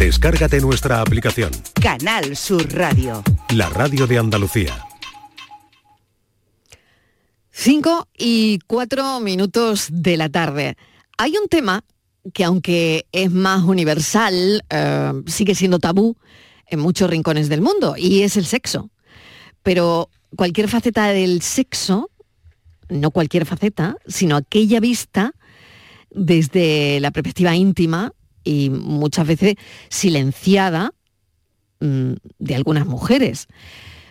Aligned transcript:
Descárgate 0.00 0.62
nuestra 0.62 1.02
aplicación. 1.02 1.50
Canal 1.74 2.34
Sur 2.34 2.72
Radio. 2.72 3.22
La 3.54 3.68
radio 3.68 4.06
de 4.06 4.16
Andalucía. 4.16 4.82
Cinco 7.50 8.08
y 8.16 8.60
cuatro 8.66 9.20
minutos 9.20 9.88
de 9.92 10.16
la 10.16 10.30
tarde. 10.30 10.78
Hay 11.18 11.36
un 11.36 11.48
tema 11.48 11.84
que 12.32 12.44
aunque 12.44 13.08
es 13.12 13.30
más 13.30 13.62
universal, 13.64 14.64
eh, 14.70 15.12
sigue 15.26 15.54
siendo 15.54 15.78
tabú 15.78 16.16
en 16.66 16.80
muchos 16.80 17.10
rincones 17.10 17.50
del 17.50 17.60
mundo, 17.60 17.94
y 17.98 18.22
es 18.22 18.38
el 18.38 18.46
sexo. 18.46 18.88
Pero 19.62 20.08
cualquier 20.34 20.68
faceta 20.68 21.08
del 21.08 21.42
sexo, 21.42 22.08
no 22.88 23.10
cualquier 23.10 23.44
faceta, 23.44 23.98
sino 24.06 24.36
aquella 24.36 24.80
vista 24.80 25.34
desde 26.10 27.00
la 27.00 27.10
perspectiva 27.10 27.54
íntima 27.54 28.14
y 28.44 28.70
muchas 28.70 29.26
veces 29.26 29.54
silenciada 29.88 30.92
mm, 31.80 32.12
de 32.38 32.54
algunas 32.54 32.86
mujeres. 32.86 33.48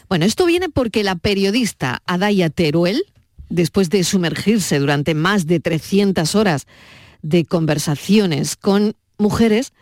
Bueno, 0.07 0.25
esto 0.25 0.45
viene 0.45 0.69
porque 0.69 1.03
la 1.03 1.15
periodista 1.15 2.01
Adaya 2.05 2.49
Teruel, 2.49 3.03
después 3.49 3.89
de 3.89 4.03
sumergirse 4.03 4.79
durante 4.79 5.13
más 5.13 5.45
de 5.45 5.59
300 5.59 6.35
horas 6.35 6.65
de 7.21 7.45
conversaciones 7.45 8.55
con 8.55 8.95
mujeres, 9.17 9.73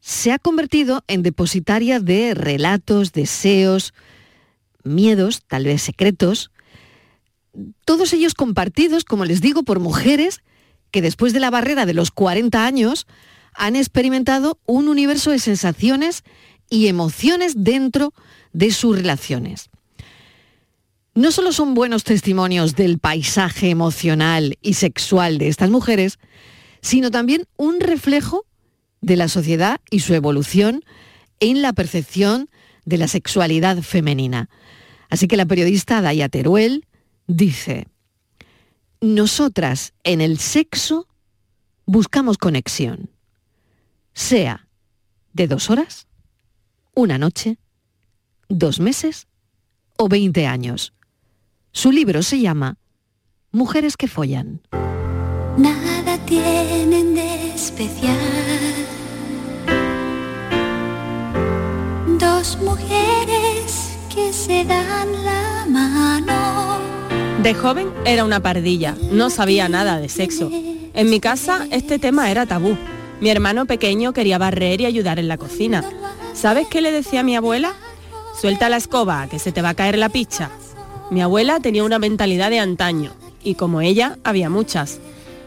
se 0.00 0.30
ha 0.30 0.38
convertido 0.38 1.04
en 1.08 1.22
depositaria 1.22 2.00
de 2.00 2.34
relatos, 2.34 3.12
deseos, 3.12 3.94
miedos, 4.84 5.42
tal 5.46 5.64
vez 5.64 5.82
secretos, 5.82 6.50
todos 7.84 8.12
ellos 8.12 8.34
compartidos, 8.34 9.04
como 9.04 9.24
les 9.24 9.40
digo, 9.40 9.62
por 9.62 9.80
mujeres 9.80 10.42
que 10.90 11.02
después 11.02 11.32
de 11.32 11.40
la 11.40 11.50
barrera 11.50 11.86
de 11.86 11.94
los 11.94 12.10
40 12.10 12.64
años 12.64 13.06
han 13.56 13.76
experimentado 13.76 14.58
un 14.66 14.88
universo 14.88 15.30
de 15.30 15.38
sensaciones 15.38 16.22
y 16.70 16.88
emociones 16.88 17.54
dentro 17.56 18.12
de 18.52 18.70
sus 18.70 18.96
relaciones. 18.96 19.70
No 21.14 21.32
solo 21.32 21.52
son 21.52 21.74
buenos 21.74 22.04
testimonios 22.04 22.74
del 22.74 22.98
paisaje 22.98 23.70
emocional 23.70 24.58
y 24.60 24.74
sexual 24.74 25.38
de 25.38 25.48
estas 25.48 25.70
mujeres, 25.70 26.18
sino 26.82 27.10
también 27.10 27.46
un 27.56 27.80
reflejo 27.80 28.44
de 29.00 29.16
la 29.16 29.28
sociedad 29.28 29.80
y 29.90 30.00
su 30.00 30.14
evolución 30.14 30.84
en 31.40 31.62
la 31.62 31.72
percepción 31.72 32.50
de 32.84 32.98
la 32.98 33.08
sexualidad 33.08 33.82
femenina. 33.82 34.50
Así 35.08 35.28
que 35.28 35.36
la 35.36 35.46
periodista 35.46 36.02
Daya 36.02 36.28
Teruel 36.28 36.86
dice, 37.26 37.86
nosotras 39.00 39.94
en 40.04 40.20
el 40.20 40.38
sexo 40.38 41.08
buscamos 41.86 42.36
conexión 42.38 43.10
sea 44.16 44.66
de 45.34 45.46
dos 45.46 45.68
horas, 45.68 46.08
una 46.94 47.18
noche, 47.18 47.58
dos 48.48 48.80
meses 48.80 49.28
o 49.98 50.08
veinte 50.08 50.46
años. 50.46 50.94
Su 51.70 51.92
libro 51.92 52.22
se 52.22 52.40
llama 52.40 52.78
Mujeres 53.52 53.98
que 53.98 54.08
follan. 54.08 54.62
Nada 55.58 56.18
tienen 56.24 57.14
de 57.14 57.54
especial. 57.54 58.16
Dos 62.18 62.58
mujeres 62.62 63.98
que 64.12 64.32
se 64.32 64.64
dan 64.64 65.24
la 65.24 65.66
mano. 65.68 66.78
De 67.42 67.52
joven 67.52 67.92
era 68.06 68.24
una 68.24 68.40
pardilla, 68.40 68.96
no 69.12 69.28
sabía 69.28 69.68
nada 69.68 70.00
de 70.00 70.08
sexo. 70.08 70.50
En 70.94 71.10
mi 71.10 71.20
casa 71.20 71.66
este 71.70 71.98
tema 71.98 72.30
era 72.30 72.46
tabú 72.46 72.78
mi 73.20 73.30
hermano 73.30 73.66
pequeño 73.66 74.12
quería 74.12 74.38
barrer 74.38 74.80
y 74.80 74.86
ayudar 74.86 75.18
en 75.18 75.28
la 75.28 75.38
cocina. 75.38 75.84
¿Sabes 76.34 76.66
qué 76.68 76.80
le 76.80 76.92
decía 76.92 77.20
a 77.20 77.24
mi 77.24 77.36
abuela? 77.36 77.72
Suelta 78.38 78.68
la 78.68 78.76
escoba, 78.76 79.26
que 79.28 79.38
se 79.38 79.52
te 79.52 79.62
va 79.62 79.70
a 79.70 79.74
caer 79.74 79.98
la 79.98 80.10
picha. 80.10 80.50
Mi 81.10 81.22
abuela 81.22 81.60
tenía 81.60 81.84
una 81.84 81.98
mentalidad 81.98 82.50
de 82.50 82.58
antaño, 82.58 83.12
y 83.42 83.54
como 83.54 83.80
ella, 83.80 84.18
había 84.24 84.50
muchas. 84.50 84.98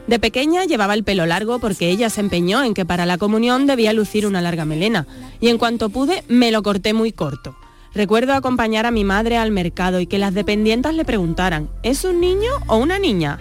De 0.08 0.18
pequeña 0.18 0.66
llevaba 0.66 0.96
el 0.96 1.04
pelo 1.04 1.28
largo 1.28 1.60
porque 1.60 1.90
ella 1.90 2.10
se 2.10 2.22
empeñó 2.22 2.64
en 2.64 2.74
que 2.74 2.86
para 2.86 3.06
la 3.06 3.20
comunión 3.20 3.68
debía 3.68 3.94
lucir 3.94 4.26
una 4.26 4.42
larga 4.42 4.66
melena, 4.66 5.06
y 5.40 5.50
en 5.50 5.60
cuanto 5.60 5.90
pude 5.90 6.24
me 6.28 6.52
lo 6.52 6.64
corté 6.64 6.94
muy 6.94 7.12
corto. 7.12 7.56
Recuerdo 7.94 8.34
acompañar 8.34 8.88
a 8.88 8.92
mi 8.92 9.04
madre 9.04 9.38
al 9.38 9.52
mercado 9.52 10.00
y 10.00 10.08
que 10.08 10.18
las 10.18 10.34
dependientas 10.34 10.96
le 10.96 11.06
preguntaran, 11.06 11.70
¿es 11.84 12.04
un 12.06 12.20
niño 12.20 12.52
o 12.68 12.78
una 12.78 12.98
niña? 12.98 13.40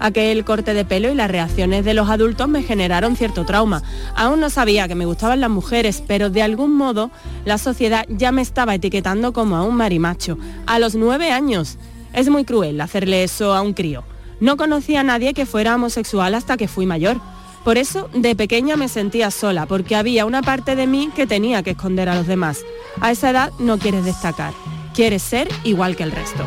Aquel 0.00 0.46
corte 0.46 0.72
de 0.72 0.86
pelo 0.86 1.10
y 1.10 1.14
las 1.14 1.30
reacciones 1.30 1.84
de 1.84 1.92
los 1.92 2.08
adultos 2.08 2.48
me 2.48 2.62
generaron 2.62 3.16
cierto 3.16 3.44
trauma. 3.44 3.82
Aún 4.16 4.40
no 4.40 4.48
sabía 4.48 4.88
que 4.88 4.94
me 4.94 5.04
gustaban 5.04 5.40
las 5.40 5.50
mujeres, 5.50 6.02
pero 6.06 6.30
de 6.30 6.42
algún 6.42 6.74
modo 6.74 7.10
la 7.44 7.58
sociedad 7.58 8.06
ya 8.08 8.32
me 8.32 8.40
estaba 8.40 8.74
etiquetando 8.74 9.34
como 9.34 9.56
a 9.56 9.62
un 9.62 9.76
marimacho. 9.76 10.38
A 10.66 10.78
los 10.78 10.94
nueve 10.94 11.30
años. 11.30 11.76
Es 12.14 12.30
muy 12.30 12.44
cruel 12.44 12.80
hacerle 12.80 13.22
eso 13.24 13.54
a 13.54 13.60
un 13.60 13.74
crío. 13.74 14.02
No 14.40 14.56
conocía 14.56 15.00
a 15.00 15.04
nadie 15.04 15.34
que 15.34 15.44
fuera 15.44 15.74
homosexual 15.74 16.34
hasta 16.34 16.56
que 16.56 16.66
fui 16.66 16.86
mayor. 16.86 17.20
Por 17.62 17.76
eso, 17.76 18.08
de 18.14 18.34
pequeña 18.34 18.76
me 18.76 18.88
sentía 18.88 19.30
sola, 19.30 19.66
porque 19.66 19.96
había 19.96 20.24
una 20.24 20.40
parte 20.40 20.76
de 20.76 20.86
mí 20.86 21.10
que 21.14 21.26
tenía 21.26 21.62
que 21.62 21.72
esconder 21.72 22.08
a 22.08 22.14
los 22.14 22.26
demás. 22.26 22.64
A 23.00 23.10
esa 23.10 23.30
edad 23.30 23.52
no 23.58 23.78
quieres 23.78 24.06
destacar, 24.06 24.54
quieres 24.94 25.22
ser 25.22 25.46
igual 25.62 25.94
que 25.94 26.04
el 26.04 26.12
resto. 26.12 26.46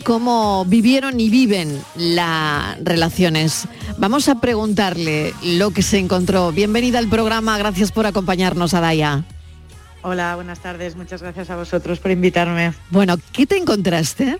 cómo 0.00 0.64
vivieron 0.64 1.20
y 1.20 1.30
viven 1.30 1.80
las 1.94 2.82
relaciones. 2.82 3.68
Vamos 3.98 4.28
a 4.28 4.40
preguntarle 4.40 5.34
lo 5.42 5.70
que 5.70 5.82
se 5.82 5.98
encontró. 5.98 6.52
Bienvenida 6.52 6.98
al 6.98 7.08
programa, 7.08 7.58
gracias 7.58 7.92
por 7.92 8.06
acompañarnos, 8.06 8.74
Adaya. 8.74 9.24
Hola, 10.02 10.34
buenas 10.34 10.60
tardes, 10.60 10.96
muchas 10.96 11.22
gracias 11.22 11.50
a 11.50 11.56
vosotros 11.56 11.98
por 11.98 12.10
invitarme. 12.10 12.72
Bueno, 12.90 13.16
¿qué 13.32 13.46
te 13.46 13.56
encontraste? 13.56 14.38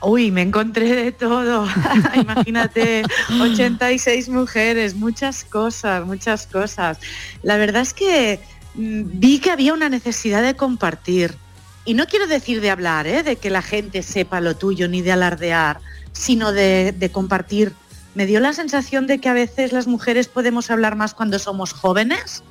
Uy, 0.00 0.30
me 0.30 0.42
encontré 0.42 0.94
de 0.94 1.12
todo. 1.12 1.66
Imagínate, 2.14 3.04
86 3.40 4.28
mujeres, 4.28 4.94
muchas 4.94 5.44
cosas, 5.44 6.06
muchas 6.06 6.46
cosas. 6.46 6.98
La 7.42 7.56
verdad 7.56 7.82
es 7.82 7.94
que 7.94 8.40
mm, 8.74 9.02
vi 9.14 9.38
que 9.38 9.50
había 9.50 9.72
una 9.72 9.88
necesidad 9.88 10.42
de 10.42 10.54
compartir 10.54 11.36
y 11.84 11.94
no 11.94 12.06
quiero 12.06 12.26
decir 12.26 12.60
de 12.60 12.70
hablar, 12.70 13.06
¿eh? 13.06 13.22
de 13.22 13.36
que 13.36 13.50
la 13.50 13.62
gente 13.62 14.02
sepa 14.02 14.40
lo 14.40 14.56
tuyo, 14.56 14.88
ni 14.88 15.02
de 15.02 15.12
alardear, 15.12 15.80
sino 16.12 16.52
de, 16.52 17.10
compartir. 17.12 17.72
Me 18.14 18.26
dio 18.26 18.40
la 18.40 18.52
sensación 18.52 19.06
de 19.06 19.18
que 19.18 19.28
a 19.28 19.34
veces 19.34 19.72
las 19.72 19.86
mujeres 19.86 20.28
podemos 20.28 20.70
hablar 20.70 20.96
más 20.96 21.14
cuando 21.14 21.38
somos 21.38 21.72
jóvenes, 21.72 22.42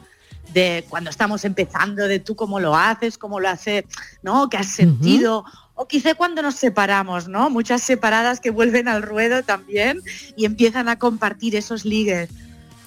de 0.53 0.85
cuando 0.89 1.09
estamos 1.09 1.45
empezando, 1.45 2.07
de 2.07 2.19
tú 2.19 2.35
cómo 2.35 2.59
lo 2.59 2.75
haces, 2.75 3.17
cómo 3.17 3.39
lo 3.39 3.49
haces, 3.49 3.85
¿no? 4.21 4.49
¿Qué 4.49 4.57
has 4.57 4.67
sentido? 4.67 5.45
O 5.73 5.87
quizá 5.87 6.13
cuando 6.13 6.43
nos 6.43 6.55
separamos, 6.55 7.27
¿no? 7.27 7.49
Muchas 7.49 7.81
separadas 7.81 8.39
que 8.39 8.51
vuelven 8.51 8.87
al 8.87 9.01
ruedo 9.01 9.41
también 9.41 10.01
y 10.35 10.45
empiezan 10.45 10.89
a 10.89 10.99
compartir 10.99 11.55
esos 11.55 11.85
ligues 11.85 12.29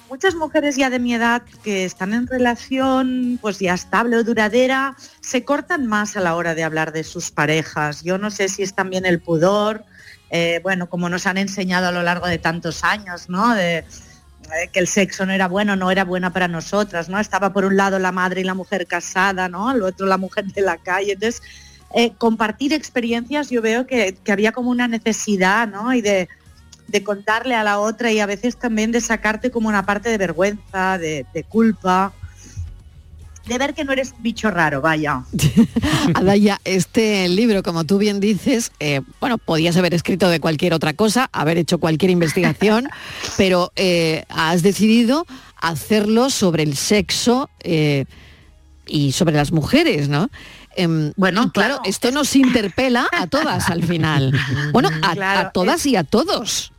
muchas 0.09 0.35
mujeres 0.35 0.75
ya 0.75 0.89
de 0.89 0.99
mi 0.99 1.13
edad 1.13 1.43
que 1.63 1.85
están 1.85 2.13
en 2.13 2.27
relación 2.27 3.39
pues 3.41 3.59
ya 3.59 3.73
estable 3.73 4.17
o 4.17 4.23
duradera 4.23 4.95
se 5.21 5.43
cortan 5.43 5.85
más 5.85 6.15
a 6.17 6.21
la 6.21 6.35
hora 6.35 6.55
de 6.55 6.63
hablar 6.63 6.91
de 6.91 7.03
sus 7.03 7.31
parejas. 7.31 8.03
Yo 8.03 8.17
no 8.17 8.31
sé 8.31 8.49
si 8.49 8.63
es 8.63 8.73
también 8.73 9.05
el 9.05 9.19
pudor, 9.19 9.83
eh, 10.29 10.59
bueno, 10.63 10.89
como 10.89 11.09
nos 11.09 11.25
han 11.27 11.37
enseñado 11.37 11.87
a 11.87 11.91
lo 11.91 12.03
largo 12.03 12.27
de 12.27 12.37
tantos 12.37 12.83
años, 12.83 13.29
¿no? 13.29 13.53
De, 13.53 13.85
que 14.71 14.79
el 14.79 14.87
sexo 14.87 15.25
no 15.25 15.33
era 15.33 15.49
bueno, 15.49 15.75
no 15.75 15.91
era 15.91 16.05
buena 16.05 16.31
para 16.31 16.47
nosotras, 16.47 17.09
¿no? 17.09 17.19
Estaba 17.19 17.51
por 17.51 17.65
un 17.65 17.75
lado 17.75 17.99
la 17.99 18.13
madre 18.13 18.41
y 18.41 18.43
la 18.45 18.53
mujer 18.53 18.87
casada, 18.87 19.49
¿no? 19.49 19.67
Al 19.67 19.83
otro 19.83 20.07
la 20.07 20.17
mujer 20.17 20.45
de 20.45 20.61
la 20.61 20.77
calle. 20.77 21.13
Entonces, 21.13 21.41
eh, 21.93 22.13
compartir 22.17 22.71
experiencias 22.71 23.49
yo 23.49 23.61
veo 23.61 23.85
que, 23.85 24.15
que, 24.23 24.31
había 24.31 24.53
como 24.53 24.69
una 24.69 24.87
necesidad, 24.87 25.67
¿no? 25.67 25.93
Y 25.93 26.01
de, 26.01 26.29
de 26.87 27.03
contarle 27.03 27.55
a 27.55 27.63
la 27.63 27.79
otra 27.79 28.11
y 28.11 28.19
a 28.19 28.25
veces 28.25 28.57
también 28.57 28.91
de 28.91 29.01
sacarte 29.01 29.51
como 29.51 29.69
una 29.69 29.85
parte 29.85 30.09
de 30.09 30.17
vergüenza, 30.17 30.97
de, 30.97 31.25
culpa 31.49 32.13
de 33.45 33.57
ver 33.57 33.73
que 33.73 33.85
no 33.85 33.93
eres 33.93 34.11
un 34.11 34.23
bicho 34.23 34.51
raro, 34.51 34.81
vaya. 34.81 35.23
Adaya, 36.15 36.59
este 36.65 37.29
libro, 37.29 37.63
como 37.63 37.85
tú 37.85 37.97
bien 37.97 38.19
dices, 38.19 38.73
eh, 38.81 38.99
bueno, 39.21 39.37
podías 39.37 39.77
haber 39.77 39.93
escrito 39.93 40.27
de 40.27 40.41
cualquier 40.41 40.73
otra 40.73 40.93
cosa, 40.93 41.29
haber 41.31 41.57
hecho 41.57 41.77
cualquier 41.77 42.11
investigación, 42.11 42.89
pero 43.37 43.71
eh, 43.77 44.25
has 44.27 44.63
decidido 44.63 45.25
hacerlo 45.61 46.29
sobre 46.29 46.63
el 46.63 46.75
sexo, 46.75 47.49
eh, 47.61 48.03
y 48.87 49.11
sobre 49.11 49.35
las 49.35 49.51
mujeres, 49.51 50.09
¿no? 50.09 50.29
Em, 50.75 51.11
Bueno, 51.15 51.51
claro, 51.51 51.75
claro. 51.75 51.81
esto 51.85 52.11
nos 52.11 52.35
interpela 52.35 53.07
a 53.11 53.27
todas 53.27 53.69
al 53.69 53.83
final. 53.83 54.33
Bueno, 54.71 54.89
a, 55.01 55.13
Claro, 55.13 55.47
a 55.47 55.51
todas 55.51 55.85
y 55.85 55.95
a 55.95 56.03
todos. 56.03 56.71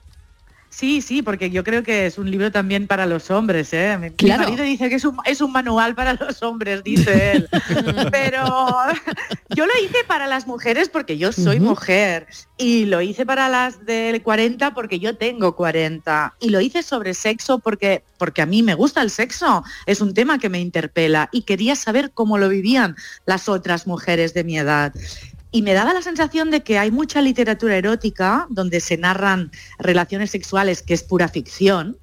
Sí, 0.78 1.02
sí, 1.02 1.22
porque 1.22 1.50
yo 1.50 1.64
creo 1.64 1.82
que 1.82 2.06
es 2.06 2.18
un 2.18 2.30
libro 2.30 2.52
también 2.52 2.86
para 2.86 3.04
los 3.04 3.32
hombres, 3.32 3.72
¿eh? 3.72 3.98
Mi, 4.00 4.10
Claro. 4.10 4.44
marido 4.44 4.62
dice 4.62 4.88
que 4.88 4.94
es 4.94 5.04
un, 5.04 5.18
es 5.24 5.40
un 5.40 5.50
manual 5.50 5.96
para 5.96 6.12
los 6.12 6.40
hombres, 6.44 6.84
dice 6.84 7.32
él. 7.32 7.48
Pero 8.12 8.44
yo 9.56 9.66
lo 9.66 9.72
hice 9.82 9.96
para 10.06 10.28
las 10.28 10.46
mujeres 10.46 10.88
porque 10.88 11.18
yo 11.18 11.32
soy 11.32 11.58
mujer. 11.58 12.28
Y 12.56 12.84
lo 12.84 13.00
hice 13.02 13.26
para 13.26 13.48
las 13.48 13.84
del 13.86 14.22
40 14.22 14.72
porque 14.72 15.00
yo 15.00 15.16
tengo 15.16 15.56
40. 15.56 16.36
Y 16.38 16.50
lo 16.50 16.60
hice 16.60 16.84
sobre 16.84 17.12
sexo 17.14 17.58
porque, 17.58 18.04
porque 18.16 18.42
a 18.42 18.46
mí 18.46 18.62
me 18.62 18.74
gusta 18.74 19.02
el 19.02 19.10
sexo. 19.10 19.64
Es 19.86 20.00
un 20.00 20.14
tema 20.14 20.38
que 20.38 20.48
me 20.48 20.60
interpela. 20.60 21.28
Y 21.32 21.42
quería 21.42 21.74
saber 21.74 22.12
cómo 22.12 22.38
lo 22.38 22.48
vivían 22.48 22.94
las 23.26 23.48
otras 23.48 23.88
mujeres 23.88 24.32
de 24.32 24.44
mi 24.44 24.56
edad. 24.56 24.92
Y 25.50 25.62
me 25.62 25.72
daba 25.72 25.94
la 25.94 26.02
sensación 26.02 26.50
de 26.50 26.62
que 26.62 26.78
hay 26.78 26.90
mucha 26.90 27.22
literatura 27.22 27.76
erótica 27.76 28.46
donde 28.50 28.80
se 28.80 28.98
narran 28.98 29.50
relaciones 29.78 30.30
sexuales 30.30 30.82
que 30.82 30.94
es 30.94 31.02
pura 31.02 31.28
ficción. 31.28 31.96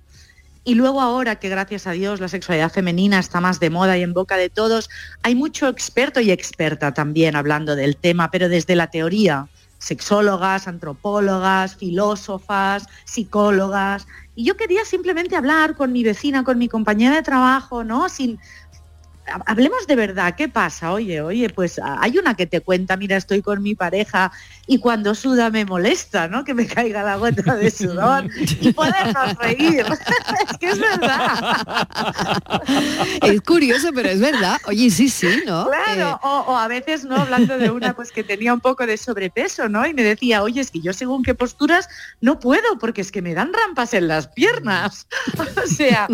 Y 0.67 0.73
luego 0.73 0.99
ahora 0.99 1.35
que 1.35 1.47
gracias 1.47 1.85
a 1.85 1.91
Dios 1.91 2.19
la 2.19 2.27
sexualidad 2.27 2.71
femenina 2.71 3.19
está 3.19 3.39
más 3.39 3.59
de 3.59 3.69
moda 3.69 3.99
y 3.99 4.01
en 4.01 4.13
boca 4.13 4.35
de 4.35 4.49
todos, 4.49 4.89
hay 5.21 5.35
mucho 5.35 5.67
experto 5.67 6.19
y 6.21 6.31
experta 6.31 6.91
también 6.91 7.35
hablando 7.35 7.75
del 7.75 7.95
tema, 7.97 8.31
pero 8.31 8.49
desde 8.49 8.75
la 8.75 8.89
teoría. 8.89 9.47
Sexólogas, 9.77 10.67
antropólogas, 10.67 11.75
filósofas, 11.75 12.87
psicólogas. 13.03 14.07
Y 14.33 14.45
yo 14.45 14.57
quería 14.57 14.83
simplemente 14.85 15.35
hablar 15.35 15.75
con 15.75 15.91
mi 15.91 16.03
vecina, 16.03 16.43
con 16.43 16.57
mi 16.57 16.67
compañera 16.67 17.13
de 17.13 17.21
trabajo, 17.21 17.83
¿no? 17.83 18.09
Sin, 18.09 18.39
hablemos 19.45 19.87
de 19.87 19.95
verdad, 19.95 20.35
¿qué 20.35 20.47
pasa? 20.47 20.91
Oye, 20.91 21.21
oye, 21.21 21.49
pues 21.49 21.79
ah, 21.79 21.97
hay 22.01 22.17
una 22.17 22.35
que 22.35 22.45
te 22.45 22.61
cuenta, 22.61 22.97
mira, 22.97 23.17
estoy 23.17 23.41
con 23.41 23.61
mi 23.61 23.75
pareja 23.75 24.31
y 24.67 24.79
cuando 24.79 25.15
suda 25.15 25.49
me 25.49 25.65
molesta, 25.65 26.27
¿no? 26.27 26.43
Que 26.43 26.53
me 26.53 26.67
caiga 26.67 27.03
la 27.03 27.17
gota 27.17 27.55
de 27.55 27.71
sudor 27.71 28.27
y 28.61 28.73
podernos 28.73 29.35
reír. 29.37 29.85
es 30.49 30.57
que 30.57 30.69
es 30.69 30.79
verdad. 30.79 31.65
Es 33.21 33.41
curioso, 33.41 33.91
pero 33.93 34.09
es 34.09 34.19
verdad. 34.19 34.57
Oye, 34.65 34.89
sí, 34.89 35.09
sí, 35.09 35.43
¿no? 35.45 35.67
Claro, 35.67 36.15
Eh, 36.15 36.19
o, 36.23 36.39
o 36.47 36.57
a 36.57 36.67
veces, 36.67 37.05
¿no? 37.05 37.15
Hablando 37.15 37.57
de 37.57 37.69
una 37.69 37.95
pues 37.95 38.11
que 38.11 38.23
tenía 38.23 38.53
un 38.53 38.59
poco 38.59 38.85
de 38.85 38.97
sobrepeso, 38.97 39.69
¿no? 39.69 39.85
Y 39.85 39.93
me 39.93 40.03
decía, 40.03 40.43
oye, 40.43 40.61
es 40.61 40.71
que 40.71 40.81
yo 40.81 40.93
según 40.93 41.23
qué 41.23 41.33
posturas 41.33 41.87
no 42.21 42.39
puedo, 42.39 42.77
porque 42.79 43.01
es 43.01 43.11
que 43.11 43.21
me 43.21 43.33
dan 43.33 43.51
rampas 43.53 43.93
en 43.93 44.07
las 44.07 44.27
piernas. 44.27 45.07
o 45.63 45.67
sea, 45.67 46.07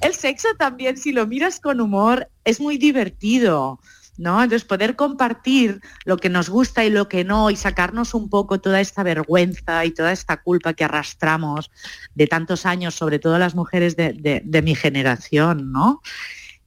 el 0.00 0.14
sexo 0.14 0.48
también, 0.58 0.96
si 0.96 1.12
lo 1.12 1.26
miras 1.26 1.60
con 1.60 1.80
humor, 1.80 2.28
es 2.44 2.60
muy 2.60 2.78
divertido. 2.78 3.80
¿No? 4.16 4.40
Entonces 4.40 4.64
poder 4.64 4.94
compartir 4.94 5.80
lo 6.04 6.18
que 6.18 6.28
nos 6.28 6.48
gusta 6.48 6.84
y 6.84 6.90
lo 6.90 7.08
que 7.08 7.24
no 7.24 7.50
y 7.50 7.56
sacarnos 7.56 8.14
un 8.14 8.30
poco 8.30 8.60
toda 8.60 8.80
esta 8.80 9.02
vergüenza 9.02 9.84
y 9.84 9.90
toda 9.90 10.12
esta 10.12 10.40
culpa 10.40 10.72
que 10.72 10.84
arrastramos 10.84 11.68
de 12.14 12.28
tantos 12.28 12.64
años, 12.64 12.94
sobre 12.94 13.18
todo 13.18 13.40
las 13.40 13.56
mujeres 13.56 13.96
de, 13.96 14.60
mi 14.62 14.76
generación, 14.76 15.72
¿no? 15.72 16.00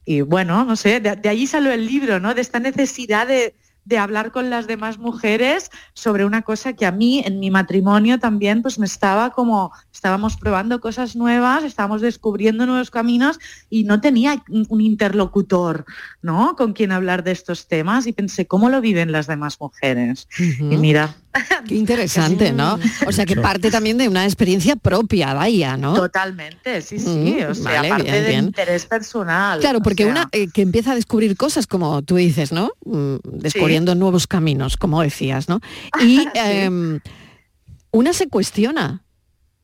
Y 0.03 0.19
bueno, 0.19 0.65
no 0.65 0.75
sé, 0.75 0.99
de, 0.99 1.15
de 1.15 1.29
allí 1.29 1.47
salió 1.47 1.71
el 1.71 1.87
libro, 1.87 2.19
¿no? 2.19 2.33
De 2.33 2.41
esta 2.41 2.59
necesidad 2.59 3.25
de, 3.25 3.55
de 3.87 3.97
hablar 3.97 4.33
con 4.33 4.49
las 4.49 4.67
demás 4.67 4.97
mujeres 4.97 5.71
sobre 5.93 6.25
una 6.25 6.41
cosa 6.41 6.73
que 6.73 6.85
a 6.85 6.91
mí 6.91 7.23
en 7.25 7.39
mi 7.39 7.49
matrimonio 7.49 8.19
también 8.19 8.61
pues 8.61 8.79
me 8.79 8.85
estaba 8.85 9.29
como, 9.29 9.71
estábamos 9.93 10.35
probando 10.35 10.81
cosas 10.81 11.15
nuevas, 11.15 11.63
estábamos 11.63 12.01
descubriendo 12.01 12.65
nuevos 12.65 12.91
caminos 12.91 13.39
y 13.69 13.85
no 13.85 14.01
tenía 14.01 14.43
un 14.49 14.81
interlocutor, 14.81 15.85
¿no? 16.21 16.57
Con 16.57 16.73
quien 16.73 16.91
hablar 16.91 17.23
de 17.23 17.31
estos 17.31 17.69
temas 17.69 18.07
y 18.07 18.11
pensé, 18.11 18.45
¿cómo 18.45 18.69
lo 18.69 18.81
viven 18.81 19.13
las 19.13 19.25
demás 19.25 19.57
mujeres? 19.61 20.27
Y 20.37 20.75
mira, 20.75 21.15
Qué 21.67 21.75
interesante, 21.75 22.51
¿no? 22.53 22.79
O 23.05 23.11
sea 23.11 23.25
que 23.25 23.35
parte 23.35 23.69
también 23.71 23.97
de 23.97 24.07
una 24.07 24.25
experiencia 24.25 24.75
propia, 24.75 25.33
vaya, 25.33 25.77
¿no? 25.77 25.93
totalmente, 25.95 26.81
sí, 26.81 26.99
sí, 26.99 27.37
Mm, 27.39 27.51
o 27.51 27.55
sea, 27.55 27.63
vale, 27.81 27.87
aparte 27.87 28.11
bien, 28.11 28.25
bien. 28.27 28.45
interés 28.45 28.85
personal. 28.85 29.59
Claro, 29.59 29.79
o 29.79 29.81
porque 29.81 30.03
sea, 30.03 30.11
una 30.11 30.29
eh, 30.31 30.47
que 30.53 30.61
empieza 30.61 30.91
a 30.91 30.95
descubrir 30.95 31.35
cosas, 31.37 31.67
como 31.67 32.01
tú 32.01 32.15
dices, 32.15 32.51
¿no? 32.51 32.71
Mm, 32.85 33.15
Descubriendo 33.23 33.95
nuevos 33.95 34.27
caminos, 34.27 34.77
como 34.77 35.01
decías, 35.01 35.49
¿no? 35.49 35.59
Y 36.01 36.17
Sí. 36.19 36.29
em, 36.35 36.99
una 37.91 38.13
se 38.13 38.27
cuestiona 38.27 39.03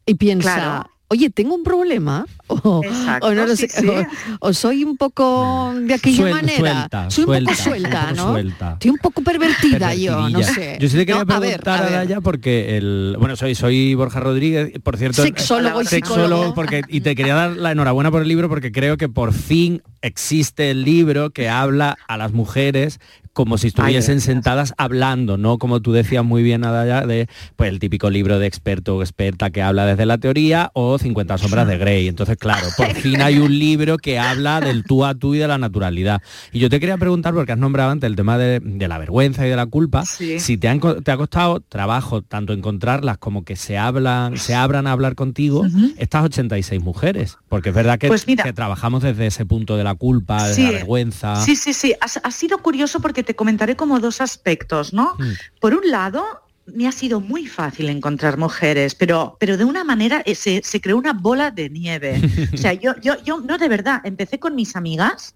y 0.05 0.15
piensa, 0.15 0.55
Claro. 0.55 0.89
Oye, 1.13 1.30
¿tengo 1.30 1.56
un 1.56 1.63
problema? 1.63 2.25
O, 2.48 2.81
Exacto, 2.83 3.27
o 3.27 3.33
no 3.33 3.45
lo 3.48 3.56
sí, 3.56 3.68
sé, 3.69 3.81
sí. 3.81 3.88
o- 3.88 4.06
o 4.50 4.54
soy 4.54 4.83
un 4.83 4.98
poco 4.98 5.74
de 5.75 5.94
aquella 5.94 6.18
Suel- 6.18 6.31
manera. 6.33 6.57
suelta, 6.57 7.10
soy 7.12 7.24
un 7.24 7.27
suelta, 7.30 7.51
poco 7.51 7.63
suelta, 7.63 8.00
un 8.01 8.07
poco 8.10 8.15
¿no? 8.27 8.31
suelta. 8.33 8.71
Estoy 8.74 8.92
un 8.92 8.98
poco 8.98 9.21
pervertida 9.24 9.95
yo, 9.95 10.30
no 10.30 10.44
sé. 10.44 10.77
Yo 10.80 10.89
sí 10.89 10.98
te 10.98 11.06
quería 11.06 11.24
No, 11.24 11.33
a 11.36 11.39
ver, 11.39 11.62
preguntar 11.62 11.74
a 11.74 11.77
a, 11.88 11.89
ver. 11.89 11.94
Daya 12.07 12.21
porque 12.21 12.77
el 12.77 13.15
bueno 13.19 13.36
soy 13.36 13.56
soy 13.56 13.95
Borja 13.95 14.19
Rodríguez, 14.19 14.71
por 14.83 14.98
cierto, 14.98 15.24
Sexólogo 15.24 15.81
y 15.81 15.86
sexólogo 15.86 16.25
psicólogo. 16.27 16.54
porque 16.56 16.81
y 16.89 17.01
te 17.01 17.16
quería 17.16 17.36
dar 17.36 17.51
la 17.56 17.71
enhorabuena 17.71 18.12
por 18.12 18.21
el 18.21 18.27
libro 18.27 18.50
porque 18.50 18.71
creo 18.71 18.98
que 18.98 19.07
por 19.09 19.33
fin 19.33 19.81
existe 20.01 20.69
el 20.69 20.83
libro 20.83 21.30
que 21.30 21.48
habla 21.50 21.98
a 22.07 22.18
las 22.18 22.33
mujeres 22.33 23.00
como 23.33 23.57
si 23.57 23.68
estuviesen 23.68 24.21
sentadas 24.21 24.74
hablando, 24.77 25.38
no 25.38 25.57
como 25.57 25.81
tú 25.81 25.91
decías 25.91 26.24
muy 26.24 26.44
bien 26.44 26.63
Adaya 26.63 27.01
de 27.01 27.27
pues 27.56 27.69
el 27.69 27.80
típico 27.80 28.09
libro 28.09 28.38
de 28.39 28.45
experto 28.47 28.97
o 28.97 29.01
experta 29.01 29.50
que 29.50 29.62
habla 29.62 29.85
desde 29.85 30.06
la 30.06 30.18
teoría 30.19 30.69
o 30.74 30.97
50 31.00 31.38
sombras 31.39 31.68
de 31.68 31.77
Grey. 31.77 32.07
Entonces, 32.07 32.38
claro, 32.38 32.68
por 32.77 32.94
fin 32.94 33.21
hay 33.21 33.39
un 33.39 33.57
libro 33.57 33.97
que 33.97 34.19
habla 34.19 34.62
del 34.62 34.83
tú 34.83 35.03
a 35.03 35.15
tú 35.15 35.33
y 35.33 35.39
de 35.39 35.47
la 35.47 35.57
naturalidad. 35.57 36.21
Y 36.51 36.59
yo 36.59 36.69
te 36.69 36.80
quería 36.80 36.97
preguntar 36.97 37.33
porque 37.33 37.51
has 37.51 37.57
nombrado 37.57 37.91
antes 37.91 38.07
el 38.07 38.15
tema 38.15 38.38
de, 38.38 38.59
de 38.59 38.88
la 38.88 38.97
vergüenza 39.00 39.45
y 39.45 39.50
de 39.50 39.56
la 39.56 39.65
culpa, 39.65 40.06
Sí. 40.06 40.39
si 40.39 40.57
te, 40.57 40.68
han 40.68 40.80
te 40.80 41.12
ha 41.12 41.18
costado 41.18 41.59
trabajo 41.59 42.21
tanto 42.21 42.53
encontrarlas 42.53 43.18
como 43.18 43.44
que 43.44 43.56
se 43.56 43.77
hablan, 43.77 44.38
se 44.38 44.53
abran 44.53 44.85
a 44.85 44.91
hablar 44.91 45.15
contigo 45.15 45.62
Ujú. 45.62 45.94
estas 45.97 46.24
86 46.25 46.81
mujeres, 46.83 47.38
porque 47.50 47.69
es 47.69 47.75
verdad 47.75 47.97
que, 47.97 48.07
Pues 48.09 48.27
mira. 48.27 48.44
que 48.44 48.53
trabajamos 48.53 49.01
desde 49.01 49.25
ese 49.27 49.45
punto 49.45 49.75
de 49.75 49.83
la 49.83 49.95
culpa, 49.95 50.47
de 50.50 50.53
Sí. 50.53 50.63
la 50.63 50.71
vergüenza. 50.71 51.35
Sí, 51.38 51.56
sí, 51.56 51.74
sí. 51.74 51.94
Ha, 52.00 52.06
ha 52.27 52.31
sido 52.31 52.59
curioso 52.59 53.00
porque 53.00 53.22
te 53.23 53.35
comentaré 53.35 53.75
como 53.75 53.99
dos 53.99 54.21
aspectos, 54.21 54.93
¿no? 54.93 55.15
Mm. 55.17 55.31
Por 55.59 55.73
un 55.73 55.89
lado, 55.89 56.43
me 56.65 56.87
ha 56.87 56.91
sido 56.91 57.19
muy 57.19 57.47
fácil 57.47 57.89
encontrar 57.89 58.37
mujeres, 58.37 58.95
pero, 58.95 59.37
pero 59.39 59.57
de 59.57 59.65
una 59.65 59.83
manera 59.83 60.21
eh, 60.25 60.35
se, 60.35 60.61
se 60.63 60.79
creó 60.79 60.97
una 60.97 61.13
bola 61.13 61.51
de 61.51 61.69
nieve. 61.69 62.21
O 62.53 62.57
sea, 62.57 62.73
yo, 62.73 62.95
yo, 63.01 63.21
yo, 63.23 63.41
no, 63.41 63.57
de 63.57 63.67
verdad, 63.67 64.01
empecé 64.03 64.39
con 64.39 64.55
mis 64.55 64.75
amigas 64.75 65.35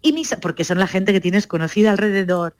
y 0.00 0.12
mis, 0.12 0.34
porque 0.40 0.64
son 0.64 0.78
la 0.78 0.86
gente 0.86 1.12
que 1.12 1.20
tienes 1.20 1.46
conocida 1.46 1.90
alrededor. 1.90 2.54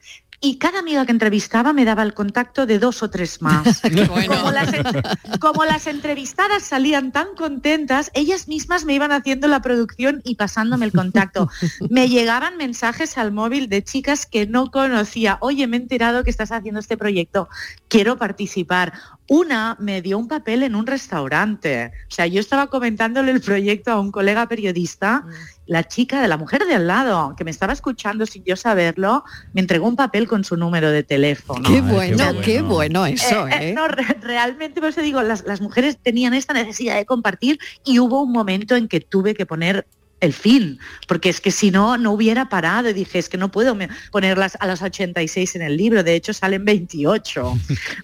Y 0.45 0.57
cada 0.57 0.81
amiga 0.81 1.07
que 1.07 1.13
entrevistaba 1.13 1.73
me 1.73 1.85
daba 1.85 2.03
el 2.03 2.15
contacto 2.15 2.67
de 2.67 2.81
dos 2.81 3.05
o 3.05 3.09
tres 3.11 3.41
más. 3.41 3.81
Qué 3.83 4.05
bueno. 4.07 4.35
Como 4.37 4.51
las, 4.51 4.75
entre- 4.75 5.03
como 5.39 5.65
las 5.65 5.87
entrevistadas 5.87 6.65
salían 6.65 7.13
tan 7.13 7.29
contentas, 7.37 8.11
ellas 8.13 8.49
mismas 8.49 8.85
me 8.85 8.93
iban 8.93 9.13
haciendo 9.13 9.47
la 9.47 9.63
producción 9.63 10.21
y 10.25 10.35
pasándome 10.35 10.85
el 10.85 10.91
contacto. 10.93 11.49
Me 11.89 12.09
llegaban 12.09 12.57
mensajes 12.57 13.19
al 13.19 13.31
móvil 13.31 13.69
de 13.69 13.85
chicas 13.85 14.27
que 14.27 14.49
no 14.49 14.73
conocía. 14.73 15.39
Oye, 15.41 15.69
me 15.69 15.77
he 15.77 15.81
enterado 15.81 16.25
que 16.25 16.31
estás 16.31 16.51
haciendo 16.51 16.81
este 16.81 16.97
proyecto. 16.97 17.49
Quiero 17.87 18.19
participar. 18.19 18.93
Una 19.29 19.77
me 19.79 20.03
dio 20.03 20.19
un 20.19 20.29
papel 20.29 20.63
en 20.63 20.75
un 20.75 20.87
restaurante. 20.87 21.93
O 22.09 22.11
sea, 22.15 22.27
yo 22.27 22.41
estaba 22.41 22.67
comentándole 22.67 23.31
el 23.33 23.41
proyecto 23.41 23.91
a 23.93 24.01
un 24.01 24.11
colega 24.11 24.47
periodista. 24.49 25.25
La 25.67 25.85
chica 25.85 26.21
de 26.21 26.29
la 26.29 26.37
mujer 26.37 26.67
de 26.67 26.75
al 26.75 26.87
lado, 26.89 27.35
que 27.37 27.45
me 27.45 27.51
estaba 27.53 27.73
escuchando 27.73 28.27
sin 28.27 28.43
yo 28.45 28.57
saberlo, 28.57 29.25
me 29.55 29.61
entregó 29.61 29.87
un 29.87 29.97
papel 29.97 30.27
con 30.29 30.43
su 30.45 30.57
número 30.57 30.91
de 30.91 31.03
teléfono. 31.05 31.63
Qué 31.67 31.77
Ay, 31.77 31.83
qué 31.83 31.93
bueno, 31.93 32.17
qué 32.43 32.63
bueno. 32.63 33.01
bueno 33.01 33.07
eso, 33.07 33.47
Eh, 33.47 33.51
eh, 33.53 33.69
¿eh? 33.71 33.75
no, 33.75 33.87
re- 33.89 34.19
realmente, 34.21 34.81
por 34.81 34.91
eso 34.91 35.01
digo, 35.01 35.23
las, 35.23 35.45
las 35.47 35.61
mujeres 35.61 35.99
tenían 36.03 36.35
esta 36.35 36.53
necesidad 36.53 36.97
de 36.97 37.07
compartir 37.07 37.59
y 37.85 38.01
hubo 38.01 38.23
un 38.23 38.33
momento 38.33 38.75
en 38.77 38.89
que 38.89 39.01
tuve 39.01 39.35
que 39.35 39.47
poner 39.47 39.87
el 40.23 40.33
fin, 40.33 40.79
porque 41.09 41.29
es 41.29 41.41
que 41.41 41.51
si 41.51 41.71
no, 41.71 41.99
no 41.99 42.13
hubiera 42.13 42.49
parado 42.49 42.89
y 42.89 42.93
dije, 42.95 43.19
es 43.19 43.29
que 43.29 43.37
no 43.37 43.51
puedo 43.51 43.77
ponerlas 44.13 44.57
a 44.61 44.67
las 44.69 44.81
86 44.81 45.57
en 45.57 45.63
el 45.63 45.77
libro, 45.77 46.03
de 46.03 46.15
hecho 46.15 46.33
salen 46.33 46.65
28, 46.65 47.59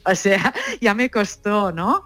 o 0.05 0.15
sea, 0.15 0.53
ya 0.81 0.95
me 0.95 1.11
costó, 1.11 1.71
¿no? 1.73 2.05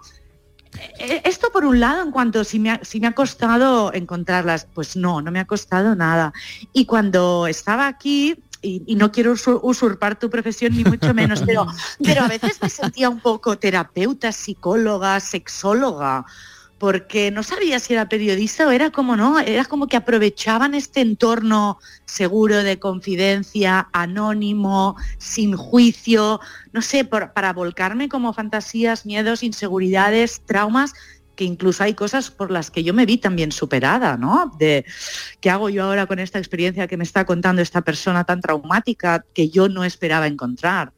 Eh, 0.99 1.21
Esto 1.25 1.49
por 1.51 1.65
un 1.65 1.79
lado, 1.79 2.03
en 2.03 2.11
cuanto 2.11 2.43
si 2.43 2.59
me, 2.59 2.71
ha, 2.71 2.79
si 2.83 2.99
me 2.99 3.07
ha 3.07 3.11
costado 3.13 3.91
encontrarlas, 3.93 4.67
pues 4.73 4.95
no, 4.95 5.21
no 5.21 5.31
me 5.31 5.39
ha 5.39 5.45
costado 5.45 5.95
nada. 5.95 6.31
Y 6.73 6.85
cuando 6.85 7.47
estaba 7.47 7.87
aquí, 7.87 8.35
y, 8.61 8.81
y 8.85 8.95
no 8.95 9.11
quiero 9.11 9.33
usur- 9.33 9.59
usurpar 9.61 10.17
tu 10.17 10.29
profesión 10.29 10.75
ni 10.75 10.83
mucho 10.83 11.13
menos, 11.13 11.41
pero, 11.45 11.67
pero 12.03 12.23
a 12.23 12.27
veces 12.27 12.59
me 12.61 12.69
sentía 12.69 13.09
un 13.09 13.19
poco 13.19 13.57
terapeuta, 13.57 14.31
psicóloga, 14.31 15.19
sexóloga, 15.19 16.25
porque 16.83 17.31
no 17.31 17.43
sabía 17.43 17.79
si 17.79 17.93
era 17.93 18.09
periodista 18.09 18.67
o 18.67 18.71
era 18.71 18.89
como 18.89 19.15
no, 19.15 19.39
era 19.39 19.63
como 19.63 19.87
que 19.87 19.95
aprovechaban 19.95 20.75
este 20.75 20.99
entorno 20.99 21.79
seguro 22.03 22.61
de 22.61 22.77
confidencia, 22.77 23.87
anónimo, 23.93 24.97
sin 25.17 25.55
juicio, 25.55 26.41
no 26.73 26.81
sé, 26.81 27.05
para 27.05 27.53
volcarme 27.53 28.09
como 28.09 28.33
fantasías, 28.33 29.05
miedos, 29.05 29.43
inseguridades, 29.43 30.41
traumas 30.45 30.91
que 31.37 31.45
incluso 31.45 31.85
hay 31.85 31.93
cosas 31.93 32.29
por 32.29 32.51
las 32.51 32.69
que 32.69 32.83
yo 32.83 32.93
me 32.93 33.05
vi 33.05 33.17
también 33.17 33.53
superada, 33.53 34.17
¿no? 34.17 34.51
De 34.59 34.83
qué 35.39 35.49
hago 35.49 35.69
yo 35.69 35.85
ahora 35.85 36.05
con 36.05 36.19
esta 36.19 36.37
experiencia 36.37 36.87
que 36.87 36.97
me 36.97 37.05
está 37.05 37.23
contando 37.23 37.61
esta 37.61 37.79
persona 37.83 38.25
tan 38.25 38.41
traumática 38.41 39.23
que 39.33 39.47
yo 39.47 39.69
no 39.69 39.85
esperaba 39.85 40.27
encontrar. 40.27 40.91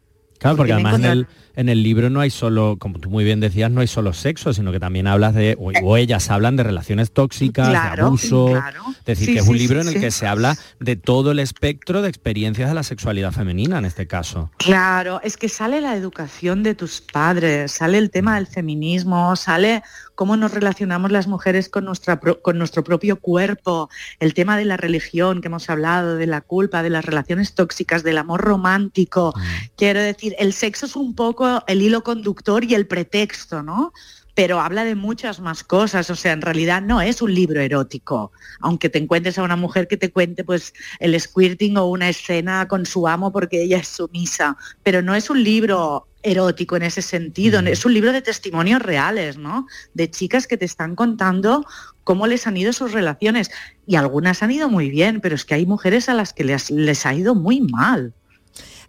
Claro, 0.46 0.58
porque, 0.58 0.74
además 0.74 0.96
en 0.96 1.06
el, 1.06 1.28
en 1.56 1.70
el, 1.70 1.82
libro 1.82 2.10
no 2.10 2.20
hay 2.20 2.30
solo, 2.30 2.78
como 2.80 3.00
tú 3.00 3.10
muy 3.10 3.24
bien 3.24 3.40
decías, 3.40 3.72
no 3.72 3.82
hay 3.82 3.88
solo 3.88 4.14
sexo, 4.14 4.54
sino 4.54 4.72
que 4.72 4.80
también 4.80 5.08
hablas 5.08 5.34
de, 5.34 5.58
o, 5.60 5.98
ellas 5.98 6.30
hablan 6.30 6.56
de 6.56 6.64
relaciones 6.64 7.12
tóxicas, 7.12 7.70
de 7.70 7.76
abuso. 7.78 8.56
Es 8.56 9.06
decir, 9.06 9.34
que 9.34 9.40
es 9.40 9.48
un 9.48 9.58
libro 9.58 9.82
en 9.82 9.88
el 9.88 10.00
que 10.00 10.12
se 10.12 10.28
habla 10.28 10.56
de 10.80 10.96
todo 10.96 11.32
el 11.32 11.40
espectro 11.40 12.02
de 12.02 12.10
experiencias 12.10 12.70
de 12.70 12.76
la 12.76 12.84
sexualidad 12.84 13.32
femenina 13.32 13.80
en 13.80 13.86
este 13.86 14.06
caso. 14.06 14.52
Claro, 14.58 15.20
es 15.24 15.38
que 15.38 15.50
sale 15.50 15.82
la 15.82 15.96
educación 15.96 16.62
de 16.62 16.76
tus 16.76 17.02
padres, 17.02 17.72
sale 17.72 17.98
el 17.98 18.12
tema 18.12 18.36
del 18.36 18.48
feminismo, 18.48 19.36
sale 19.36 19.82
cómo 20.16 20.38
nos 20.38 20.54
relacionamos 20.54 21.12
las 21.12 21.28
mujeres 21.28 21.70
con, 21.70 21.86
nuestra, 21.86 22.20
con 22.20 22.58
nuestro 22.58 22.84
propio 22.84 23.20
cuerpo, 23.20 23.90
el 24.20 24.34
tema 24.34 24.58
de 24.58 24.66
la 24.66 24.78
religión 24.78 25.42
que 25.42 25.48
hemos 25.48 25.70
hablado, 25.70 26.16
de 26.16 26.28
la 26.28 26.42
culpa, 26.42 26.84
de 26.84 26.90
las 26.90 27.06
relaciones 27.06 27.54
tóxicas, 27.54 28.04
del 28.04 28.18
amor 28.18 28.42
romántico. 28.42 29.34
Mm. 29.36 29.42
Quiero 29.76 30.02
decir, 30.02 30.36
el 30.40 30.54
sexo 30.54 30.86
es 30.86 30.96
un 30.96 31.16
poco 31.16 31.64
el 31.68 31.82
hilo 31.82 32.04
conductor 32.04 32.64
y 32.64 32.74
el 32.74 32.88
pretexto, 32.88 33.62
¿no? 33.62 33.94
Pero 34.36 34.60
habla 34.60 34.84
de 34.84 34.96
muchas 34.96 35.40
más 35.40 35.64
cosas, 35.64 36.10
o 36.10 36.16
sea, 36.16 36.34
en 36.34 36.42
realidad 36.42 36.82
no 36.82 37.02
es 37.02 37.22
un 37.22 37.34
libro 37.34 37.62
erótico, 37.62 38.34
aunque 38.60 38.90
te 38.90 39.00
encuentres 39.00 39.40
a 39.40 39.44
una 39.44 39.56
mujer 39.56 39.88
que 39.88 39.96
te 39.96 40.12
cuente 40.12 40.44
pues 40.44 40.74
el 41.00 41.20
squirting 41.20 41.78
o 41.78 41.86
una 41.86 42.10
escena 42.10 42.68
con 42.68 42.86
su 42.86 43.08
amo 43.08 43.32
porque 43.32 43.64
ella 43.64 43.78
es 43.78 43.88
sumisa, 43.88 44.58
pero 44.84 45.02
no 45.02 45.16
es 45.16 45.30
un 45.30 45.42
libro 45.42 46.08
erótico 46.22 46.76
en 46.76 46.84
ese 46.84 47.02
sentido, 47.02 47.62
es 47.62 47.86
un 47.86 47.94
libro 47.94 48.12
de 48.12 48.22
testimonios 48.22 48.82
reales, 48.82 49.38
¿no? 49.38 49.68
De 49.94 50.10
chicas 50.10 50.48
que 50.48 50.58
te 50.58 50.66
están 50.66 50.96
contando 50.96 51.66
cómo 52.04 52.28
les 52.28 52.46
han 52.46 52.58
ido 52.58 52.74
sus 52.74 52.92
relaciones 52.92 53.52
y 53.88 53.96
algunas 53.96 54.44
han 54.44 54.52
ido 54.52 54.68
muy 54.68 54.90
bien, 54.90 55.22
pero 55.22 55.36
es 55.36 55.46
que 55.46 55.54
hay 55.54 55.66
mujeres 55.66 56.10
a 56.10 56.14
las 56.14 56.34
que 56.34 56.44
les, 56.44 56.72
les 56.72 57.06
ha 57.06 57.14
ido 57.14 57.36
muy 57.36 57.62
mal. 57.62 58.14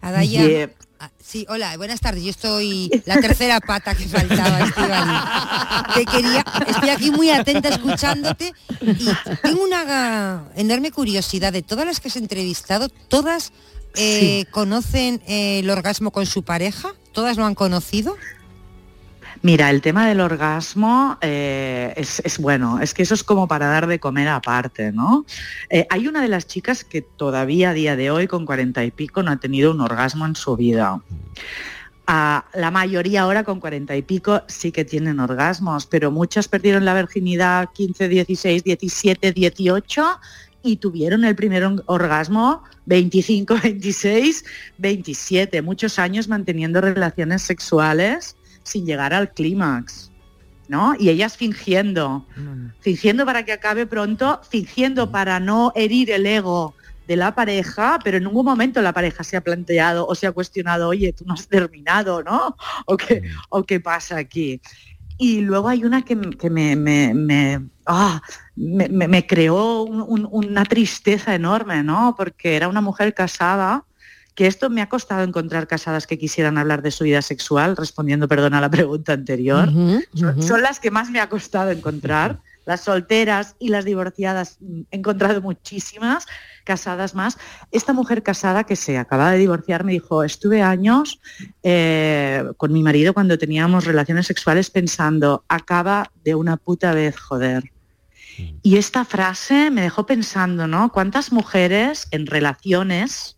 Adaya, 0.01 0.69
Ah, 0.99 1.11
sí, 1.23 1.45
hola, 1.47 1.77
buenas 1.77 1.99
tardes. 1.99 2.23
Yo 2.23 2.31
estoy 2.31 2.89
la 3.05 3.19
tercera 3.21 3.59
pata 3.59 3.93
que 3.93 4.05
faltaba, 4.07 5.85
Te 5.93 6.05
quería, 6.05 6.43
estoy 6.67 6.89
aquí 6.89 7.11
muy 7.11 7.29
atenta 7.29 7.69
escuchándote 7.69 8.51
y 8.81 9.07
tengo 9.43 9.63
una 9.63 10.45
enorme 10.55 10.91
curiosidad 10.91 11.53
de 11.53 11.61
todas 11.61 11.85
las 11.85 11.99
que 11.99 12.07
has 12.07 12.15
entrevistado, 12.15 12.89
todas 12.89 13.51
eh, 13.95 14.45
conocen 14.49 15.21
eh, 15.27 15.59
el 15.59 15.69
orgasmo 15.69 16.09
con 16.09 16.25
su 16.25 16.41
pareja, 16.41 16.93
todas 17.11 17.37
lo 17.37 17.45
han 17.45 17.55
conocido. 17.55 18.15
Mira, 19.47 19.69
el 19.69 19.79
tema 19.79 20.05
del 20.05 20.19
orgasmo 20.19 21.17
eh, 21.21 21.93
es, 21.95 22.37
bueno, 22.37 22.81
es 22.81 22.93
que 22.93 23.03
eso 23.03 23.13
es 23.13 23.23
como 23.23 23.47
para 23.47 23.67
dar 23.67 23.87
de 23.87 23.97
comer 23.97 24.27
aparte, 24.27 24.91
¿no? 24.91 25.25
Eh, 25.69 25.87
hay 25.89 26.09
una 26.09 26.21
de 26.21 26.27
las 26.27 26.47
chicas 26.47 26.83
que 26.83 27.01
todavía 27.01 27.69
a 27.69 27.73
día 27.73 27.95
de 27.95 28.11
hoy, 28.11 28.27
con 28.27 28.45
cuarenta 28.45 28.83
y 28.83 28.91
pico, 28.91 29.23
no 29.23 29.31
ha 29.31 29.37
tenido 29.37 29.71
un 29.71 29.79
orgasmo 29.79 30.25
en 30.25 30.35
su 30.35 30.57
vida. 30.57 31.01
la 32.05 32.71
mayoría 32.73 33.21
ahora 33.21 33.45
con 33.45 33.61
cuarenta 33.61 33.95
y 33.95 34.01
pico 34.01 34.41
sí 34.47 34.73
que 34.73 34.83
tienen 34.83 35.21
orgasmos, 35.21 35.85
pero 35.85 36.11
muchas 36.11 36.49
perdieron 36.49 36.83
la 36.83 36.93
virginidad 36.93 37.69
15, 37.73 38.09
16, 38.09 38.65
17, 38.65 39.31
18 39.31 40.19
y 40.61 40.75
tuvieron 40.75 41.23
el 41.23 41.37
primer 41.37 41.63
orgasmo 41.85 42.63
25, 42.85 43.59
26, 43.63 44.43
27, 44.77 45.61
muchos 45.61 45.99
años 45.99 46.27
manteniendo 46.27 46.81
relaciones 46.81 47.43
sexuales 47.43 48.36
sin 48.67 48.85
llegar 48.85 49.13
al 49.13 49.31
clímax. 49.31 50.11
¿no? 50.67 50.95
Y 50.99 51.09
ellas 51.09 51.37
fingiendo, 51.37 52.25
fingiendo 52.81 53.25
para 53.25 53.45
que 53.45 53.53
acabe 53.53 53.85
pronto, 53.85 54.41
fingiendo 54.49 55.11
para 55.11 55.39
no 55.39 55.71
herir 55.75 56.11
el 56.11 56.25
ego 56.25 56.75
de 57.07 57.15
la 57.15 57.33
pareja, 57.33 57.99
pero 58.03 58.17
en 58.17 58.25
ningún 58.25 58.45
momento 58.45 58.81
la 58.81 58.93
pareja 58.93 59.23
se 59.23 59.37
ha 59.37 59.41
planteado 59.41 60.05
o 60.05 60.13
se 60.13 60.27
ha 60.27 60.31
cuestionado, 60.33 60.89
oye, 60.89 61.13
tú 61.13 61.23
no 61.25 61.33
has 61.33 61.47
terminado, 61.47 62.21
¿no? 62.21 62.55
¿O 62.85 62.97
qué, 62.97 63.23
o 63.49 63.63
qué 63.63 63.79
pasa 63.79 64.17
aquí? 64.17 64.61
Y 65.17 65.41
luego 65.41 65.69
hay 65.69 65.83
una 65.83 66.03
que, 66.03 66.15
me, 66.15 66.75
me, 66.75 67.13
me, 67.13 67.65
ah, 67.87 68.21
creó 69.27 69.83
una 69.83 70.63
tristeza 70.65 71.33
enorme, 71.33 71.81
¿no? 71.81 72.13
Porque 72.15 72.55
era 72.55 72.67
una 72.67 72.81
mujer 72.81 73.15
casada 73.15 73.86
que 74.37 74.45
esto 74.45 74.69
me 74.69 74.83
ha 74.83 74.87
costado 74.87 75.23
encontrar 75.23 75.65
casadas 75.65 76.05
que 76.05 76.19
quisieran 76.19 76.59
hablar 76.59 76.83
de 76.83 76.91
su 76.91 77.03
vida 77.03 77.23
sexual, 77.23 77.75
respondiendo, 77.75 78.27
perdón, 78.27 78.53
a 78.53 78.61
la 78.61 78.69
pregunta 78.69 79.13
anterior. 79.13 79.67
Son, 80.13 80.61
las 80.61 80.79
que 80.79 80.91
más 80.91 81.09
me 81.09 81.19
ha 81.19 81.27
costado 81.27 81.71
encontrar. 81.71 82.39
Las 82.63 82.81
solteras 82.81 83.55
y 83.57 83.69
las 83.69 83.83
divorciadas, 83.83 84.57
mm, 84.59 84.81
he 84.91 84.97
encontrado 84.97 85.41
muchísimas, 85.41 86.27
casadas 86.65 87.15
más. 87.15 87.39
Esta 87.71 87.93
mujer 87.93 88.21
casada 88.21 88.63
que 88.65 88.75
se 88.75 88.99
acaba 88.99 89.31
de 89.31 89.39
divorciar 89.39 89.83
me 89.83 89.93
dijo, 89.93 90.23
estuve 90.23 90.61
años 90.61 91.19
eh, 91.63 92.43
con 92.57 92.71
mi 92.71 92.83
marido 92.83 93.15
cuando 93.15 93.39
teníamos 93.39 93.85
relaciones 93.85 94.27
sexuales 94.27 94.69
pensando, 94.69 95.45
acaba 95.47 96.11
de 96.23 96.35
una 96.35 96.57
puta 96.57 96.93
vez, 96.93 97.17
joder. 97.17 97.71
Mm. 98.37 98.43
Y 98.61 98.77
esta 98.77 99.03
frase 99.03 99.71
me 99.71 99.81
dejó 99.81 100.05
pensando, 100.05 100.67
¿no? 100.67 100.91
¿Cuántas 100.91 101.31
mujeres 101.31 102.07
en 102.11 102.27
relaciones 102.27 103.36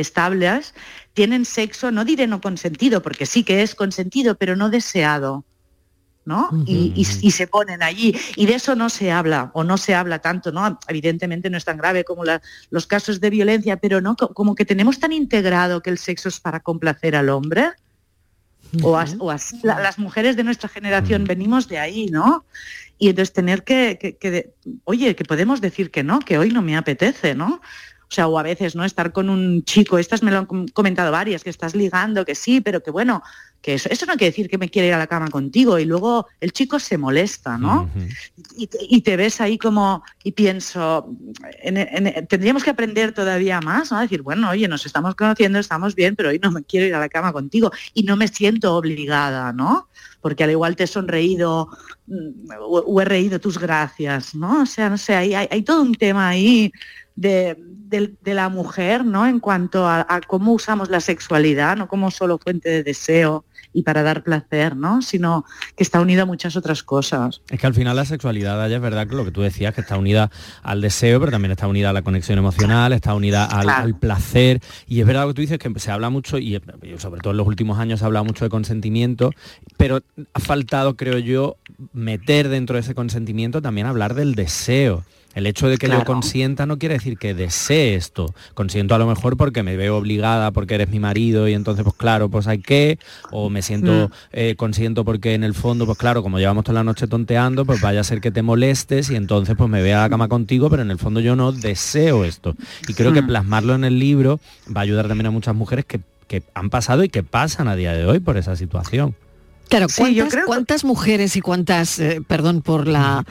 estables 0.00 0.74
tienen 1.12 1.44
sexo, 1.44 1.90
no 1.90 2.04
diré 2.04 2.26
no 2.26 2.40
consentido, 2.40 3.02
porque 3.02 3.26
sí 3.26 3.44
que 3.44 3.62
es 3.62 3.74
consentido, 3.74 4.36
pero 4.36 4.56
no 4.56 4.70
deseado. 4.70 5.44
¿no? 6.24 6.48
y, 6.66 7.04
se 7.04 7.46
ponen 7.46 7.82
allí. 7.82 8.14
Y 8.36 8.46
de 8.46 8.54
eso 8.54 8.76
no 8.76 8.88
se 8.88 9.10
habla, 9.10 9.50
o 9.54 9.64
no 9.64 9.76
se 9.78 9.94
habla 9.94 10.20
tanto, 10.20 10.52
¿no? 10.52 10.78
Evidentemente 10.86 11.50
no 11.50 11.56
es 11.56 11.64
tan 11.64 11.78
grave 11.78 12.04
como 12.04 12.22
los 12.70 12.86
casos 12.86 13.20
de 13.20 13.30
violencia, 13.30 13.78
pero 13.78 14.00
no, 14.00 14.16
como 14.16 14.54
que 14.54 14.64
tenemos 14.64 15.00
tan 15.00 15.12
integrado 15.12 15.82
que 15.82 15.90
el 15.90 15.98
sexo 15.98 16.28
es 16.28 16.38
para 16.38 16.60
complacer 16.60 17.16
al 17.16 17.30
hombre. 17.30 17.70
O, 18.82 18.96
así, 18.96 19.60
las 19.64 19.98
mujeres 19.98 20.36
de 20.36 20.44
nuestra 20.44 20.68
generación 20.68 21.24
venimos 21.24 21.66
de 21.66 21.80
ahí, 21.80 22.06
¿no? 22.06 22.44
Y 22.98 23.08
entonces 23.08 23.32
tener 23.32 23.64
que, 23.64 24.16
que, 24.20 24.52
oye, 24.84 25.16
que 25.16 25.24
podemos 25.24 25.60
decir 25.60 25.90
que 25.90 26.04
no, 26.04 26.20
que 26.20 26.38
hoy 26.38 26.50
no 26.50 26.62
me 26.62 26.76
apetece, 26.76 27.34
¿no? 27.34 27.60
O 28.10 28.14
sea, 28.14 28.26
o 28.26 28.36
a 28.40 28.42
veces, 28.42 28.74
¿no? 28.74 28.84
Estar 28.84 29.12
con 29.12 29.30
un 29.30 29.62
chico, 29.62 29.96
estas 29.96 30.24
me 30.24 30.32
lo 30.32 30.38
han 30.38 30.68
comentado 30.68 31.12
varias, 31.12 31.44
que 31.44 31.50
estás 31.50 31.76
ligando, 31.76 32.24
que 32.24 32.34
sí, 32.34 32.60
pero 32.60 32.82
que 32.82 32.90
bueno, 32.90 33.22
que 33.62 33.74
eso, 33.74 33.88
eso 33.88 34.04
no 34.04 34.14
quiere 34.14 34.32
decir 34.32 34.48
que 34.48 34.58
me 34.58 34.68
quiere 34.68 34.88
ir 34.88 34.94
a 34.94 34.98
la 34.98 35.06
cama 35.06 35.28
contigo 35.28 35.78
y 35.78 35.84
luego 35.84 36.26
el 36.40 36.52
chico 36.52 36.80
se 36.80 36.98
molesta, 36.98 37.56
¿no? 37.56 37.88
y, 38.56 39.00
te 39.02 39.16
ves 39.16 39.40
ahí 39.40 39.58
como, 39.58 40.02
y 40.24 40.32
pienso, 40.32 41.14
tendríamos 42.28 42.64
que 42.64 42.70
aprender 42.70 43.12
todavía 43.12 43.60
más, 43.60 43.92
¿no? 43.92 43.98
A 43.98 44.02
decir, 44.02 44.22
bueno, 44.22 44.50
oye, 44.50 44.66
nos 44.66 44.86
estamos 44.86 45.14
conociendo, 45.14 45.60
estamos 45.60 45.94
bien, 45.94 46.16
pero 46.16 46.30
hoy 46.30 46.40
no 46.42 46.50
me 46.50 46.64
quiero 46.64 46.86
ir 46.86 46.94
a 46.94 47.00
la 47.00 47.08
cama 47.08 47.32
contigo 47.32 47.70
y 47.94 48.02
no 48.02 48.16
me 48.16 48.26
siento 48.26 48.74
obligada, 48.74 49.52
¿no? 49.52 49.88
Porque 50.20 50.44
al 50.44 50.50
igual 50.50 50.74
te 50.74 50.84
he 50.84 50.86
sonreído 50.88 51.68
mm, 52.06 52.50
o, 52.60 53.00
he 53.00 53.04
reído 53.04 53.40
tus 53.40 53.58
gracias, 53.58 54.34
¿no? 54.34 54.62
O 54.62 54.66
sea, 54.66 54.90
no 54.90 54.98
sé, 54.98 55.14
hay, 55.14 55.34
hay 55.34 55.62
todo 55.62 55.82
un 55.82 55.94
tema 55.94 56.28
ahí 56.28 56.72
de, 57.20 58.34
la 58.34 58.48
mujer, 58.48 59.04
¿no? 59.04 59.26
En 59.26 59.40
cuanto 59.40 59.86
a, 59.86 60.20
cómo 60.26 60.52
usamos 60.52 60.88
la 60.88 61.00
sexualidad, 61.00 61.76
no 61.76 61.88
como 61.88 62.10
solo 62.10 62.38
fuente 62.38 62.68
de 62.70 62.82
deseo 62.82 63.44
y 63.72 63.82
para 63.82 64.02
dar 64.02 64.24
placer, 64.24 64.74
¿no? 64.74 65.00
Sino 65.00 65.44
que 65.76 65.84
está 65.84 66.00
unida 66.00 66.22
a 66.22 66.24
muchas 66.24 66.56
otras 66.56 66.82
cosas. 66.82 67.42
Es 67.50 67.60
que 67.60 67.66
al 67.66 67.74
final 67.74 67.94
la 67.94 68.04
sexualidad, 68.04 68.70
es 68.70 68.80
verdad 68.80 69.06
que 69.06 69.14
lo 69.14 69.24
que 69.24 69.30
tú 69.30 69.42
decías, 69.42 69.74
que 69.74 69.82
está 69.82 69.96
unida 69.96 70.30
al 70.62 70.80
deseo, 70.80 71.20
pero 71.20 71.30
también 71.30 71.52
está 71.52 71.68
unida 71.68 71.90
a 71.90 71.92
la 71.92 72.02
conexión 72.02 72.38
emocional, 72.38 72.92
está 72.92 73.14
unida 73.14 73.44
al, 73.44 73.94
placer. 73.94 74.60
Y 74.88 75.00
es 75.00 75.06
verdad 75.06 75.28
que 75.28 75.34
tú 75.34 75.42
dices 75.42 75.58
que 75.58 75.72
se 75.78 75.90
habla 75.92 76.10
mucho, 76.10 76.38
y 76.38 76.60
sobre 76.98 77.20
todo 77.20 77.32
en 77.32 77.36
los 77.36 77.46
últimos 77.46 77.78
años 77.78 78.00
se 78.00 78.06
habla 78.06 78.22
mucho 78.22 78.44
de 78.44 78.48
consentimiento, 78.48 79.30
pero 79.76 80.00
ha 80.32 80.40
faltado, 80.40 80.96
creo 80.96 81.18
yo, 81.18 81.56
meter 81.92 82.48
dentro 82.48 82.74
de 82.74 82.80
ese 82.80 82.94
consentimiento 82.94 83.62
también 83.62 83.86
hablar 83.86 84.14
del 84.14 84.34
deseo. 84.34 85.04
El 85.34 85.46
hecho 85.46 85.68
de 85.68 85.78
que 85.78 85.88
yo 85.88 86.04
consienta 86.04 86.66
no 86.66 86.78
quiere 86.78 86.94
decir 86.94 87.16
que 87.16 87.34
desee 87.34 87.94
esto. 87.94 88.34
Consiento 88.54 88.96
a 88.96 88.98
lo 88.98 89.06
mejor 89.06 89.36
porque 89.36 89.62
me 89.62 89.76
veo 89.76 89.96
obligada, 89.96 90.50
porque 90.50 90.74
eres 90.74 90.88
mi 90.88 90.98
marido 90.98 91.46
y 91.46 91.54
entonces 91.54 91.84
pues 91.84 91.94
claro, 91.96 92.28
pues 92.28 92.48
hay 92.48 92.58
que, 92.58 92.98
o 93.30 93.48
me 93.48 93.62
siento 93.62 94.08
mm. 94.08 94.12
eh, 94.32 94.54
consiento 94.56 95.04
porque 95.04 95.34
en 95.34 95.44
el 95.44 95.54
fondo, 95.54 95.86
pues 95.86 95.98
claro, 95.98 96.24
como 96.24 96.38
llevamos 96.40 96.64
toda 96.64 96.80
la 96.80 96.84
noche 96.84 97.06
tonteando, 97.06 97.64
pues 97.64 97.80
vaya 97.80 98.00
a 98.00 98.04
ser 98.04 98.20
que 98.20 98.32
te 98.32 98.42
molestes 98.42 99.08
y 99.10 99.16
entonces 99.16 99.54
pues 99.56 99.70
me 99.70 99.82
vea 99.82 100.00
a 100.00 100.02
la 100.02 100.10
cama 100.10 100.26
contigo, 100.26 100.68
pero 100.68 100.82
en 100.82 100.90
el 100.90 100.98
fondo 100.98 101.20
yo 101.20 101.36
no 101.36 101.52
deseo 101.52 102.24
esto. 102.24 102.56
Y 102.88 102.94
creo 102.94 103.12
que 103.12 103.22
mm. 103.22 103.26
plasmarlo 103.28 103.74
en 103.76 103.84
el 103.84 104.00
libro 104.00 104.40
va 104.74 104.80
a 104.80 104.84
ayudar 104.84 105.06
también 105.06 105.26
a 105.26 105.30
muchas 105.30 105.54
mujeres 105.54 105.84
que, 105.84 106.00
han 106.54 106.70
pasado 106.70 107.02
y 107.02 107.08
que 107.08 107.24
pasan 107.24 107.66
a 107.66 107.74
día 107.74 107.92
de 107.92 108.06
hoy 108.06 108.20
por 108.20 108.36
esa 108.36 108.54
situación. 108.54 109.16
Claro, 109.68 109.86
¿cuántas, 109.96 110.36
¿cuántas 110.46 110.84
mujeres 110.84 111.34
y 111.34 111.40
cuántas, 111.40 111.98
eh, 111.98 112.20
perdón 112.26 112.62
por 112.62 112.86
la... 112.86 113.24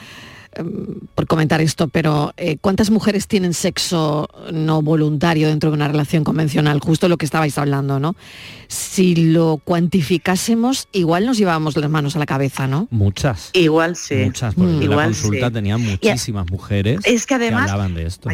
por 1.15 1.27
comentar 1.27 1.61
esto, 1.61 1.87
pero 1.87 2.33
eh, 2.37 2.57
¿cuántas 2.59 2.89
mujeres 2.89 3.27
tienen 3.27 3.53
sexo 3.53 4.27
no 4.51 4.81
voluntario 4.81 5.47
dentro 5.47 5.69
de 5.69 5.75
una 5.75 5.87
relación 5.87 6.23
convencional? 6.23 6.79
Justo 6.79 7.07
lo 7.09 7.17
que 7.17 7.25
estabais 7.25 7.57
hablando, 7.57 7.99
¿no? 7.99 8.15
Si 8.67 9.15
lo 9.15 9.57
cuantificásemos, 9.63 10.87
igual 10.91 11.25
nos 11.25 11.37
llevábamos 11.37 11.75
las 11.75 11.89
manos 11.89 12.15
a 12.15 12.19
la 12.19 12.25
cabeza, 12.25 12.67
¿no? 12.67 12.87
Muchas. 12.91 13.49
Igual 13.53 13.95
sí. 13.95 14.15
Muchas, 14.15 14.55
porque 14.55 14.85
en 14.85 14.89
la 14.89 15.03
consulta 15.05 15.47
sí. 15.47 15.53
tenía 15.53 15.77
muchísimas 15.77 16.49
mujeres 16.49 16.99
Es 17.03 17.25
que 17.25 17.35
además- 17.35 17.69
hablaban 17.69 17.93
de 17.95 18.05
esto. 18.05 18.29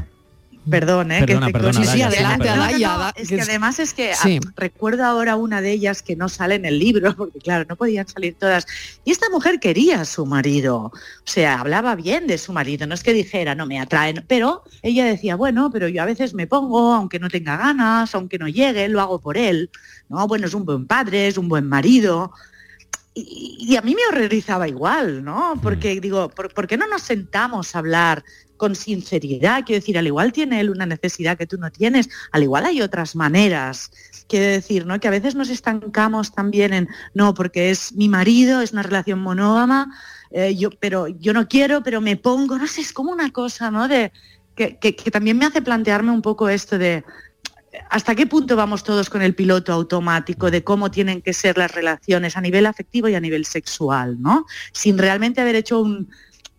Perdón, 0.70 1.12
¿eh? 1.12 1.20
Perdona, 1.20 1.48
que 1.48 1.54
te 1.54 1.60
perdona, 1.60 1.86
Sí, 1.86 1.86
sí, 1.86 2.02
adelante, 2.02 2.50
No, 2.56 3.12
es 3.16 3.30
que 3.30 3.42
además 3.42 3.80
es 3.80 3.94
que 3.94 4.14
ah, 4.14 4.40
recuerdo 4.56 5.06
ahora 5.06 5.36
una 5.36 5.62
de 5.62 5.72
ellas 5.72 6.02
que 6.02 6.16
no 6.16 6.28
sale 6.28 6.56
en 6.56 6.66
el 6.66 6.80
libro, 6.80 7.14
porque 7.18 7.40
claro, 7.40 7.66
no 7.70 7.76
podían 7.76 8.08
salir 8.08 8.36
todas. 8.36 8.66
Y 9.04 9.12
esta 9.12 9.30
mujer 9.30 9.60
quería 9.60 10.02
a 10.02 10.06
su 10.06 10.26
marido, 10.26 10.78
o 10.86 10.92
sea, 11.24 11.60
hablaba 11.60 11.96
bien 11.96 12.26
de 12.28 12.38
su 12.38 12.52
marido, 12.52 12.88
no 12.88 12.96
es 12.96 13.04
que 13.04 13.14
dijera, 13.14 13.54
no 13.54 13.66
me 13.66 13.80
atraen, 13.80 14.24
pero 14.28 14.64
ella 14.82 15.06
decía, 15.06 15.36
bueno, 15.36 15.70
pero 15.72 15.88
yo 15.88 16.02
a 16.02 16.06
veces 16.06 16.34
me 16.34 16.48
pongo, 16.48 16.94
aunque 16.94 17.20
no 17.20 17.30
tenga 17.30 17.58
ganas, 17.58 18.16
aunque 18.16 18.40
no 18.40 18.48
llegue, 18.48 18.90
lo 18.90 19.02
hago 19.02 19.20
por 19.20 19.38
él, 19.38 19.70
¿no? 20.10 20.28
Bueno, 20.28 20.48
es 20.48 20.54
un 20.54 20.66
buen 20.66 20.88
padre, 20.88 21.28
es 21.28 21.38
un 21.38 21.48
buen 21.48 21.68
marido. 21.68 22.32
Y, 23.14 23.58
y 23.60 23.76
a 23.78 23.82
mí 23.82 23.96
me 23.96 24.02
horrorizaba 24.10 24.68
igual, 24.68 25.24
¿no? 25.24 25.54
Porque 25.62 26.02
digo, 26.02 26.30
¿por, 26.30 26.54
por 26.54 26.68
qué 26.68 26.76
no 26.76 26.86
nos 26.88 27.04
sentamos 27.04 27.76
a 27.76 27.80
hablar 27.80 28.24
con 28.58 28.76
sinceridad? 28.76 29.64
Quiero 29.66 29.80
decir, 29.82 29.98
al 29.98 30.08
igual 30.08 30.32
tiene 30.32 30.60
él 30.60 30.70
una 30.70 30.86
necesidad 30.86 31.38
que 31.38 31.48
tú 31.48 31.58
no 31.58 31.72
tienes, 31.72 32.10
al 32.32 32.44
igual 32.44 32.66
hay 32.66 32.82
otras 32.82 33.16
maneras. 33.16 33.92
Quiero 34.28 34.46
decir, 34.48 34.86
¿no? 34.86 35.00
Que 35.00 35.08
a 35.08 35.12
veces 35.12 35.36
nos 35.36 35.50
estancamos 35.50 36.34
también 36.34 36.74
en, 36.74 36.90
no, 37.14 37.34
porque 37.34 37.70
es 37.70 37.94
mi 37.94 38.10
marido, 38.10 38.62
es 38.62 38.72
una 38.72 38.84
relación 38.84 39.20
monógama, 39.20 39.96
eh, 40.32 40.56
yo, 40.56 40.70
pero 40.80 41.08
yo 41.08 41.34
no 41.34 41.48
quiero, 41.48 41.84
pero 41.84 42.02
me 42.02 42.18
pongo, 42.18 42.58
no 42.58 42.68
sé, 42.68 42.82
es 42.82 42.92
como 42.94 43.12
una 43.12 43.32
cosa, 43.32 43.70
¿no? 43.72 43.88
De, 43.88 44.12
que, 44.56 44.78
que- 44.78 44.96
que 44.96 45.12
también 45.12 45.38
me 45.38 45.46
hace 45.46 45.62
plantearme 45.62 46.12
un 46.12 46.22
poco 46.22 46.50
esto 46.50 46.78
de, 46.78 47.04
¿Hasta 47.90 48.16
qué 48.16 48.26
punto 48.26 48.56
vamos 48.56 48.84
todos 48.86 49.10
con 49.10 49.22
el 49.22 49.36
piloto 49.36 49.74
automático 49.74 50.50
de 50.50 50.64
cómo 50.64 50.92
tienen 50.92 51.22
que 51.22 51.34
ser 51.34 51.58
las 51.58 51.72
relaciones 51.74 52.38
a 52.38 52.42
nivel 52.42 52.66
afectivo 52.68 53.10
y 53.10 53.16
a 53.16 53.20
nivel 53.20 53.46
sexual, 53.46 54.22
¿no? 54.22 54.46
Sin 54.72 54.98
realmente 54.98 55.42
haber 55.42 55.56
hecho 55.56 55.82
un 55.82 56.10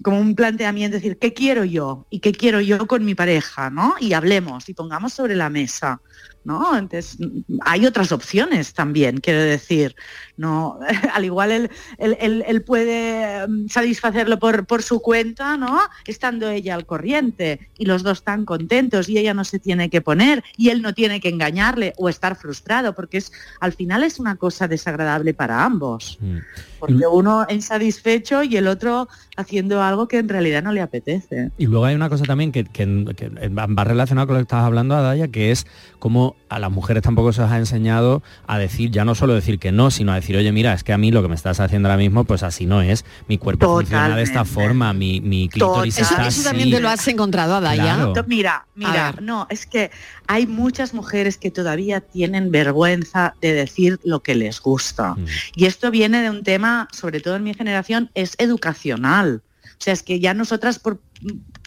como 0.03 0.21
un 0.21 0.35
planteamiento, 0.35 0.97
decir, 0.97 1.19
¿qué 1.19 1.33
quiero 1.33 1.65
yo? 1.65 2.07
¿Y 2.11 2.21
qué 2.21 2.33
quiero 2.33 2.61
yo 2.61 2.87
con 2.87 3.05
mi 3.05 3.15
pareja? 3.15 3.71
¿no? 3.71 3.95
Y 4.01 4.13
hablemos 4.13 4.69
y 4.69 4.75
pongamos 4.75 5.13
sobre 5.15 5.35
la 5.37 5.49
mesa. 5.51 6.01
¿no? 6.45 6.79
Entonces, 6.79 7.19
hay 7.63 7.87
otras 7.87 8.13
opciones 8.13 8.73
también, 8.73 9.19
quiero 9.19 9.41
decir. 9.43 9.97
No, 10.37 10.79
al 11.13 11.25
igual 11.25 11.51
él, 11.51 11.71
él- 11.99 12.45
él- 12.47 12.63
puede 12.63 13.47
mm, 13.49 13.69
satisfacerlo 13.69 14.39
por, 14.39 14.65
por 14.65 14.83
su 14.85 15.01
cuenta, 15.01 15.57
¿no? 15.57 15.81
Estando 16.07 16.49
ella 16.49 16.77
al 16.77 16.87
corriente 16.87 17.69
y 17.77 17.85
los 17.87 18.05
dos 18.05 18.19
están 18.19 18.45
contentos 18.45 19.09
y 19.09 19.19
ella 19.19 19.35
no 19.35 19.45
se 19.45 19.59
tiene 19.59 19.91
que 19.91 20.01
poner 20.03 20.45
y 20.57 20.69
él 20.69 20.83
no 20.83 20.95
tiene 20.95 21.21
que 21.21 21.31
engañarle 21.31 21.95
o 21.97 22.09
estar 22.09 22.37
frustrado, 22.37 22.95
porque 22.95 23.19
es 23.19 23.33
al 23.61 23.73
final 23.73 24.05
es 24.05 24.21
una 24.21 24.37
cosa 24.37 24.69
desagradable 24.69 25.35
para 25.35 25.65
ambos. 25.65 26.17
Mm. 26.21 26.39
Porque 26.79 27.07
uno 27.11 27.47
insatisfecho 27.49 28.43
y 28.43 28.57
el 28.57 28.69
otro 28.69 29.09
haciendo 29.37 29.83
algo 29.83 30.09
que 30.09 30.19
en 30.19 30.29
realidad 30.29 30.63
no 30.63 30.73
le 30.73 30.81
apetece. 30.81 31.51
Y 31.59 31.67
luego 31.67 31.85
hay 31.85 31.95
una 31.95 32.09
cosa 32.09 32.25
también 32.25 32.53
que, 32.53 32.65
que- 32.65 33.05
que 33.17 33.29
va 33.49 33.85
relacionada 33.85 34.27
con 34.27 34.35
lo 34.35 34.39
que 34.41 34.43
estabas 34.45 34.67
hablando, 34.67 34.95
Adaya, 34.95 35.29
que 35.29 35.51
es 35.51 35.67
cómo 35.99 36.37
a 36.49 36.59
las 36.59 36.71
mujeres 36.71 37.03
tampoco 37.03 37.33
se 37.33 37.43
os 37.43 37.51
ha 37.51 37.59
enseñado 37.59 38.23
a 38.47 38.59
decir, 38.59 38.91
ya 38.91 39.05
no 39.05 39.15
solo 39.15 39.35
decir 39.35 39.59
que 39.59 39.73
no, 39.73 39.91
sino 39.91 40.13
a 40.13 40.15
decir, 40.17 40.37
oye, 40.37 40.53
mira, 40.53 40.73
es 40.73 40.85
que 40.85 40.93
a 40.93 40.99
mí 40.99 41.11
lo 41.11 41.23
que 41.23 41.29
me 41.29 41.35
estás 41.35 41.61
haciendo 41.61 41.89
ahora 41.89 41.99
mismo, 41.99 42.25
pues 42.25 42.43
así 42.43 42.67
no 42.67 42.81
es. 42.83 43.05
Mi 43.29 43.37
cuerpo 43.39 43.67
funciona 43.77 44.17
de 44.17 44.23
esta 44.23 44.45
forma, 44.45 44.93
mi, 44.93 45.21
mi 45.21 45.49
clítoris 45.49 45.99
Eso, 45.99 46.03
está 46.15 46.29
eso 46.29 46.41
así. 46.41 46.45
también 46.45 46.71
te 46.71 46.81
lo 46.81 46.89
has 46.89 47.07
encontrado, 47.09 47.57
Adaya. 47.57 47.97
Claro. 47.97 48.13
Mira, 48.27 48.67
mira, 48.75 49.15
no, 49.21 49.47
es 49.51 49.67
que 49.67 49.91
hay 50.27 50.47
muchas 50.47 50.95
mujeres 50.95 51.37
que 51.39 51.51
todavía 51.51 52.01
tienen 52.01 52.51
vergüenza 52.51 53.35
de 53.41 53.53
decir 53.53 54.01
lo 54.05 54.21
que 54.21 54.35
les 54.35 54.61
gusta. 54.61 55.15
Mm. 55.15 55.25
Y 55.57 55.67
esto 55.67 55.91
viene 55.91 56.23
de 56.23 56.31
un 56.31 56.43
tema, 56.43 56.66
sobre 56.93 57.21
todo 57.21 57.37
en 57.37 57.45
mi 57.45 57.55
generación, 57.55 58.11
es 58.15 58.35
educacional. 58.39 59.43
O 59.65 59.83
sea, 59.83 59.93
es 59.93 60.03
que 60.03 60.21
ya 60.21 60.33
nosotras 60.33 60.79
por- 60.79 61.01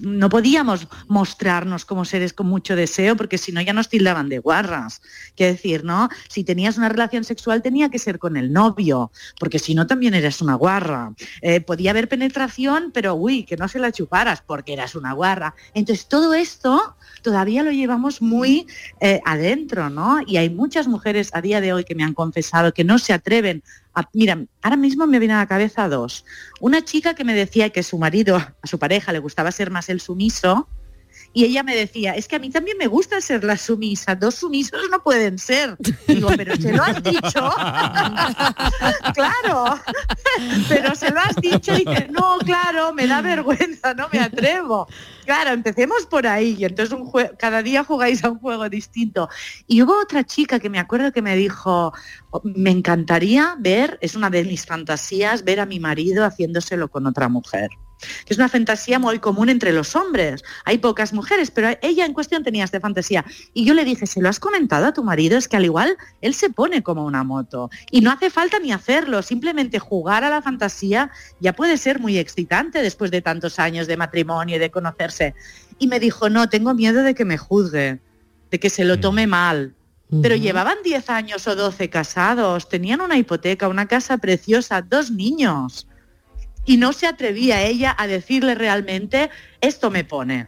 no 0.01 0.29
podíamos 0.29 0.88
mostrarnos 1.08 1.84
como 1.86 2.06
seres 2.06 2.34
con 2.34 2.48
mucho 2.48 2.75
deseo, 2.75 3.15
porque 3.15 3.38
si 3.38 3.51
no 3.51 3.62
ya 3.62 3.74
nos 3.74 3.89
tildaban 3.89 4.29
de 4.29 4.39
guarras. 4.39 5.01
Quiero 5.36 5.53
decir, 5.53 5.84
¿no? 5.84 6.08
Si 6.27 6.44
tenías 6.44 6.77
una 6.77 6.89
relación 6.89 7.24
sexual 7.24 7.62
tenía 7.62 7.89
que 7.89 8.00
ser 8.00 8.18
con 8.20 8.38
el 8.38 8.54
novio, 8.54 9.12
porque 9.39 9.60
si 9.60 9.76
no 9.76 9.86
también 9.86 10.13
eras 10.13 10.41
una 10.41 10.56
guarra. 10.56 11.13
Eh, 11.41 11.62
podía 11.62 11.91
haber 11.91 12.08
penetración, 12.08 12.91
pero 12.93 13.15
uy, 13.15 13.43
que 13.43 13.58
no 13.58 13.67
se 13.67 13.80
la 13.80 13.91
chuparas, 13.91 14.41
porque 14.41 14.73
eras 14.73 14.95
una 14.95 15.13
guarra. 15.13 15.54
Entonces 15.73 16.08
todo 16.08 16.34
esto 16.34 16.95
todavía 17.21 17.63
lo 17.63 17.71
llevamos 17.71 18.21
muy 18.21 18.65
eh, 19.02 19.19
adentro, 19.26 19.89
¿no? 19.89 20.19
Y 20.26 20.38
hay 20.38 20.50
muchas 20.50 20.88
mujeres 20.88 21.32
a 21.34 21.41
día 21.41 21.60
de 21.60 21.73
hoy 21.73 21.84
que 21.84 21.95
me 21.95 22.04
han 22.04 22.13
confesado 22.13 22.73
que 22.73 22.84
no 22.84 22.97
se 23.00 23.13
atreven. 23.13 23.62
Mira, 24.13 24.45
ahora 24.62 24.77
mismo 24.77 25.07
me 25.07 25.19
viene 25.19 25.33
a 25.33 25.39
la 25.39 25.47
cabeza 25.47 25.89
dos. 25.89 26.25
Una 26.59 26.83
chica 26.83 27.13
que 27.13 27.23
me 27.23 27.33
decía 27.33 27.69
que 27.69 27.83
su 27.83 27.97
marido, 27.97 28.38
a 28.38 28.67
su 28.67 28.79
pareja, 28.79 29.12
le 29.12 29.19
gustaba 29.19 29.51
ser 29.51 29.71
más 29.71 29.89
el 29.89 30.01
sumiso, 30.01 30.67
y 31.32 31.46
ella 31.46 31.62
me 31.63 31.76
decía, 31.76 32.15
es 32.15 32.28
que 32.28 32.38
a 32.38 32.39
mí 32.39 32.50
también 32.50 32.78
me 32.78 32.88
gusta 32.88 33.22
ser 33.22 33.44
la 33.44 33.56
sumisa, 33.56 34.15
dos 34.15 34.36
sumisos 34.36 34.82
no 34.89 35.04
pueden 35.04 35.38
ser. 35.38 35.78
Digo, 36.08 36.30
pero 36.36 36.56
se 36.56 36.74
lo 36.74 36.84
has 36.84 37.04
dicho. 37.04 37.20
claro, 39.13 39.80
pero 40.70 40.96
se 40.96 41.12
lo 41.12 41.20
has 41.20 41.36
dicho 41.36 41.74
y 41.74 41.86
dice, 41.86 42.08
no, 42.10 42.39
claro, 42.39 42.94
me 42.94 43.06
da 43.06 43.22
vergüenza, 43.22 43.94
no 43.94 44.10
me 44.12 44.20
atrevo. 44.20 44.88
Claro, 45.26 45.52
empecemos 45.52 46.08
por 46.08 46.26
ahí 46.26 46.56
y 46.58 46.65
entonces 46.65 46.98
cada 47.38 47.62
día 47.62 47.84
jugáis 47.84 48.24
a 48.24 48.32
un 48.32 48.39
juego 48.39 48.68
distinto. 48.68 49.30
Y 49.68 49.84
hubo 49.84 50.02
otra 50.02 50.24
chica 50.24 50.60
que 50.60 50.70
me 50.70 50.80
acuerdo 50.80 51.12
que 51.12 51.22
me 51.22 51.36
dijo, 51.36 51.94
"Oh, 52.32 52.42
me 52.44 52.72
encantaría 52.72 53.56
ver, 53.60 54.00
es 54.02 54.15
una 54.15 54.32
de 54.32 54.44
mis 54.46 54.65
fantasías, 54.65 55.44
ver 55.44 55.60
a 55.60 55.68
mi 55.68 55.80
marido 55.80 56.26
haciéndoselo 56.26 56.89
con 56.89 57.06
otra 57.06 57.30
mujer 57.30 57.70
es 58.27 58.38
una 58.38 58.49
fantasía 58.49 58.99
muy 58.99 59.19
común 59.19 59.49
entre 59.49 59.73
los 59.73 59.95
hombres. 59.95 60.43
Hay 60.65 60.77
pocas 60.77 61.13
mujeres, 61.13 61.51
pero 61.51 61.69
ella 61.81 62.05
en 62.05 62.13
cuestión 62.13 62.43
tenía 62.43 62.63
esta 62.63 62.79
fantasía. 62.79 63.25
Y 63.53 63.65
yo 63.65 63.73
le 63.73 63.85
dije, 63.85 64.07
¿se 64.07 64.21
lo 64.21 64.29
has 64.29 64.39
comentado 64.39 64.88
a 64.88 64.93
tu 64.93 65.03
marido? 65.03 65.38
Es 65.38 65.47
que 65.47 65.57
al 65.57 65.65
igual 65.65 65.97
él 66.21 66.33
se 66.33 66.49
pone 66.49 66.83
como 66.83 67.05
una 67.05 67.23
moto. 67.23 67.69
Y 67.91 68.01
no 68.01 68.12
hace 68.12 68.29
falta 68.29 68.59
ni 68.59 68.71
hacerlo, 68.71 69.21
simplemente 69.21 69.79
jugar 69.79 70.23
a 70.23 70.29
la 70.29 70.41
fantasía 70.41 71.12
ya 71.39 71.53
puede 71.53 71.77
ser 71.77 71.99
muy 71.99 72.17
excitante 72.17 72.81
después 72.81 73.12
de 73.12 73.21
tantos 73.21 73.59
años 73.59 73.88
de 73.88 73.97
matrimonio 73.97 74.55
y 74.55 74.59
de 74.59 74.71
conocerse. 74.71 75.35
Y 75.77 75.88
me 75.88 75.99
dijo, 75.99 76.29
no, 76.29 76.49
tengo 76.49 76.73
miedo 76.73 77.03
de 77.03 77.15
que 77.15 77.25
me 77.25 77.38
juzgue, 77.38 77.99
de 78.51 78.59
que 78.59 78.69
se 78.69 78.85
lo 78.85 78.99
tome 78.99 79.27
mal. 79.27 79.75
Pero 80.23 80.35
llevaban 80.35 80.77
10 80.83 81.07
años 81.12 81.47
o 81.47 81.55
12 81.55 81.91
casados, 81.91 82.67
tenían 82.67 82.99
una 82.99 83.15
hipoteca, 83.19 83.67
una 83.67 83.88
casa 83.88 84.17
preciosa, 84.17 84.81
dos 84.81 85.12
niños 85.12 85.85
y 86.65 86.78
no 86.78 86.93
se 86.93 87.08
atrevía 87.08 87.62
ella 87.63 87.95
a 87.98 88.08
decirle 88.08 88.56
realmente, 88.56 89.30
esto 89.62 89.89
me 89.89 90.04
pone. 90.04 90.48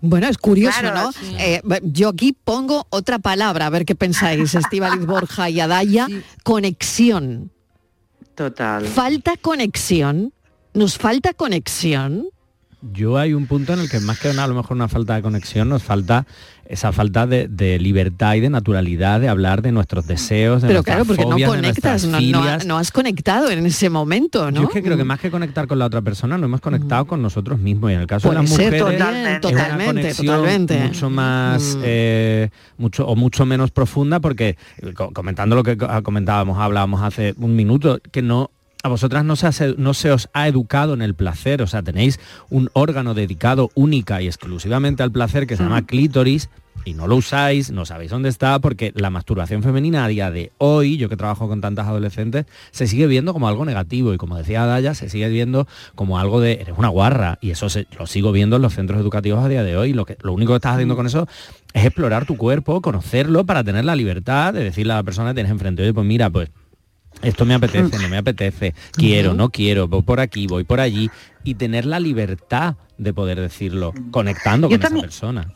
Bueno, 0.00 0.28
es 0.28 0.38
curioso, 0.38 0.80
Claro, 0.80 1.02
¿no? 1.06 1.12
sí. 1.12 1.36
Eh, 1.38 1.62
yo 1.82 2.10
aquí 2.10 2.32
pongo 2.32 2.86
otra 2.90 3.18
palabra, 3.18 3.66
a 3.66 3.70
ver 3.70 3.84
qué 3.84 3.94
pensáis, 3.94 4.54
Estíbaliz 4.54 5.04
Borja 5.06 5.48
y 5.50 5.60
Adaya, 5.60 6.06
conexión. 6.42 7.50
Total. 8.34 8.84
¿Falta 8.86 9.36
conexión? 9.36 10.32
¿Nos 10.74 10.98
falta 10.98 11.32
conexión? 11.32 12.28
Yo 12.82 13.16
hay 13.18 13.32
un 13.34 13.46
punto 13.46 13.72
en 13.72 13.80
el 13.80 13.88
que 13.90 14.00
más 14.00 14.18
que 14.20 14.28
una, 14.30 14.44
a 14.44 14.46
lo 14.46 14.54
mejor 14.54 14.76
una 14.76 14.86
falta 14.88 15.14
de 15.16 15.22
conexión, 15.22 15.68
nos 15.68 15.82
falta 15.82 16.26
esa 16.68 16.92
falta 16.92 17.26
de, 17.26 17.48
de 17.48 17.78
libertad 17.78 18.34
y 18.34 18.40
de 18.40 18.50
naturalidad 18.50 19.20
de 19.20 19.28
hablar 19.28 19.62
de 19.62 19.72
nuestros 19.72 20.06
deseos, 20.06 20.62
de 20.62 20.68
Pero 20.68 20.82
claro, 20.82 21.04
porque 21.04 21.24
no 21.24 21.30
fobias, 21.32 21.48
conectas, 21.50 22.04
no, 22.04 22.12
no- 22.12 22.18
filias. 22.18 22.66
no 22.66 22.76
has 22.76 22.90
conectado 22.92 23.50
en 23.50 23.64
ese 23.66 23.88
momento, 23.88 24.50
¿no? 24.50 24.60
Yo 24.62 24.66
es 24.68 24.72
que 24.74 24.82
creo 24.82 24.96
que 24.96 25.04
más 25.04 25.20
que 25.20 25.30
conectar 25.30 25.66
con 25.66 25.78
la 25.78 25.86
otra 25.86 26.02
persona, 26.02 26.36
no 26.38 26.44
hemos 26.46 26.60
conectado 26.60 27.06
con 27.06 27.22
nosotros 27.22 27.58
mismos. 27.60 27.92
Y 27.92 27.94
en 27.94 28.00
el 28.00 28.06
caso 28.06 28.28
Puede 28.28 28.40
de 28.40 28.42
las 28.42 28.50
mujeres, 28.50 28.80
también, 28.82 29.02
es 29.02 29.26
una 29.26 29.40
totalmente, 29.40 30.14
totalmente. 30.14 30.78
mucho 30.80 31.10
más, 31.10 31.76
Mm. 31.76 31.80
eh, 31.84 32.50
mucho 32.78 33.06
o 33.06 33.16
mucho 33.16 33.46
menos 33.46 33.70
profunda, 33.70 34.20
porque 34.20 34.56
eh, 34.82 34.92
co- 34.92 35.12
comentando 35.12 35.54
lo 35.56 35.62
que 35.62 35.76
co- 35.76 35.88
comentábamos, 36.02 36.58
hablábamos 36.58 37.00
hace 37.02 37.34
un 37.38 37.54
minuto, 37.56 38.00
que 38.12 38.22
no 38.22 38.50
a 38.86 38.88
vosotras 38.88 39.24
no 39.24 39.36
se, 39.36 39.46
hace- 39.46 39.74
no 39.76 39.92
se 39.94 40.10
os 40.10 40.28
ha 40.32 40.48
educado 40.48 40.94
en 40.94 41.02
el 41.02 41.14
placer, 41.14 41.60
o 41.62 41.66
sea, 41.66 41.82
tenéis 41.82 42.18
un 42.50 42.70
órgano 42.72 43.14
dedicado 43.14 43.70
única 43.74 44.22
y 44.22 44.26
exclusivamente 44.26 45.02
al 45.02 45.12
placer 45.12 45.46
que 45.46 45.56
se 45.56 45.62
llama 45.62 45.84
clítoris 45.86 46.48
y 46.84 46.92
no 46.94 47.08
lo 47.08 47.16
usáis, 47.16 47.72
no 47.72 47.84
sabéis 47.84 48.10
dónde 48.12 48.28
está, 48.28 48.58
porque 48.60 48.92
la 48.94 49.10
masturbación 49.10 49.62
femenina 49.64 50.04
a 50.04 50.08
día 50.08 50.30
de 50.30 50.52
hoy, 50.58 50.98
yo 50.98 51.08
que 51.08 51.16
trabajo 51.16 51.48
con 51.48 51.60
tantas 51.60 51.88
adolescentes, 51.88 52.46
se 52.70 52.86
sigue 52.86 53.06
viendo 53.08 53.32
como 53.32 53.48
algo 53.48 53.64
negativo 53.64 54.14
y 54.14 54.18
como 54.18 54.36
decía 54.36 54.64
Daya, 54.66 54.94
se 54.94 55.08
sigue 55.08 55.28
viendo 55.28 55.66
como 55.96 56.18
algo 56.20 56.40
de 56.40 56.52
eres 56.52 56.74
una 56.78 56.88
guarra 56.88 57.38
y 57.40 57.50
eso 57.50 57.68
se- 57.70 57.88
lo 57.98 58.06
sigo 58.06 58.30
viendo 58.30 58.56
en 58.56 58.62
los 58.62 58.74
centros 58.74 59.00
educativos 59.00 59.44
a 59.44 59.48
día 59.48 59.64
de 59.64 59.76
hoy. 59.76 59.94
Lo, 59.94 60.04
que, 60.04 60.16
lo 60.22 60.32
único 60.32 60.52
que 60.52 60.56
estás 60.56 60.74
haciendo 60.74 60.94
con 60.94 61.06
eso 61.06 61.26
es 61.72 61.84
explorar 61.84 62.24
tu 62.24 62.36
cuerpo, 62.36 62.80
conocerlo 62.80 63.44
para 63.44 63.64
tener 63.64 63.84
la 63.84 63.96
libertad 63.96 64.54
de 64.54 64.62
decirle 64.62 64.92
a 64.92 64.96
la 64.96 65.02
persona 65.02 65.30
que 65.30 65.34
tienes 65.36 65.50
enfrente, 65.50 65.82
oye, 65.82 65.92
pues 65.94 66.06
mira, 66.06 66.30
pues 66.30 66.50
esto 67.22 67.44
me 67.44 67.54
apetece, 67.54 67.98
no 68.02 68.08
me 68.08 68.18
apetece, 68.18 68.74
quiero, 68.92 69.34
no 69.34 69.50
quiero, 69.50 69.88
voy 69.88 70.02
por 70.02 70.20
aquí, 70.20 70.46
voy 70.46 70.64
por 70.64 70.80
allí, 70.80 71.10
y 71.44 71.54
tener 71.54 71.86
la 71.86 72.00
libertad 72.00 72.76
de 72.98 73.12
poder 73.12 73.40
decirlo, 73.40 73.92
conectando 74.10 74.68
con 74.68 74.80
esa 74.80 74.90
persona. 74.90 75.52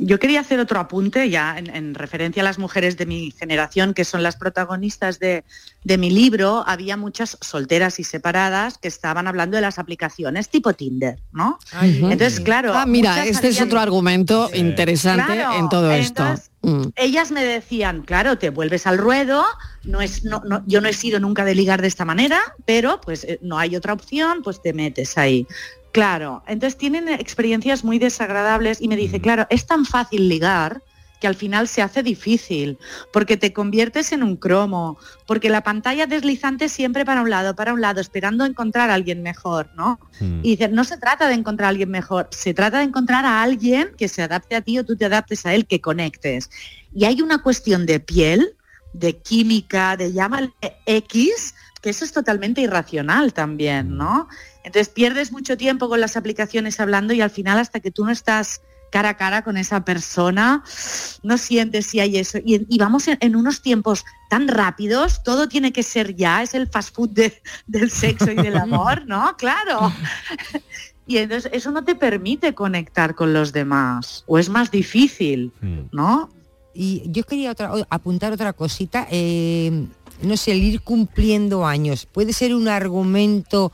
Yo 0.00 0.18
quería 0.18 0.40
hacer 0.40 0.58
otro 0.60 0.80
apunte 0.80 1.28
ya 1.28 1.56
en, 1.58 1.94
referencia 1.94 2.42
a 2.42 2.44
las 2.44 2.58
mujeres 2.58 2.96
de 2.96 3.06
mi 3.06 3.30
generación, 3.32 3.92
que 3.92 4.04
son 4.04 4.22
las 4.22 4.36
protagonistas 4.36 5.18
de, 5.18 5.44
mi 5.84 6.10
libro. 6.10 6.64
Había 6.66 6.96
muchas 6.96 7.36
solteras 7.40 8.00
y 8.00 8.04
separadas 8.04 8.78
que 8.78 8.88
estaban 8.88 9.28
hablando 9.28 9.56
de 9.56 9.60
las 9.60 9.78
aplicaciones 9.78 10.48
tipo 10.48 10.72
Tinder, 10.72 11.18
¿no? 11.32 11.58
Entonces, 11.80 12.40
claro. 12.40 12.72
Ah, 12.74 12.86
mira, 12.86 13.26
este 13.26 13.48
es 13.48 13.60
otro 13.60 13.78
argumento 13.78 14.50
interesante 14.54 15.42
en 15.58 15.68
todo 15.68 15.90
esto. 15.92 16.24
Mm. 16.62 16.88
Ellas 16.96 17.30
me 17.30 17.44
decían, 17.44 18.02
claro, 18.02 18.38
te 18.38 18.50
vuelves 18.50 18.86
al 18.86 18.98
ruedo, 18.98 19.44
no 19.84 20.00
es, 20.00 20.24
no, 20.24 20.42
yo 20.66 20.80
no 20.80 20.88
he 20.88 20.92
sido 20.92 21.20
nunca 21.20 21.44
de 21.44 21.54
ligar 21.54 21.80
de 21.80 21.88
esta 21.88 22.04
manera, 22.04 22.40
pero 22.64 23.00
pues 23.00 23.24
eh, 23.24 23.38
no 23.42 23.58
hay 23.58 23.76
otra 23.76 23.92
opción, 23.92 24.42
pues 24.42 24.60
te 24.62 24.72
metes 24.72 25.16
ahí. 25.16 25.46
Claro, 25.92 26.42
entonces 26.46 26.78
tienen 26.78 27.08
experiencias 27.08 27.82
muy 27.82 27.98
desagradables 27.98 28.80
y 28.80 28.88
me 28.88 28.96
dice, 28.96 29.18
mm. 29.18 29.22
claro, 29.22 29.46
es 29.50 29.66
tan 29.66 29.84
fácil 29.84 30.28
ligar 30.28 30.82
que 31.20 31.26
al 31.26 31.34
final 31.34 31.68
se 31.68 31.82
hace 31.82 32.02
difícil, 32.02 32.78
porque 33.12 33.36
te 33.36 33.52
conviertes 33.52 34.12
en 34.12 34.22
un 34.22 34.36
cromo, 34.36 34.98
porque 35.26 35.50
la 35.50 35.62
pantalla 35.62 36.06
deslizante 36.06 36.68
siempre 36.70 37.04
para 37.04 37.20
un 37.20 37.28
lado, 37.28 37.54
para 37.54 37.74
un 37.74 37.80
lado, 37.82 38.00
esperando 38.00 38.46
encontrar 38.46 38.88
a 38.88 38.94
alguien 38.94 39.22
mejor, 39.22 39.68
¿no? 39.76 40.00
Mm. 40.18 40.40
Y 40.42 40.56
dice, 40.56 40.68
no 40.68 40.82
se 40.84 40.96
trata 40.96 41.28
de 41.28 41.34
encontrar 41.34 41.66
a 41.66 41.70
alguien 41.70 41.90
mejor, 41.90 42.28
se 42.30 42.54
trata 42.54 42.78
de 42.78 42.84
encontrar 42.84 43.26
a 43.26 43.42
alguien 43.42 43.90
que 43.98 44.08
se 44.08 44.22
adapte 44.22 44.56
a 44.56 44.62
ti 44.62 44.78
o 44.78 44.84
tú 44.84 44.96
te 44.96 45.04
adaptes 45.04 45.44
a 45.44 45.54
él, 45.54 45.66
que 45.66 45.82
conectes. 45.82 46.50
Y 46.94 47.04
hay 47.04 47.20
una 47.20 47.42
cuestión 47.42 47.84
de 47.84 48.00
piel, 48.00 48.56
de 48.92 49.18
química, 49.18 49.96
de 49.96 50.12
llámale 50.12 50.52
X, 50.86 51.54
que 51.80 51.90
eso 51.90 52.04
es 52.04 52.12
totalmente 52.12 52.60
irracional 52.60 53.32
también, 53.32 53.96
¿no? 53.96 54.28
Entonces 54.64 54.88
pierdes 54.88 55.32
mucho 55.32 55.56
tiempo 55.56 55.88
con 55.88 56.00
las 56.00 56.16
aplicaciones 56.16 56.80
hablando 56.80 57.14
y 57.14 57.20
al 57.20 57.30
final 57.30 57.58
hasta 57.58 57.80
que 57.80 57.90
tú 57.90 58.04
no 58.04 58.10
estás 58.10 58.60
cara 58.90 59.10
a 59.10 59.16
cara 59.16 59.42
con 59.42 59.56
esa 59.56 59.84
persona, 59.84 60.62
no 61.22 61.38
sientes 61.38 61.86
si 61.86 62.00
hay 62.00 62.18
eso. 62.18 62.38
Y, 62.44 62.76
vamos 62.78 63.06
en, 63.08 63.36
unos 63.36 63.62
tiempos 63.62 64.04
tan 64.28 64.48
rápidos, 64.48 65.22
todo 65.22 65.48
tiene 65.48 65.72
que 65.72 65.82
ser 65.82 66.16
ya, 66.16 66.42
es 66.42 66.54
el 66.54 66.68
fast 66.68 66.94
food 66.94 67.10
del 67.66 67.90
sexo 67.90 68.30
y 68.32 68.36
del 68.36 68.56
amor, 68.58 69.06
¿no? 69.06 69.36
Claro. 69.36 69.92
Y 71.06 71.18
entonces 71.18 71.50
eso 71.52 71.72
no 71.72 71.82
te 71.82 71.96
permite 71.96 72.54
conectar 72.54 73.16
con 73.16 73.32
los 73.32 73.52
demás, 73.52 74.22
o 74.28 74.38
es 74.38 74.48
más 74.48 74.70
difícil, 74.70 75.52
mm. 75.60 75.80
¿no? 75.90 76.30
Y 76.74 77.02
yo 77.06 77.24
quería 77.24 77.54
apuntar 77.88 78.32
otra 78.32 78.52
cosita. 78.52 79.06
Eh, 79.10 79.86
no 80.22 80.36
sé, 80.36 80.52
el 80.52 80.62
ir 80.62 80.82
cumpliendo 80.82 81.66
años, 81.66 82.06
¿puede 82.06 82.32
ser 82.32 82.54
un 82.54 82.68
argumento 82.68 83.72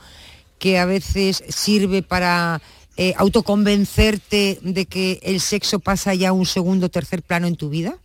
que 0.58 0.78
a 0.78 0.84
veces 0.84 1.42
sirve 1.48 2.02
para 2.02 2.62
eh, 2.96 3.14
autoconvencerte 3.16 4.58
de 4.62 4.86
que 4.86 5.20
el 5.22 5.40
sexo 5.40 5.80
pasa 5.80 6.14
ya 6.14 6.30
a 6.30 6.32
un 6.32 6.46
segundo 6.46 6.86
o 6.86 6.88
tercer 6.88 7.22
plano 7.22 7.46
en 7.46 7.56
tu 7.56 7.68
vida? 7.68 7.98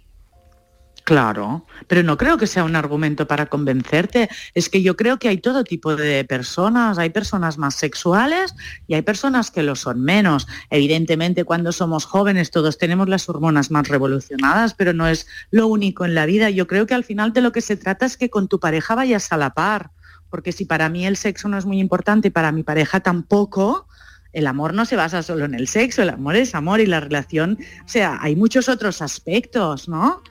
Claro, 1.04 1.66
pero 1.88 2.04
no 2.04 2.16
creo 2.16 2.38
que 2.38 2.46
sea 2.46 2.64
un 2.64 2.76
argumento 2.76 3.28
para 3.28 3.48
convencerte. 3.48 4.30
Es 4.54 4.70
que 4.70 4.84
yo 4.84 4.96
creo 4.96 5.18
que 5.18 5.30
hay 5.30 5.40
todo 5.40 5.64
tipo 5.64 5.96
de 5.96 6.24
personas. 6.26 6.98
Hay 7.00 7.10
personas 7.10 7.58
más 7.58 7.76
sexuales 7.76 8.54
y 8.88 8.94
hay 8.94 9.02
personas 9.02 9.50
que 9.50 9.64
lo 9.64 9.76
son 9.76 10.02
menos. 10.02 10.48
Evidentemente, 10.70 11.44
cuando 11.44 11.72
somos 11.72 12.06
jóvenes 12.06 12.52
todos 12.52 12.78
tenemos 12.78 13.10
las 13.10 13.28
hormonas 13.28 13.72
más 13.72 13.88
revolucionadas, 13.88 14.74
pero 14.76 14.94
no 14.94 15.08
es 15.08 15.28
lo 15.50 15.68
único 15.68 16.06
en 16.06 16.14
la 16.14 16.26
vida. 16.26 16.50
Yo 16.50 16.68
creo 16.68 16.86
que 16.86 16.94
al 16.94 17.04
final 17.04 17.34
de 17.34 17.42
lo 17.42 17.52
que 17.52 17.62
se 17.62 17.78
trata 17.78 18.06
es 18.06 18.16
que 18.16 18.30
con 18.30 18.48
tu 18.48 18.60
pareja 18.60 18.96
vayas 18.96 19.32
a 19.32 19.38
la 19.38 19.52
par 19.52 19.92
porque 20.32 20.54
si 20.54 20.66
para 20.66 20.90
mí 20.90 21.06
el 21.06 21.18
sexo 21.18 21.50
no 21.50 21.58
es 21.58 21.66
muy 21.66 21.80
importante 21.80 22.30
y 22.30 22.32
para 22.32 22.54
mi 22.54 22.64
pareja 22.64 23.02
tampoco, 23.02 23.86
el 24.34 24.48
amor 24.48 24.74
no 24.74 24.86
se 24.86 24.96
basa 24.96 25.22
solo 25.22 25.46
en 25.46 25.54
el 25.54 25.68
sexo, 25.68 26.02
el 26.02 26.10
amor 26.10 26.38
es 26.38 26.56
amor 26.56 26.80
y 26.80 26.86
la 26.86 27.02
relación, 27.02 27.60
o 27.86 27.88
sea, 27.88 28.18
hay 28.22 28.36
muchos 28.36 28.70
otros 28.70 29.02
aspectos, 29.02 29.90
¿no? 29.90 30.24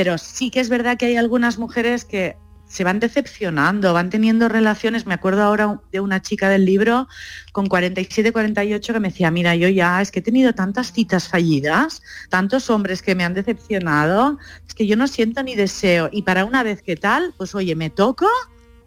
Pero 0.00 0.16
sí 0.16 0.48
que 0.48 0.60
es 0.60 0.70
verdad 0.70 0.96
que 0.96 1.04
hay 1.04 1.16
algunas 1.16 1.58
mujeres 1.58 2.06
que 2.06 2.38
se 2.64 2.84
van 2.84 3.00
decepcionando, 3.00 3.92
van 3.92 4.08
teniendo 4.08 4.48
relaciones, 4.48 5.04
me 5.04 5.12
acuerdo 5.12 5.42
ahora 5.42 5.82
de 5.92 6.00
una 6.00 6.22
chica 6.22 6.48
del 6.48 6.64
libro 6.64 7.06
con 7.52 7.66
47, 7.66 8.32
48 8.32 8.94
que 8.94 8.98
me 8.98 9.08
decía, 9.08 9.30
mira, 9.30 9.54
yo 9.56 9.68
ya 9.68 10.00
es 10.00 10.10
que 10.10 10.20
he 10.20 10.22
tenido 10.22 10.54
tantas 10.54 10.94
citas 10.94 11.28
fallidas, 11.28 12.00
tantos 12.30 12.70
hombres 12.70 13.02
que 13.02 13.14
me 13.14 13.24
han 13.24 13.34
decepcionado, 13.34 14.38
es 14.66 14.72
que 14.74 14.86
yo 14.86 14.96
no 14.96 15.06
siento 15.06 15.42
ni 15.42 15.54
deseo 15.54 16.08
y 16.10 16.22
para 16.22 16.46
una 16.46 16.62
vez 16.62 16.80
que 16.80 16.96
tal, 16.96 17.34
pues 17.36 17.54
oye, 17.54 17.76
me 17.76 17.90
toco 17.90 18.26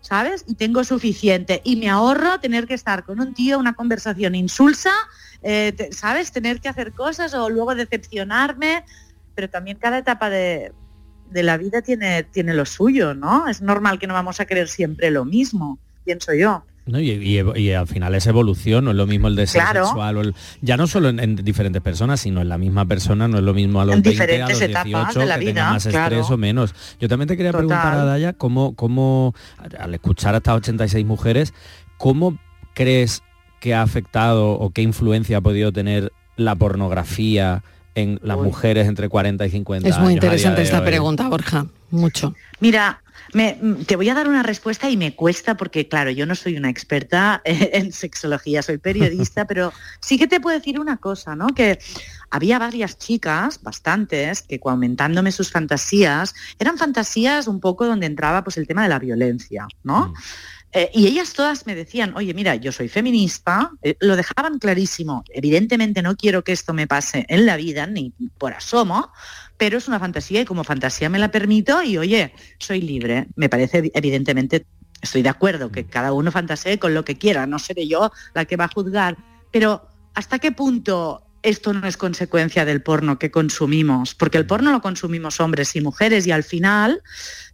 ¿sabes? 0.02 0.44
Y 0.48 0.56
tengo 0.56 0.84
suficiente. 0.84 1.62
Y 1.64 1.76
me 1.76 1.90
ahorro 1.90 2.40
tener 2.40 2.66
que 2.68 2.74
estar 2.74 3.06
con 3.06 3.22
un 3.22 3.36
tío, 3.36 3.60
una 3.60 3.74
conversación 3.74 4.34
insulsa, 4.34 4.92
eh, 5.44 5.90
¿sabes? 5.92 6.32
Tener 6.32 6.60
que 6.60 6.70
hacer 6.70 6.92
cosas 6.92 7.36
o 7.36 7.50
luego 7.50 7.76
decepcionarme. 7.76 8.84
Pero 9.34 9.50
también 9.50 9.78
cada 9.78 10.00
etapa 10.00 10.30
de, 10.30 10.74
de 11.34 11.44
la 11.44 11.58
vida 11.58 11.82
tiene, 11.82 12.24
tiene 12.24 12.54
lo 12.54 12.66
suyo, 12.66 13.14
¿no? 13.14 13.48
Es 13.48 13.62
normal 13.62 14.00
que 14.00 14.08
no 14.08 14.14
vamos 14.14 14.40
a 14.40 14.46
querer 14.46 14.68
siempre 14.68 15.12
lo 15.12 15.26
mismo, 15.26 15.80
pienso 16.06 16.34
yo. 16.34 16.64
Y, 16.86 17.72
al 17.72 17.88
final 17.88 18.14
es 18.14 18.28
evolución, 18.28 18.84
no 18.84 18.92
es 18.92 18.98
lo 18.98 19.08
mismo 19.08 19.30
el 19.30 19.38
deseo 19.38 19.62
sexual, 19.72 20.36
ya 20.62 20.76
no 20.76 20.86
solo 20.86 21.08
en, 21.10 21.36
diferentes 21.38 21.82
personas, 21.82 22.20
sino 22.20 22.42
en 22.42 22.50
la 22.50 22.58
misma 22.58 22.86
persona, 22.86 23.30
no 23.30 23.38
es 23.38 23.44
lo 23.44 23.54
mismo 23.54 23.80
a 23.80 23.86
los 23.86 24.02
20, 24.02 24.42
a 24.42 24.50
los 24.50 24.60
18, 24.60 25.20
que 25.40 25.46
tenga 25.46 25.70
más 25.72 25.86
estrés 25.86 26.30
o 26.30 26.38
menos. 26.38 26.76
Yo 27.00 27.08
también 27.08 27.30
te 27.30 27.38
quería 27.38 27.54
preguntar 27.54 27.94
a 27.94 28.04
Daya, 28.04 28.34
¿cómo, 28.34 28.76
cómo, 28.76 29.34
al 29.80 29.94
escuchar 29.94 30.36
a 30.36 30.38
estas 30.38 30.56
86 30.56 31.06
mujeres, 31.06 31.54
¿cómo 31.98 32.38
crees 32.74 33.24
que 33.62 33.74
ha 33.74 33.82
afectado 33.82 34.52
o 34.52 34.72
qué 34.72 34.82
influencia 34.82 35.38
ha 35.38 35.42
podido 35.42 35.72
tener 35.72 36.12
la 36.36 36.56
pornografía 36.56 37.64
en 37.96 38.20
las 38.24 38.38
mujeres 38.38 38.88
entre 38.88 39.10
40 39.10 39.46
y 39.46 39.50
50 39.50 39.88
años? 39.88 39.98
Es 39.98 40.04
muy 40.04 40.14
interesante 40.14 40.62
esta 40.62 40.84
pregunta, 40.84 41.28
Borja, 41.28 41.68
mucho. 41.92 42.34
Mira, 42.60 43.04
Mm, 43.34 43.84
te 43.86 43.96
voy 43.96 44.10
a 44.10 44.14
dar 44.14 44.28
una 44.28 44.44
respuesta 44.44 44.90
y 44.90 44.98
me 44.98 45.16
cuesta 45.16 45.56
porque, 45.58 45.88
claro, 45.88 46.12
yo 46.12 46.26
no 46.26 46.36
soy 46.36 46.56
una 46.56 46.70
experta 46.70 47.42
en 47.46 47.92
sexología, 47.92 48.62
soy 48.62 48.78
periodista, 48.78 49.46
pero 49.48 49.74
sí 50.00 50.18
que 50.18 50.28
te 50.28 50.40
puedo 50.40 50.58
decir 50.58 50.80
una 50.80 50.98
cosa, 50.98 51.36
¿no? 51.36 51.48
Que 51.48 51.80
había 52.30 52.60
varias 52.60 52.98
chicas, 52.98 53.62
bastantes, 53.62 54.42
que 54.42 54.60
aumentándome 54.64 55.32
sus 55.32 55.52
fantasías, 55.52 56.34
eran 56.60 56.78
fantasías 56.78 57.48
un 57.48 57.60
poco 57.60 57.86
donde 57.86 58.06
entraba 58.06 58.44
pues 58.44 58.58
el 58.58 58.68
tema 58.68 58.84
de 58.84 58.90
la 58.90 59.00
violencia, 59.00 59.68
¿no? 59.84 60.08
Mm. 60.08 60.14
Eh, 60.74 60.90
y 60.94 61.08
ellas 61.08 61.34
todas 61.34 61.68
me 61.68 61.76
decían, 61.76 62.14
oye, 62.16 62.34
mira, 62.34 62.56
yo 62.56 62.72
soy 62.72 62.90
feminista, 62.90 63.72
eh, 63.84 63.96
lo 64.00 64.16
dejaban 64.16 64.58
clarísimo, 64.58 65.24
evidentemente 65.30 66.02
no 66.02 66.16
quiero 66.16 66.44
que 66.44 66.52
esto 66.52 66.74
me 66.74 66.88
pase 66.88 67.26
en 67.30 67.46
la 67.46 67.58
vida, 67.58 67.86
ni 67.86 68.12
por 68.40 68.54
asomo, 68.54 69.12
pero 69.58 69.78
es 69.78 69.88
una 69.88 70.00
fantasía 70.00 70.42
y 70.42 70.46
como 70.46 70.64
fantasía 70.64 71.10
me 71.10 71.20
la 71.20 71.30
permito 71.30 71.84
y 71.84 71.98
oye, 71.98 72.34
soy 72.58 72.82
libre. 72.82 73.28
Me 73.36 73.50
parece 73.50 73.92
evidentemente, 73.94 74.66
estoy 75.02 75.22
de 75.22 75.30
acuerdo 75.30 75.72
que 75.72 75.86
cada 75.86 76.12
uno 76.12 76.32
fantasee 76.32 76.80
con 76.80 76.96
lo 76.96 77.06
que 77.06 77.18
quiera, 77.18 77.46
no 77.46 77.60
seré 77.60 77.88
yo 77.88 78.12
la 78.34 78.46
que 78.46 78.58
va 78.58 78.66
a 78.66 78.70
juzgar, 78.70 79.16
pero 79.52 79.88
¿hasta 80.16 80.40
qué 80.40 80.52
punto 80.52 81.24
esto 81.44 81.74
no 81.74 81.86
es 81.86 81.98
consecuencia 81.98 82.66
del 82.66 82.82
porno 82.82 83.20
que 83.20 83.30
consumimos, 83.30 84.16
porque 84.16 84.38
el 84.38 84.48
porno 84.48 84.72
lo 84.72 84.82
consumimos 84.82 85.40
hombres 85.40 85.76
y 85.76 85.82
mujeres 85.82 86.26
y 86.26 86.32
al 86.32 86.44
final 86.44 87.04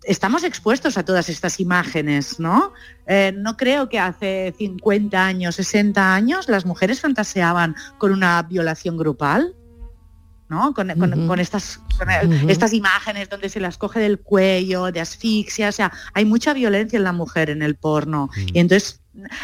estamos 0.10 0.44
expuestos 0.44 0.98
a 0.98 1.06
todas 1.06 1.30
estas 1.30 1.60
imágenes, 1.60 2.40
¿no? 2.40 2.74
Eh, 3.06 3.32
no 3.38 3.56
creo 3.56 3.90
que 3.90 4.00
hace 4.00 4.56
50 4.58 5.24
años, 5.24 5.56
60 5.56 6.16
años 6.16 6.50
las 6.50 6.66
mujeres 6.66 7.00
fantaseaban 7.00 7.76
con 8.00 8.12
una 8.12 8.42
violación 8.42 8.98
grupal. 8.98 9.56
¿no? 10.50 10.74
Con, 10.74 10.90
estas, 11.40 11.80
estas 12.48 12.74
imágenes 12.74 13.30
donde 13.30 13.50
se 13.50 13.60
las 13.60 13.78
coge 13.78 14.00
del 14.00 14.20
cuello, 14.20 14.92
de 14.92 15.00
asfixia, 15.00 15.70
o 15.70 15.72
sea, 15.72 15.92
hay 16.16 16.26
mucha 16.26 16.54
violencia 16.56 16.98
en 16.98 17.04
la 17.04 17.12
mujer 17.12 17.52
en 17.52 17.62
el 17.62 17.76
porno. 17.76 18.32
Y 18.36 18.58
entonces 18.58 19.00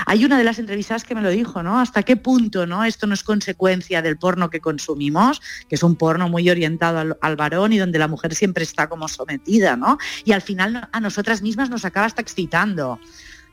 hay 0.06 0.26
una 0.26 0.38
de 0.38 0.44
las 0.44 0.60
entrevistas 0.60 1.04
que 1.04 1.16
me 1.16 1.22
lo 1.22 1.30
dijo, 1.30 1.64
¿no? 1.64 1.80
¿Hasta 1.80 2.04
qué 2.04 2.16
punto, 2.16 2.66
¿no? 2.66 2.84
Esto 2.84 3.08
no 3.08 3.14
es 3.14 3.24
consecuencia 3.24 4.02
del 4.02 4.18
porno 4.18 4.50
que 4.50 4.60
consumimos, 4.60 5.42
que 5.68 5.76
es 5.76 5.84
un 5.84 5.96
porno 5.96 6.30
muy 6.30 6.50
orientado 6.50 7.16
al, 7.20 7.36
varón 7.36 7.74
y 7.74 7.78
donde 7.78 8.00
la 8.00 8.08
mujer 8.08 8.36
siempre 8.36 8.64
está 8.64 8.88
como 8.88 9.08
sometida, 9.08 9.76
¿no? 9.76 9.98
Y 10.24 10.32
al 10.32 10.42
final 10.42 10.90
a 10.92 11.00
nosotras 11.00 11.42
mismas 11.42 11.70
nos 11.70 11.86
acaba 11.86 12.06
hasta 12.06 12.22
excitando. 12.22 13.00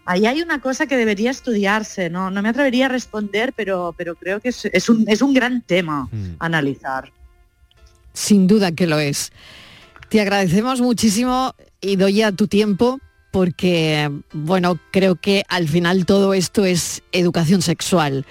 Ahí 0.04 0.26
hay 0.26 0.42
una 0.42 0.60
cosa 0.60 0.86
que 0.86 0.96
debería 0.96 1.30
estudiarse, 1.30 2.10
¿no? 2.10 2.30
No 2.30 2.42
me 2.42 2.48
atrevería 2.48 2.86
a 2.86 2.88
responder, 2.88 3.52
pero, 3.56 3.94
pero 3.96 4.14
creo 4.16 4.40
que 4.40 4.48
es, 4.48 4.88
un, 4.88 5.04
es 5.08 5.22
un 5.22 5.32
gran 5.32 5.62
tema 5.62 6.08
mm. 6.10 6.36
analizar. 6.40 7.12
Sin 8.12 8.46
duda 8.46 8.72
que 8.72 8.86
lo 8.86 8.98
es. 8.98 9.32
Te 10.08 10.20
agradecemos 10.20 10.80
muchísimo 10.80 11.54
y 11.80 11.96
doy 11.96 12.22
a 12.22 12.32
tu 12.32 12.46
tiempo 12.46 13.00
porque, 13.32 14.10
bueno, 14.32 14.78
creo 14.92 15.16
que 15.16 15.42
al 15.48 15.66
final 15.68 16.06
todo 16.06 16.34
esto 16.34 16.64
es 16.64 17.02
educación 17.10 17.62
sexual. 17.62 18.24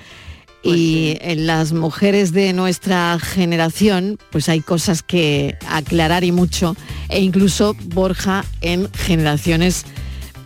Pues 0.64 0.78
y 0.78 1.18
en 1.22 1.48
las 1.48 1.74
mujeres 1.74 2.34
de 2.34 2.54
nuestra 2.54 3.18
generación, 3.20 4.20
pues 4.32 4.48
hay 4.48 4.62
cosas 4.62 5.02
que 5.02 5.58
aclarar 5.68 6.24
y 6.24 6.32
mucho, 6.32 6.78
e 7.10 7.20
incluso 7.22 7.76
Borja 7.86 8.46
en 8.62 8.88
generaciones 8.94 9.86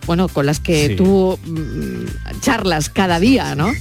bueno, 0.06 0.28
con 0.28 0.46
las 0.46 0.60
que 0.60 0.86
Sí. 0.90 0.96
tú 0.96 1.36
mm, 1.44 2.40
charlas 2.40 2.88
cada 2.88 3.18
día, 3.20 3.56
¿no? 3.56 3.72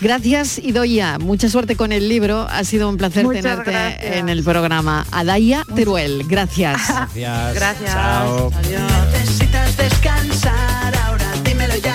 Gracias, 0.00 0.58
Idoia. 0.58 1.18
Mucha 1.18 1.48
suerte 1.48 1.76
con 1.76 1.92
el 1.92 2.08
libro. 2.08 2.46
Ha 2.50 2.64
sido 2.64 2.88
un 2.88 2.96
placer 2.96 3.24
Muchas 3.24 3.42
tenerte 3.42 3.70
gracias. 3.70 4.16
en 4.16 4.28
el 4.28 4.42
programa. 4.42 5.06
Adaya 5.10 5.64
Teruel, 5.74 6.24
gracias. 6.26 6.80
Gracias. 6.88 7.54
Gracias. 7.54 7.92
Chao. 7.92 8.50
Adiós. 8.54 8.82
Necesitas 9.12 9.76
descansar 9.76 10.94
ahora, 11.04 11.26
dímelo 11.44 11.76
ya. 11.76 11.94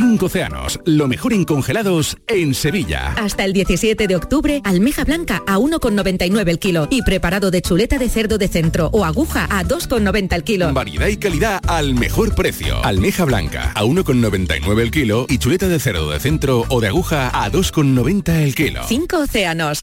Cinco 0.00 0.26
océanos, 0.26 0.78
lo 0.84 1.08
mejor 1.08 1.32
en 1.32 1.44
congelados 1.44 2.18
en 2.28 2.54
Sevilla. 2.54 3.14
Hasta 3.16 3.44
el 3.44 3.52
17 3.52 4.06
de 4.06 4.14
octubre, 4.14 4.60
almeja 4.62 5.02
blanca 5.02 5.42
a 5.44 5.58
1,99 5.58 6.48
el 6.48 6.60
kilo 6.60 6.86
y 6.88 7.02
preparado 7.02 7.50
de 7.50 7.62
chuleta 7.62 7.98
de 7.98 8.08
cerdo 8.08 8.38
de 8.38 8.46
centro 8.46 8.90
o 8.92 9.04
aguja 9.04 9.48
a 9.50 9.64
2,90 9.64 10.36
el 10.36 10.44
kilo. 10.44 10.72
Variedad 10.72 11.08
y 11.08 11.16
calidad 11.16 11.60
al 11.66 11.94
mejor 11.94 12.36
precio. 12.36 12.76
Almeja 12.84 13.24
blanca 13.24 13.72
a 13.74 13.82
1,99 13.82 14.80
el 14.82 14.92
kilo 14.92 15.26
y 15.28 15.38
chuleta 15.38 15.66
de 15.66 15.80
cerdo 15.80 16.10
de 16.10 16.20
centro 16.20 16.64
o 16.68 16.80
de 16.80 16.86
aguja 16.86 17.30
a 17.32 17.50
2,90 17.50 18.36
el 18.40 18.54
kilo. 18.54 18.82
Cinco 18.86 19.18
océanos. 19.18 19.82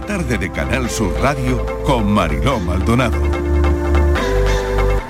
La 0.00 0.06
tarde 0.06 0.38
de 0.38 0.50
Canal 0.50 0.88
Sur 0.88 1.12
Radio 1.20 1.84
con 1.84 2.10
Mariló 2.10 2.58
Maldonado. 2.58 3.20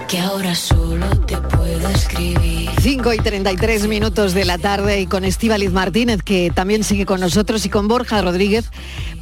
Que 0.09 0.18
ahora 0.18 0.53
solo 0.57 1.09
te 1.26 1.37
puedo 1.37 1.88
escribir. 1.90 2.70
5 2.81 3.12
y 3.12 3.18
33 3.18 3.87
minutos 3.87 4.35
de 4.35 4.44
la 4.44 4.59
tarde 4.59 5.00
y 5.00 5.07
con 5.07 5.22
Estíbaliz 5.22 5.70
Martínez, 5.70 6.24
que 6.24 6.50
también 6.53 6.83
sigue 6.83 7.07
con 7.07 7.20
nosotros, 7.20 7.64
y 7.64 7.68
con 7.68 7.87
Borja 7.87 8.20
Rodríguez, 8.20 8.68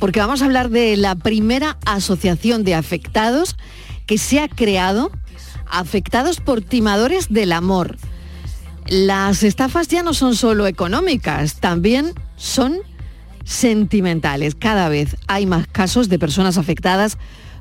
porque 0.01 0.21
vamos 0.21 0.41
a 0.41 0.47
hablar 0.47 0.71
de 0.71 0.97
la 0.97 1.17
primera 1.17 1.77
asociación 1.85 2.65
de 2.65 2.75
afectados 2.75 3.55
que 4.07 4.17
se 4.17 4.41
ha 4.41 4.49
creado, 4.49 5.13
afectados 5.67 6.41
por 6.41 6.63
timadores 6.63 7.29
del 7.29 7.53
amor. 7.53 7.99
Las 8.87 9.43
estafas 9.43 9.89
ya 9.89 10.03
no 10.03 10.15
son 10.15 10.35
solo 10.35 10.67
económicas, 10.67 11.57
también 11.57 12.15
son 12.37 12.79
sentimentales. 13.49 14.55
Cada 14.55 14.89
vez 14.91 15.17
hay 15.27 15.47
más 15.47 15.67
casos 15.67 16.09
de 16.09 16.19
personas 16.19 16.59
afectadas 16.59 17.17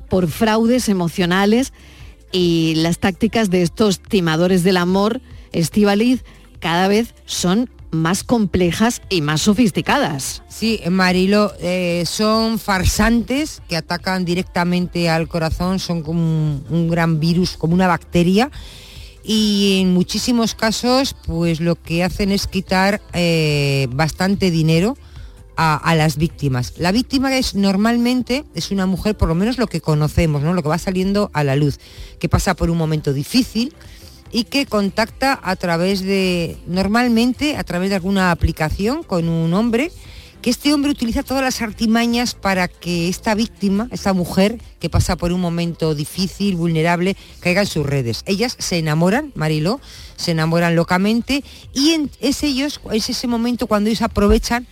por 0.09 0.27
fraudes 0.27 0.89
emocionales 0.89 1.71
y 2.31 2.73
las 2.75 2.99
tácticas 2.99 3.49
de 3.49 3.61
estos 3.61 3.99
timadores 3.99 4.63
del 4.63 4.77
amor, 4.77 5.21
Estivaliz, 5.53 6.23
cada 6.59 6.89
vez 6.89 7.15
son 7.25 7.69
más 7.89 8.25
complejas 8.25 9.01
y 9.09 9.21
más 9.21 9.41
sofisticadas. 9.41 10.43
Sí, 10.49 10.81
Marilo, 10.89 11.53
eh, 11.61 12.03
son 12.05 12.59
farsantes 12.59 13.61
que 13.69 13.77
atacan 13.77 14.25
directamente 14.25 15.09
al 15.09 15.29
corazón, 15.29 15.79
son 15.79 16.01
como 16.01 16.19
un, 16.21 16.65
un 16.69 16.89
gran 16.89 17.21
virus, 17.21 17.55
como 17.55 17.73
una 17.73 17.87
bacteria 17.87 18.51
y 19.23 19.79
en 19.81 19.93
muchísimos 19.93 20.53
casos 20.53 21.15
pues 21.25 21.59
lo 21.59 21.75
que 21.75 22.03
hacen 22.03 22.31
es 22.31 22.47
quitar 22.47 23.01
eh, 23.13 23.87
bastante 23.91 24.51
dinero 24.51 24.97
a, 25.57 25.95
las 25.95 26.17
víctimas. 26.17 26.73
La 26.77 26.91
víctima 26.91 27.35
es 27.35 27.55
normalmente 27.55 28.45
es 28.53 28.71
una 28.71 28.85
mujer, 28.85 29.17
por 29.17 29.27
lo 29.27 29.35
menos 29.35 29.57
lo 29.57 29.67
que 29.67 29.81
conocemos, 29.81 30.43
¿no? 30.43 30.53
lo 30.53 30.61
que 30.61 30.69
va 30.69 30.77
saliendo 30.77 31.31
a 31.33 31.43
la 31.43 31.55
luz, 31.55 31.79
que 32.19 32.29
pasa 32.29 32.55
por 32.55 32.69
un 32.69 32.77
momento 32.77 33.11
difícil 33.11 33.73
y 34.31 34.43
que 34.43 34.65
contacta 34.67 35.39
a 35.41 35.55
través 35.55 36.01
de, 36.01 36.57
normalmente 36.67 37.57
a 37.57 37.63
través 37.63 37.89
de 37.89 37.95
alguna 37.95 38.31
aplicación 38.31 39.01
con 39.01 39.27
un 39.27 39.53
hombre, 39.53 39.91
que 40.41 40.51
este 40.51 40.71
hombre 40.71 40.91
utiliza 40.91 41.23
todas 41.23 41.43
las 41.43 41.61
artimañas 41.63 42.35
para 42.35 42.67
que 42.67 43.09
esta 43.09 43.33
víctima, 43.33 43.87
esta 43.91 44.13
mujer 44.13 44.61
que 44.79 44.89
pasa 44.89 45.15
por 45.15 45.33
un 45.33 45.41
momento 45.41 45.95
difícil, 45.95 46.55
vulnerable, 46.55 47.17
caiga 47.39 47.61
en 47.61 47.67
sus 47.67 47.85
redes. 47.85 48.21
Ellas 48.27 48.55
se 48.59 48.77
enamoran, 48.77 49.31
Mariló, 49.33 49.81
se 50.15 50.31
enamoran 50.31 50.75
locamente 50.75 51.43
y 51.73 51.91
en- 51.93 52.11
es 52.19 52.43
ellos, 52.43 52.79
es 52.91 53.09
ese 53.09 53.27
momento 53.27 53.65
cuando 53.65 53.89
ellos 53.89 54.03
aprovechan 54.03 54.67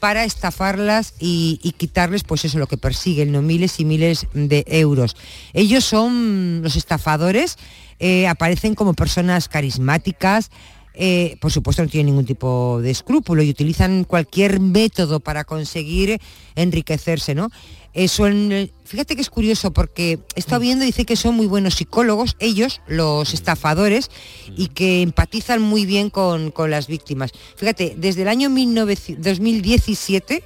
para 0.00 0.24
estafarlas 0.24 1.14
y, 1.20 1.74
quitarles, 1.76 2.24
pues 2.24 2.44
eso, 2.44 2.58
lo 2.58 2.66
que 2.66 2.78
persiguen, 2.78 3.32
¿no? 3.32 3.42
miles 3.42 3.78
y 3.78 3.84
miles 3.84 4.26
de 4.32 4.64
euros. 4.66 5.16
Ellos 5.52 5.84
son 5.84 6.62
los 6.62 6.76
estafadores, 6.76 7.56
eh, 7.98 8.26
aparecen 8.26 8.74
como 8.74 8.94
personas 8.94 9.48
carismáticas, 9.48 10.50
eh, 10.94 11.36
por 11.40 11.52
supuesto 11.52 11.82
no 11.82 11.88
tienen 11.88 12.06
ningún 12.14 12.26
tipo 12.26 12.80
de 12.82 12.90
escrúpulo 12.90 13.42
y 13.42 13.50
utilizan 13.50 14.04
cualquier 14.04 14.60
método 14.60 15.20
para 15.20 15.44
conseguir 15.44 16.20
enriquecerse, 16.56 17.34
¿no? 17.34 17.48
Eso 17.92 18.28
en- 18.28 18.70
fíjate 18.84 19.16
que 19.16 19.22
es 19.22 19.30
curioso 19.30 19.72
porque 19.72 20.20
he 20.36 20.38
estado 20.40 20.60
viendo, 20.60 20.84
dice 20.84 21.04
que 21.04 21.16
son 21.16 21.34
muy 21.34 21.46
buenos 21.46 21.74
psicólogos, 21.74 22.36
ellos, 22.38 22.80
los 22.86 23.34
estafadores, 23.34 24.10
y 24.56 24.68
que 24.68 25.02
empatizan 25.02 25.60
muy 25.60 25.86
bien 25.86 26.08
con, 26.08 26.52
con 26.52 26.70
las 26.70 26.86
víctimas. 26.86 27.32
Fíjate, 27.56 27.94
desde 27.98 28.22
el 28.22 28.28
año 28.28 28.48
19 28.48 28.96
2017 29.18 30.44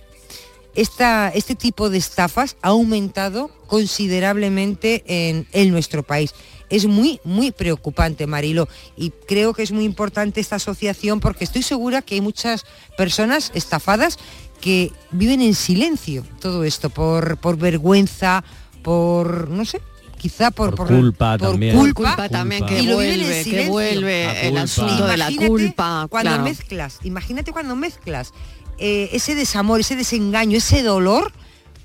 esta, 0.75 1.29
este 1.29 1.55
tipo 1.55 1.91
de 1.91 1.99
estafas 1.99 2.57
ha 2.63 2.69
aumentado 2.69 3.51
considerablemente 3.67 5.05
en, 5.07 5.47
en 5.53 5.71
nuestro 5.71 6.03
país. 6.03 6.35
Es 6.71 6.87
muy, 6.87 7.21
muy 7.25 7.51
preocupante, 7.53 8.27
Marilo, 8.27 8.69
y 8.97 9.11
creo 9.29 9.53
que 9.55 9.63
es 9.63 9.71
muy 9.73 9.85
importante 9.85 10.41
esta 10.41 10.57
asociación 10.57 11.21
porque 11.21 11.45
estoy 11.45 11.63
segura 11.63 12.03
que 12.03 12.15
hay 12.17 12.21
muchas 12.21 12.65
personas 12.97 13.53
estafadas 13.55 14.19
que 14.61 14.91
viven 15.11 15.43
en 15.43 15.55
silencio 15.55 16.25
todo 16.41 16.65
esto, 16.65 16.89
por, 16.91 17.37
por 17.37 17.57
vergüenza, 17.59 18.43
por, 18.83 19.51
no 19.51 19.65
sé, 19.67 19.81
quizá 20.17 20.51
por, 20.51 20.75
Por 20.75 20.89
culpa 20.89 21.37
por 21.37 21.51
también. 21.51 21.77
culpa, 21.77 22.17
Culpa 22.17 22.29
también, 22.31 22.65
que 22.65 22.81
y 22.81 22.87
lo 22.87 22.99
viven 22.99 23.21
en 23.21 23.27
vuelve, 23.27 23.35
que 23.37 23.45
silencio. 23.45 23.73
vuelve 23.73 24.25
La 24.25 24.41
el 24.41 24.57
asunto 24.57 25.07
de 25.07 25.17
la 25.19 25.31
Imagínate 25.31 25.47
culpa. 25.49 26.07
Cuando 26.09 26.31
claro. 26.31 26.45
mezclas, 26.45 26.99
imagínate 27.05 27.53
cuando 27.53 27.77
mezclas 27.77 28.33
eh, 28.79 29.11
ese 29.13 29.35
desamor, 29.35 29.81
ese 29.81 29.97
desengaño, 29.97 30.59
ese 30.59 30.83
dolor 30.83 31.33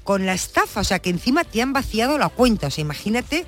con 0.04 0.25
la 0.25 0.34
estafa, 0.34 0.82
o 0.82 0.84
sea, 0.84 0.99
que 0.99 1.10
encima 1.10 1.43
te 1.43 1.62
han 1.62 1.73
vaciado 1.73 2.17
la 2.17 2.30
cuenta, 2.30 2.67
o 2.67 2.71
sea, 2.71 2.82
imagínate 2.82 3.45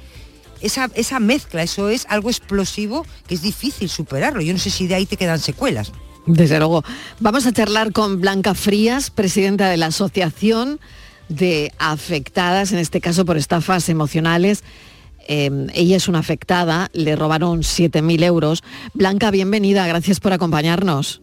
esa, 0.61 0.89
esa 0.93 1.19
mezcla, 1.19 1.63
eso 1.63 1.89
es 1.89 2.05
algo 2.07 2.29
explosivo 2.29 3.05
que 3.27 3.33
es 3.35 3.41
difícil 3.41 3.89
superarlo. 3.89 4.41
Yo 4.41 4.53
no 4.53 4.59
sé 4.59 4.69
si 4.69 4.87
de 4.87 4.95
ahí 4.95 5.05
te 5.05 5.17
quedan 5.17 5.39
secuelas. 5.39 5.91
Desde 6.27 6.59
luego. 6.59 6.83
Vamos 7.19 7.45
a 7.47 7.51
charlar 7.51 7.91
con 7.91 8.21
Blanca 8.21 8.53
Frías, 8.53 9.09
presidenta 9.09 9.69
de 9.69 9.77
la 9.77 9.87
Asociación 9.87 10.79
de 11.29 11.73
Afectadas, 11.79 12.71
en 12.73 12.77
este 12.77 13.01
caso 13.01 13.25
por 13.25 13.37
estafas 13.37 13.89
emocionales. 13.89 14.63
Eh, 15.27 15.67
ella 15.73 15.97
es 15.97 16.07
una 16.07 16.19
afectada, 16.19 16.89
le 16.93 17.15
robaron 17.15 17.61
7.000 17.61 18.23
euros. 18.23 18.63
Blanca, 18.93 19.31
bienvenida, 19.31 19.87
gracias 19.87 20.19
por 20.19 20.33
acompañarnos. 20.33 21.21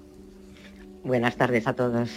Buenas 1.09 1.37
tardes 1.37 1.67
a 1.67 1.73
todos. 1.73 2.11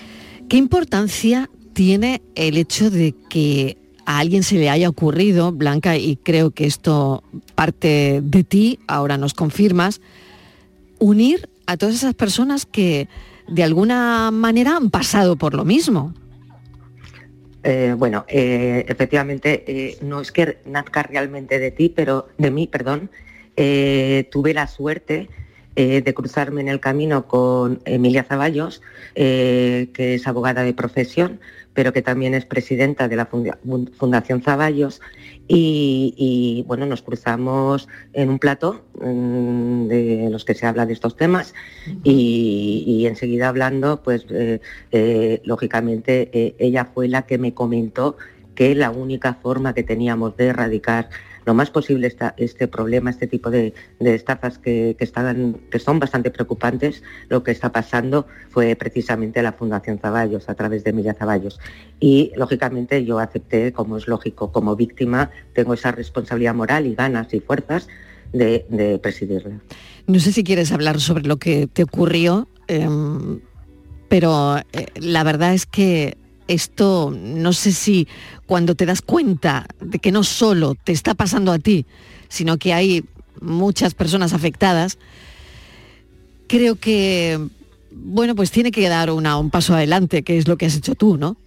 ¿Qué 0.49 0.57
importancia 0.57 1.49
tiene 1.71 2.21
el 2.35 2.57
hecho 2.57 2.91
de 2.91 3.15
que 3.29 3.77
a 4.05 4.19
alguien 4.19 4.43
se 4.43 4.55
le 4.55 4.69
haya 4.69 4.89
ocurrido, 4.89 5.53
Blanca, 5.53 5.95
y 5.95 6.17
creo 6.17 6.51
que 6.51 6.65
esto 6.65 7.23
parte 7.55 8.19
de 8.21 8.43
ti, 8.43 8.79
ahora 8.87 9.17
nos 9.17 9.33
confirmas, 9.33 10.01
unir 10.99 11.49
a 11.67 11.77
todas 11.77 11.95
esas 11.95 12.15
personas 12.15 12.65
que 12.65 13.07
de 13.47 13.63
alguna 13.63 14.29
manera 14.29 14.75
han 14.75 14.89
pasado 14.89 15.37
por 15.37 15.53
lo 15.53 15.63
mismo? 15.63 16.13
Eh, 17.63 17.95
bueno, 17.97 18.25
eh, 18.27 18.83
efectivamente, 18.89 19.63
eh, 19.67 19.97
no 20.01 20.19
es 20.19 20.33
que 20.33 20.57
nazca 20.65 21.03
realmente 21.03 21.59
de 21.59 21.71
ti, 21.71 21.87
pero 21.87 22.27
de 22.37 22.51
mí, 22.51 22.67
perdón. 22.67 23.09
Tuve 23.55 24.53
la 24.55 24.65
suerte 24.65 25.29
eh, 25.75 26.01
de 26.01 26.13
cruzarme 26.13 26.61
en 26.61 26.67
el 26.67 26.79
camino 26.79 27.27
con 27.27 27.81
Emilia 27.85 28.23
Zaballos, 28.23 28.81
eh, 29.15 29.89
que 29.93 30.15
es 30.15 30.27
abogada 30.27 30.63
de 30.63 30.73
profesión, 30.73 31.39
pero 31.73 31.93
que 31.93 32.01
también 32.01 32.33
es 32.33 32.45
presidenta 32.45 33.07
de 33.07 33.15
la 33.15 33.25
Funda- 33.27 33.57
Fundación 33.97 34.41
Zaballos. 34.41 34.99
Y, 35.47 36.13
y, 36.17 36.63
bueno, 36.67 36.85
nos 36.85 37.01
cruzamos 37.01 37.87
en 38.13 38.29
un 38.29 38.39
plato 38.39 38.85
mm, 39.01 39.87
de 39.87 40.27
los 40.29 40.45
que 40.45 40.53
se 40.53 40.65
habla 40.65 40.85
de 40.85 40.93
estos 40.93 41.15
temas 41.17 41.53
y, 42.03 42.83
y 42.87 43.05
enseguida 43.07 43.49
hablando, 43.49 44.01
pues 44.01 44.25
eh, 44.29 45.41
lógicamente 45.43 46.55
ella 46.57 46.85
fue 46.93 47.07
la 47.09 47.23
que 47.23 47.37
me 47.37 47.53
comentó 47.53 48.15
que 48.55 48.75
la 48.75 48.91
única 48.91 49.33
forma 49.33 49.73
que 49.73 49.83
teníamos 49.83 50.37
de 50.37 50.47
erradicar 50.47 51.09
lo 51.45 51.53
más 51.53 51.69
posible 51.69 52.07
esta- 52.07 52.33
este 52.37 52.67
problema, 52.67 53.09
este 53.09 53.27
tipo 53.27 53.49
de, 53.49 53.73
estafas 53.99 54.57
que, 54.57 54.95
que 54.97 55.03
están, 55.03 55.57
que 55.71 55.79
son 55.79 55.99
bastante 55.99 56.31
preocupantes, 56.31 57.03
lo 57.29 57.43
que 57.43 57.51
está 57.51 57.71
pasando 57.71 58.27
fue 58.49 58.75
precisamente 58.75 59.41
la 59.41 59.53
Fundación 59.53 59.99
Zaballos, 59.99 60.49
a 60.49 60.55
través 60.55 60.83
de 60.83 60.91
Emilia 60.91 61.13
Zaballos. 61.13 61.59
Y 61.99 62.31
lógicamente 62.35 63.03
yo 63.05 63.19
acepté, 63.19 63.71
como 63.73 63.97
es 63.97 64.07
lógico, 64.07 64.51
como 64.51 64.75
víctima, 64.75 65.31
tengo 65.53 65.73
esa 65.73 65.91
responsabilidad 65.91 66.53
moral 66.55 66.85
y 66.87 66.95
ganas 66.95 67.33
y 67.33 67.39
fuerzas 67.39 67.87
de, 68.33 68.65
de 68.69 68.99
presidirla. 68.99 69.59
No 70.07 70.19
sé 70.19 70.31
si 70.31 70.43
quieres 70.43 70.71
hablar 70.71 70.99
sobre 70.99 71.23
lo 71.23 71.37
que 71.37 71.67
te 71.67 71.83
ocurrió, 71.83 72.47
em, 72.67 73.39
pero 74.09 74.57
eh, 74.73 74.87
la 74.95 75.23
verdad 75.23 75.53
es 75.53 75.65
que 75.65 76.17
esto, 76.51 77.13
no 77.15 77.53
sé 77.53 77.71
si 77.71 78.07
cuando 78.45 78.75
te 78.75 78.85
das 78.85 79.01
cuenta 79.01 79.65
de 79.79 79.99
que 79.99 80.11
no 80.11 80.23
solo 80.23 80.75
te 80.75 80.91
está 80.91 81.13
pasando 81.13 81.51
a 81.51 81.59
ti, 81.59 81.85
sino 82.27 82.57
que 82.57 82.73
hay 82.73 83.05
muchas 83.39 83.93
personas 83.93 84.33
afectadas, 84.33 84.97
creo 86.47 86.75
que, 86.75 87.39
bueno, 87.91 88.35
pues 88.35 88.51
tiene 88.51 88.71
que 88.71 88.87
dar 88.87 89.09
un 89.11 89.49
paso 89.49 89.73
adelante, 89.73 90.23
que 90.23 90.37
es 90.37 90.47
lo 90.47 90.57
que 90.57 90.65
has 90.65 90.75
hecho 90.75 90.95
tú, 90.95 91.17
¿no? 91.17 91.37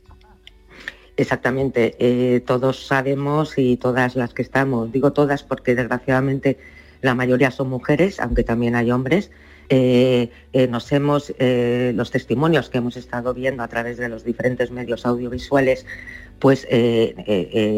Exactamente, 1.16 1.94
eh, 2.00 2.40
todos 2.40 2.86
sabemos 2.86 3.54
y 3.56 3.76
todas 3.76 4.16
las 4.16 4.34
que 4.34 4.42
estamos, 4.42 4.90
digo 4.90 5.12
todas 5.12 5.44
porque 5.44 5.76
desgraciadamente 5.76 6.58
la 7.02 7.14
mayoría 7.14 7.52
son 7.52 7.68
mujeres, 7.68 8.18
aunque 8.18 8.42
también 8.42 8.74
hay 8.74 8.90
hombres, 8.90 9.30
eh, 9.68 10.30
eh, 10.52 10.66
nos 10.66 10.90
hemos, 10.92 11.34
eh, 11.38 11.92
los 11.94 12.10
testimonios 12.10 12.68
que 12.68 12.78
hemos 12.78 12.96
estado 12.96 13.32
viendo 13.34 13.62
a 13.62 13.68
través 13.68 13.96
de 13.96 14.08
los 14.08 14.24
diferentes 14.24 14.70
medios 14.70 15.06
audiovisuales, 15.06 15.86
pues 16.38 16.66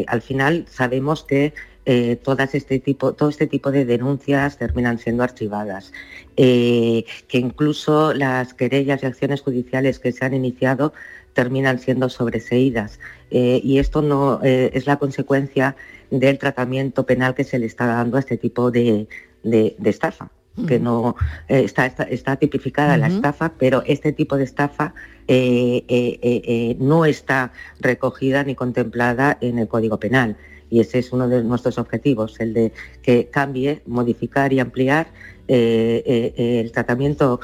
al 0.07 0.21
final 0.21 0.65
sabemos 0.69 1.23
que 1.23 1.53
eh, 1.85 2.19
este 2.53 2.79
tipo, 2.79 3.13
todo 3.13 3.29
este 3.29 3.47
tipo 3.47 3.71
de 3.71 3.85
denuncias 3.85 4.57
terminan 4.57 4.99
siendo 4.99 5.23
archivadas, 5.23 5.93
que 6.35 7.05
incluso 7.31 8.13
las 8.13 8.53
querellas 8.53 9.03
y 9.03 9.05
acciones 9.05 9.41
judiciales 9.41 9.99
que 9.99 10.11
se 10.11 10.25
han 10.25 10.33
iniciado 10.33 10.93
terminan 11.33 11.79
siendo 11.79 12.09
sobreseídas. 12.09 12.99
Y 13.29 13.77
esto 13.79 14.01
no 14.01 14.41
es 14.43 14.85
la 14.85 14.97
consecuencia 14.97 15.75
del 16.11 16.37
tratamiento 16.39 17.05
penal 17.05 17.35
que 17.35 17.43
se 17.43 17.59
le 17.59 17.67
está 17.67 17.85
dando 17.85 18.17
a 18.17 18.19
este 18.19 18.37
tipo 18.37 18.71
de- 18.71 19.07
de 19.43 19.75
estafa 19.85 20.29
que 20.65 20.79
no 20.79 21.15
eh, 21.47 21.61
está, 21.63 21.85
está, 21.85 22.03
está 22.03 22.35
tipificada 22.37 22.97
la 22.97 23.07
estafa, 23.07 23.53
pero 23.57 23.83
este 23.85 24.11
tipo 24.11 24.37
de 24.37 24.43
estafa 24.43 24.93
eh, 25.27 25.83
eh, 25.87 26.75
no 26.79 27.05
está 27.05 27.51
recogida 27.79 28.43
ni 28.43 28.55
contemplada 28.55 29.37
en 29.41 29.59
el 29.59 29.67
Código 29.67 29.99
Penal. 29.99 30.37
Y 30.69 30.79
ese 30.79 30.99
es 30.99 31.13
uno 31.13 31.29
de 31.29 31.43
nuestros 31.43 31.77
objetivos, 31.77 32.39
el 32.39 32.53
de 32.53 32.73
que 33.01 33.27
cambie, 33.27 33.81
modificar 33.85 34.51
y 34.51 34.59
ampliar 34.59 35.07
el 35.47 36.71
tratamiento 36.73 37.39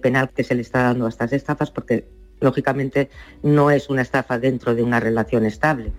penal 0.00 0.30
que 0.30 0.42
se 0.42 0.56
le 0.56 0.62
está 0.62 0.82
dando 0.82 1.06
a 1.06 1.08
estas 1.08 1.32
estafas, 1.32 1.70
porque 1.70 2.04
lógicamente 2.40 3.10
no 3.44 3.70
es 3.70 3.88
una 3.90 4.02
estafa 4.02 4.40
dentro 4.40 4.74
de 4.74 4.82
una 4.82 4.98
relación 4.98 5.46
estable. 5.46 5.92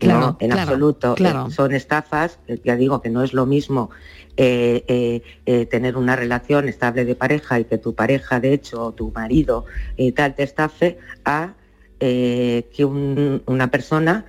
Claro, 0.00 0.20
no, 0.20 0.36
en 0.40 0.50
claro, 0.50 0.62
absoluto. 0.72 1.14
claro. 1.14 1.46
Eh, 1.48 1.50
Son 1.52 1.72
estafas, 1.74 2.38
eh, 2.48 2.58
ya 2.64 2.74
digo 2.76 3.00
que 3.02 3.10
no 3.10 3.22
es 3.22 3.32
lo 3.32 3.46
mismo 3.46 3.90
eh, 4.36 5.22
tener 5.70 5.96
una 5.96 6.16
relación 6.16 6.68
estable 6.68 7.04
de 7.04 7.14
pareja 7.14 7.60
y 7.60 7.64
que 7.66 7.76
tu 7.78 7.94
pareja, 7.94 8.40
de 8.40 8.54
hecho, 8.54 8.86
o 8.86 8.92
tu 8.92 9.10
marido 9.12 9.66
y 9.96 10.12
tal, 10.12 10.34
te 10.34 10.42
estafe, 10.42 10.98
a 11.24 11.54
que 11.98 12.84
un- 12.84 13.42
una 13.46 13.70
persona 13.70 14.24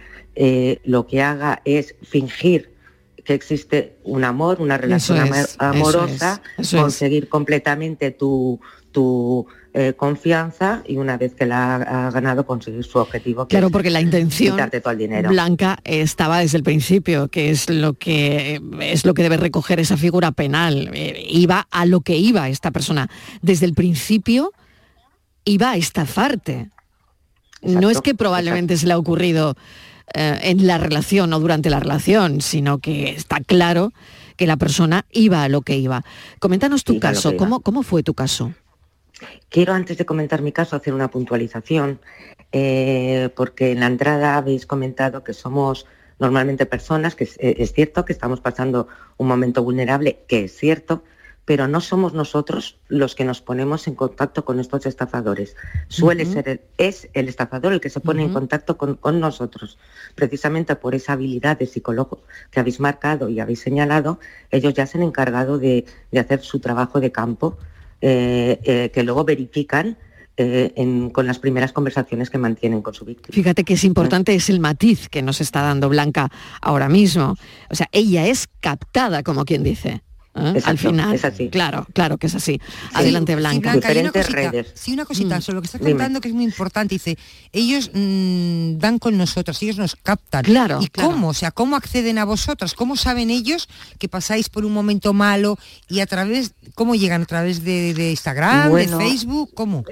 lo 0.84 1.08
que 1.08 1.22
haga 1.22 1.62
es 1.64 1.96
fingir 2.04 2.72
que 3.24 3.34
existe 3.34 3.96
un 4.04 4.24
amor, 4.26 4.60
una 4.60 4.78
relación 4.78 5.20
eso 5.34 5.56
amorosa, 5.60 6.42
es, 6.58 6.68
eso 6.68 6.78
es. 6.78 6.82
conseguir 6.84 7.30
completamente 7.30 8.12
tu, 8.12 8.60
tu 8.92 9.46
eh, 9.74 9.94
confianza 9.96 10.84
y 10.86 10.98
una 10.98 11.16
vez 11.16 11.34
que 11.34 11.46
la 11.46 11.76
ha, 11.76 12.12
ganado 12.12 12.46
conseguir 12.46 12.84
su 12.84 13.00
objetivo. 13.00 13.48
que 13.48 13.54
Claro, 13.54 13.68
es 13.68 13.72
porque 13.72 13.90
la 13.90 14.02
intención 14.02 14.58
todo 14.70 14.92
el 14.92 14.98
dinero. 14.98 15.30
blanca 15.30 15.80
estaba 15.86 16.40
desde 16.40 16.58
el 16.58 16.64
principio, 16.64 17.30
que 17.30 17.52
es 17.52 17.70
lo 17.70 17.94
que 17.94 18.62
es 18.82 19.06
lo 19.06 19.14
que 19.14 19.24
debe 19.24 19.38
recoger 19.38 19.80
esa 19.80 19.96
figura 19.96 20.34
penal. 20.34 20.90
Eh, 20.94 21.26
iba 21.30 21.68
a 21.72 21.86
lo 21.86 22.02
que 22.02 22.18
iba 22.18 22.50
esta 22.50 22.72
persona. 22.72 23.10
Desde 23.42 23.66
el 23.66 23.74
principio 23.74 24.52
iba 25.46 25.72
a 25.72 25.78
estafarte. 25.78 26.70
no 27.62 27.72
Exacto, 27.72 27.90
es 27.92 28.02
que 28.02 28.14
probablemente 28.14 28.76
se 28.76 28.88
le 28.88 28.94
ha 28.94 28.98
ocurrido 28.98 29.56
eh, 30.14 30.40
en 30.44 30.68
la 30.68 30.80
relación 30.80 31.32
o 31.32 31.40
durante 31.40 31.70
la 31.70 31.80
relación, 31.80 32.42
sino 32.42 32.80
que 32.80 33.12
está 33.12 33.40
claro 33.40 33.94
que 34.36 34.48
la 34.48 34.58
persona 34.58 35.06
iba 35.12 35.44
a 35.44 35.50
lo 35.50 35.62
que 35.62 35.78
iba. 35.78 36.04
Coméntanos 36.40 36.84
tu 36.84 36.94
Iba 36.94 37.02
caso. 37.02 37.38
¿cómo, 37.38 37.62
¿cómo 37.62 37.84
fue 37.84 38.04
tu 38.04 38.14
caso? 38.14 38.54
Quiero, 39.50 39.74
antes 39.74 39.98
de 39.98 40.06
comentar 40.06 40.42
mi 40.42 40.52
caso, 40.52 40.76
hacer 40.76 40.94
una 40.94 41.10
puntualización, 41.10 42.00
eh, 42.52 43.30
porque 43.36 43.72
en 43.72 43.80
la 43.80 43.88
entrada 43.88 44.36
habéis 44.38 44.66
comentado 44.66 45.24
que 45.24 45.34
somos 45.34 45.86
normalmente 46.20 46.66
personas, 46.66 47.16
que 47.16 47.24
es, 47.26 47.38
eh, 47.40 47.56
es 47.60 47.74
cierto 47.74 48.06
que 48.06 48.14
estamos 48.14 48.42
pasando 48.42 48.88
un 49.18 49.28
momento 49.28 49.64
vulnerable, 49.64 50.24
que 50.28 50.46
es 50.46 50.56
cierto, 50.56 51.04
pero 51.44 51.68
no 51.68 51.82
somos 51.82 52.14
nosotros 52.14 52.78
los 52.88 53.16
que 53.16 53.26
nos 53.26 53.42
ponemos 53.42 53.88
en 53.88 53.96
contacto 53.96 54.46
con 54.46 54.60
estos 54.60 54.86
estafadores. 54.86 55.56
Suele 55.88 56.26
ser, 56.26 56.48
el- 56.48 56.62
es 56.78 57.10
el 57.14 57.28
estafador 57.28 57.74
el 57.74 57.82
que 57.82 57.90
se 57.90 58.00
pone 58.00 58.22
en 58.22 58.32
contacto 58.32 58.78
con, 58.78 58.96
con 58.96 59.20
nosotros. 59.20 59.80
Precisamente 60.14 60.76
por 60.76 60.94
esa 60.94 61.14
habilidad 61.14 61.58
de 61.58 61.66
psicólogo 61.66 62.22
que 62.52 62.60
habéis 62.60 62.80
marcado 62.80 63.28
y 63.28 63.40
habéis 63.40 63.60
señalado, 63.62 64.20
ellos 64.52 64.76
ya 64.76 64.86
se 64.86 65.00
han 65.00 65.04
encargado 65.04 65.58
de, 65.58 65.86
de 66.12 66.20
hacer 66.20 66.42
su 66.42 66.60
trabajo 66.60 67.00
de 67.00 67.12
campo 67.12 67.58
que 68.02 69.04
luego 69.04 69.24
verifican 69.24 69.98
eh, 70.38 71.10
con 71.12 71.28
las 71.28 71.40
primeras 71.40 71.72
conversaciones 71.72 72.30
que 72.30 72.38
mantienen 72.38 72.82
con 72.82 72.94
su 72.94 73.06
víctima. 73.06 73.34
Fíjate 73.34 73.64
que 73.64 73.74
es 73.74 73.84
importante, 73.84 74.34
es 74.34 74.50
el 74.50 74.60
matiz 74.60 75.08
que 75.10 75.22
nos 75.22 75.42
está 75.42 75.62
dando 75.62 75.90
Blanca 75.90 76.32
ahora 76.62 76.90
mismo. 76.90 77.36
O 77.70 77.76
sea, 77.76 77.90
ella 77.92 78.26
es 78.26 78.48
captada, 78.60 79.24
como 79.24 79.46
quien 79.46 79.62
dice. 79.62 80.02
¿Eh? 80.36 80.62
Al 80.64 80.78
final, 80.78 81.14
es 81.16 81.26
así. 81.26 81.50
claro, 81.50 81.88
claro 81.94 82.18
que 82.18 82.28
es 82.28 82.36
así. 82.36 82.60
Adelante, 82.94 83.34
Sí, 83.34 83.36
Blanca. 83.38 83.72
Blanca, 83.74 83.92
una 84.00 84.12
cosita, 84.12 84.52
sí, 84.74 84.94
una 84.94 85.06
cosita 85.06 85.42
sobre 85.42 85.56
lo 85.56 85.62
que 85.62 85.66
estás 85.68 85.82
Mm. 85.82 85.86
Dime. 85.86 85.98
contando 85.98 86.22
que 86.22 86.28
es 86.30 86.34
muy 86.34 86.44
importante. 86.46 86.96
Dice, 86.96 87.18
ellos 87.52 87.90
mm, 87.94 88.78
dan 88.78 89.00
con 89.00 89.18
nosotros, 89.18 89.62
ellos 89.62 89.78
nos 89.78 89.96
captan. 89.96 90.44
Claro, 90.44 90.80
¿Y 90.82 90.88
claro. 90.88 91.12
cómo? 91.12 91.30
O 91.30 91.34
sea, 91.34 91.52
¿cómo 91.52 91.76
acceden 91.76 92.18
a 92.18 92.26
vosotros? 92.26 92.74
¿Cómo 92.74 92.96
saben 92.96 93.30
ellos 93.30 93.68
que 94.00 94.08
pasáis 94.08 94.50
por 94.50 94.66
un 94.66 94.74
momento 94.74 95.14
malo 95.14 95.58
y 95.90 96.00
a 96.00 96.06
través, 96.06 96.54
cómo 96.76 96.96
llegan? 96.96 97.24
¿A 97.24 97.26
través 97.26 97.64
de, 97.64 97.94
de 97.94 98.12
Instagram, 98.12 98.70
Bueno, 98.70 98.98
de 98.98 99.06
Facebook? 99.06 99.52
¿Cómo? 99.54 99.84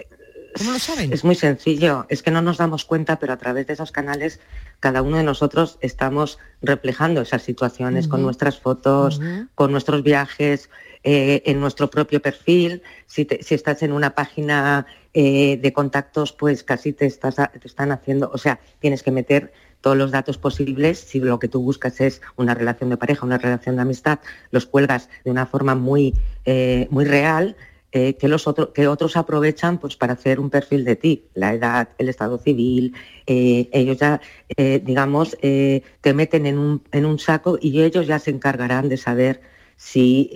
¿Cómo 0.57 0.71
lo 0.71 0.79
saben? 0.79 1.13
Es 1.13 1.23
muy 1.23 1.35
sencillo, 1.35 2.05
es 2.09 2.23
que 2.23 2.31
no 2.31 2.41
nos 2.41 2.57
damos 2.57 2.85
cuenta, 2.85 3.19
pero 3.19 3.33
a 3.33 3.37
través 3.37 3.67
de 3.67 3.73
esos 3.73 3.91
canales 3.91 4.39
cada 4.79 5.01
uno 5.01 5.17
de 5.17 5.23
nosotros 5.23 5.77
estamos 5.81 6.39
reflejando 6.61 7.21
esas 7.21 7.43
situaciones 7.43 8.07
con 8.07 8.21
nuestras 8.23 8.59
fotos, 8.59 9.19
con 9.55 9.71
nuestros 9.71 10.03
viajes, 10.03 10.69
eh, 11.03 11.43
en 11.45 11.59
nuestro 11.59 11.89
propio 11.89 12.21
perfil. 12.21 12.81
Si, 13.05 13.25
te- 13.25 13.41
si 13.43 13.55
estás 13.55 13.83
en 13.83 13.91
una 13.93 14.15
página 14.15 14.85
eh, 15.13 15.57
de 15.61 15.73
contactos, 15.73 16.33
pues 16.33 16.63
casi 16.63 16.93
te, 16.93 17.05
estás, 17.05 17.35
te 17.35 17.67
están 17.67 17.91
haciendo, 17.91 18.29
o 18.33 18.37
sea, 18.37 18.59
tienes 18.79 19.01
que 19.03 19.11
meter 19.11 19.53
todos 19.81 19.95
los 19.95 20.11
datos 20.11 20.37
posibles. 20.37 20.99
Si 20.99 21.19
lo 21.19 21.39
que 21.39 21.47
tú 21.47 21.61
buscas 21.61 22.01
es 22.01 22.21
una 22.35 22.53
relación 22.53 22.89
de 22.89 22.97
pareja, 22.97 23.25
una 23.25 23.37
relación 23.37 23.77
de 23.77 23.81
amistad, 23.83 24.19
los 24.51 24.65
cuelgas 24.65 25.09
de 25.23 25.31
una 25.31 25.45
forma 25.45 25.73
muy, 25.75 26.13
eh, 26.45 26.87
muy 26.91 27.05
real. 27.05 27.55
Eh, 27.91 28.13
que, 28.15 28.27
los 28.27 28.47
otro- 28.47 28.71
que 28.71 28.87
otros 28.87 29.17
aprovechan 29.17 29.79
pues, 29.79 29.95
para 29.95 30.13
hacer 30.13 30.39
un 30.39 30.49
perfil 30.49 30.85
de 30.85 30.95
ti, 30.95 31.23
la 31.33 31.53
edad, 31.53 31.89
el 31.97 32.07
estado 32.09 32.37
civil, 32.37 32.93
eh, 33.25 33.67
ellos 33.71 33.97
ya, 33.97 34.21
eh, 34.57 34.79
digamos, 34.83 35.35
eh, 35.41 35.81
te 36.01 36.13
meten 36.13 36.45
en 36.45 36.59
un, 36.59 36.83
en 36.91 37.05
un 37.05 37.17
saco 37.17 37.57
y 37.59 37.81
ellos 37.81 38.05
ya 38.05 38.19
se 38.19 38.29
encargarán 38.31 38.89
de 38.89 38.97
saber 38.97 39.41
si 39.75 40.29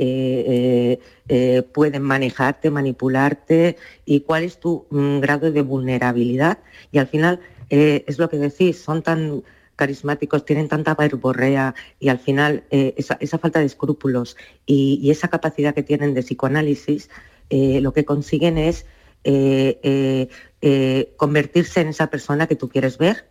pueden 1.74 2.02
manejarte, 2.02 2.70
manipularte 2.72 3.76
y 4.06 4.22
cuál 4.22 4.44
es 4.44 4.58
tu 4.60 4.86
mm, 4.90 5.20
grado 5.20 5.52
de 5.52 5.62
vulnerabilidad. 5.62 6.60
Y 6.94 6.98
al 7.00 7.08
final, 7.08 7.42
es 7.70 8.20
lo 8.20 8.30
que 8.30 8.38
decís, 8.38 8.82
son 8.82 9.02
tan 9.02 9.44
carismáticos, 9.76 10.46
tienen 10.46 10.70
tanta 10.70 10.96
verborrea 10.96 11.76
y 12.00 12.08
al 12.10 12.20
final 12.20 12.64
esa, 12.70 13.18
esa 13.20 13.38
falta 13.38 13.60
de 13.60 13.66
escrúpulos 13.66 14.38
y, 14.66 15.00
y 15.02 15.12
esa 15.12 15.28
capacidad 15.28 15.74
que 15.74 15.84
tienen 15.84 16.14
de 16.14 16.22
psicoanálisis, 16.22 17.10
eh, 17.56 17.82
lo 17.82 17.94
que 17.94 18.04
consiguen 18.04 18.58
es 18.58 18.88
eh, 19.24 20.28
eh, 20.62 21.14
convertirse 21.18 21.82
en 21.82 21.90
esa 21.90 22.08
persona 22.08 22.48
que 22.48 22.56
tú 22.56 22.68
quieres 22.68 22.98
ver, 22.98 23.30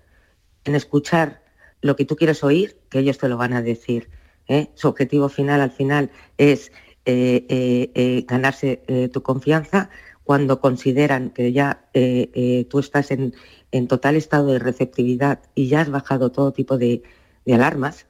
en 0.62 0.77
escuchar 0.77 1.43
lo 1.81 1.97
que 1.97 2.05
tú 2.05 2.14
quieres 2.14 2.45
oír, 2.45 2.79
que 2.89 3.01
ellos 3.01 3.18
te 3.18 3.29
lo 3.29 3.37
van 3.37 3.53
a 3.53 3.62
decir. 3.62 4.11
Su 4.75 4.87
objetivo 4.87 5.29
final 5.29 5.61
al 5.61 5.73
final 5.73 6.11
es 6.39 6.70
ganarse 8.29 9.11
tu 9.12 9.23
confianza 9.23 9.91
cuando 10.23 10.61
consideran 10.61 11.31
que 11.31 11.53
ya 11.53 11.89
tú 12.68 12.79
estás 12.79 13.11
en, 13.11 13.35
en 13.73 13.89
total 13.89 14.14
estado 14.14 14.53
de 14.53 14.59
receptividad 14.61 15.41
y 15.57 15.66
ya 15.66 15.81
has 15.81 15.91
bajado 15.91 16.31
todo 16.31 16.53
tipo 16.53 16.79
de, 16.79 17.03
alarmas, 17.53 18.07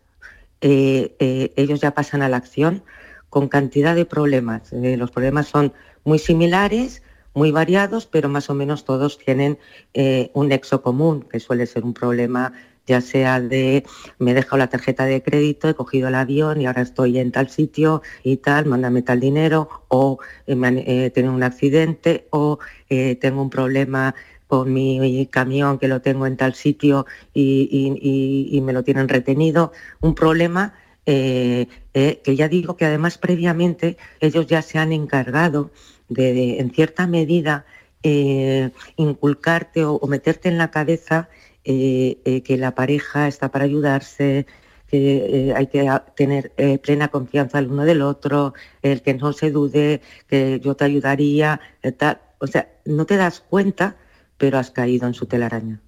ellos 0.61 1.81
ya 1.81 1.95
pasan 1.95 2.21
a 2.21 2.29
la 2.29 2.37
acción 2.39 2.83
con 3.31 3.49
cantidad 3.49 3.95
de 3.95 4.05
problemas. 4.05 4.73
Los 4.73 5.11
problemas 5.11 5.47
son 5.47 5.73
muy 6.05 6.19
similares, 6.19 7.03
muy 7.35 7.51
variados, 7.51 8.07
pero 8.07 8.29
más 8.29 8.51
o 8.51 8.55
menos 8.55 8.85
todos 8.85 9.19
tienen 9.19 9.59
eh, 9.95 10.31
un 10.35 10.49
nexo 10.49 10.83
común, 10.83 11.23
que 11.23 11.41
suele 11.41 11.67
ser 11.67 11.85
un 11.85 11.95
problema 11.95 12.53
ya 12.87 13.01
sea 13.01 13.41
de 13.41 13.85
me 14.19 14.33
he 14.33 14.35
dejado 14.35 14.59
la 14.59 14.69
tarjeta 14.69 15.05
de 15.05 15.23
crédito, 15.23 15.69
he 15.69 15.75
cogido 15.75 16.09
el 16.09 16.15
avión 16.15 16.61
y 16.61 16.67
ahora 16.67 16.83
estoy 16.83 17.19
en 17.19 17.31
tal 17.31 17.49
sitio 17.49 18.03
y 18.25 18.39
tal, 18.39 18.67
mándame 18.67 19.03
tal 19.03 19.21
dinero, 19.21 19.69
o 19.89 20.19
eh, 20.47 20.85
he 20.87 21.11
tenido 21.11 21.33
un 21.33 21.43
accidente, 21.43 22.27
o 22.31 22.59
eh, 22.89 23.17
tengo 23.17 23.43
un 23.43 23.51
problema 23.51 24.15
con 24.49 24.73
mi, 24.73 25.01
mi 25.01 25.27
camión 25.27 25.79
que 25.79 25.89
lo 25.89 26.03
tengo 26.03 26.27
en 26.27 26.37
tal 26.37 26.55
sitio 26.55 27.07
y 27.33 28.61
me 28.63 28.73
lo 28.73 28.83
tienen 28.83 29.09
retenido. 29.09 29.73
Un 30.01 30.15
problema 30.15 30.75
eh, 31.07 31.67
eh, 31.95 32.21
que 32.23 32.37
ya 32.37 32.49
digo 32.49 32.77
que 32.77 32.85
además 32.85 33.19
previamente 33.19 33.97
ellos 34.21 34.47
ya 34.47 34.63
se 34.63 34.79
han 34.79 34.93
encargado 34.93 35.71
de, 36.09 36.61
en 36.61 36.71
cierta 36.71 37.07
medida, 37.07 37.65
eh, 38.03 38.71
inculcarte 38.97 39.85
o, 39.85 39.95
o 39.95 40.07
meterte 40.07 40.49
en 40.49 40.59
la 40.59 40.71
cabeza 40.71 41.29
que 41.65 42.57
la 42.59 42.75
pareja 42.75 43.29
está 43.29 43.51
para 43.53 43.65
ayudarse, 43.65 44.47
que 44.89 45.53
hay 45.57 45.69
que 45.69 45.89
tener 46.17 46.53
plena 46.83 47.07
confianza 47.07 47.61
el 47.61 47.69
uno 47.71 47.85
del 47.85 48.03
otro, 48.03 48.53
el 48.83 49.01
que 49.03 49.15
no 49.15 49.33
se 49.33 49.53
dude, 49.53 50.01
que 50.27 50.59
yo 50.59 50.75
te 50.75 50.85
ayudaría, 50.85 51.61
tal. 51.99 52.21
O 52.41 52.49
sea, 52.49 52.69
no 52.85 53.07
te 53.07 53.17
das 53.17 53.39
cuenta, 53.39 53.97
pero 54.39 54.59
has 54.59 54.73
caído 54.73 55.07
en 55.07 55.15
su 55.15 55.27
telaraña. 55.27 55.81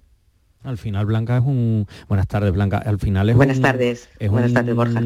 Al 0.65 0.77
final 0.77 1.05
Blanca 1.05 1.37
es 1.37 1.43
un... 1.45 1.87
Buenas 2.07 2.27
tardes 2.27 2.51
Blanca. 2.51 2.77
Al 2.79 2.99
final 2.99 3.29
es 3.29 3.35
Buenas 3.35 3.57
un- 3.57 3.63
tardes. 3.63 4.09
es 4.19 4.29
Buenas 4.29 4.49
un- 4.51 4.55
tardes, 4.55 4.75
Borja. 4.75 5.01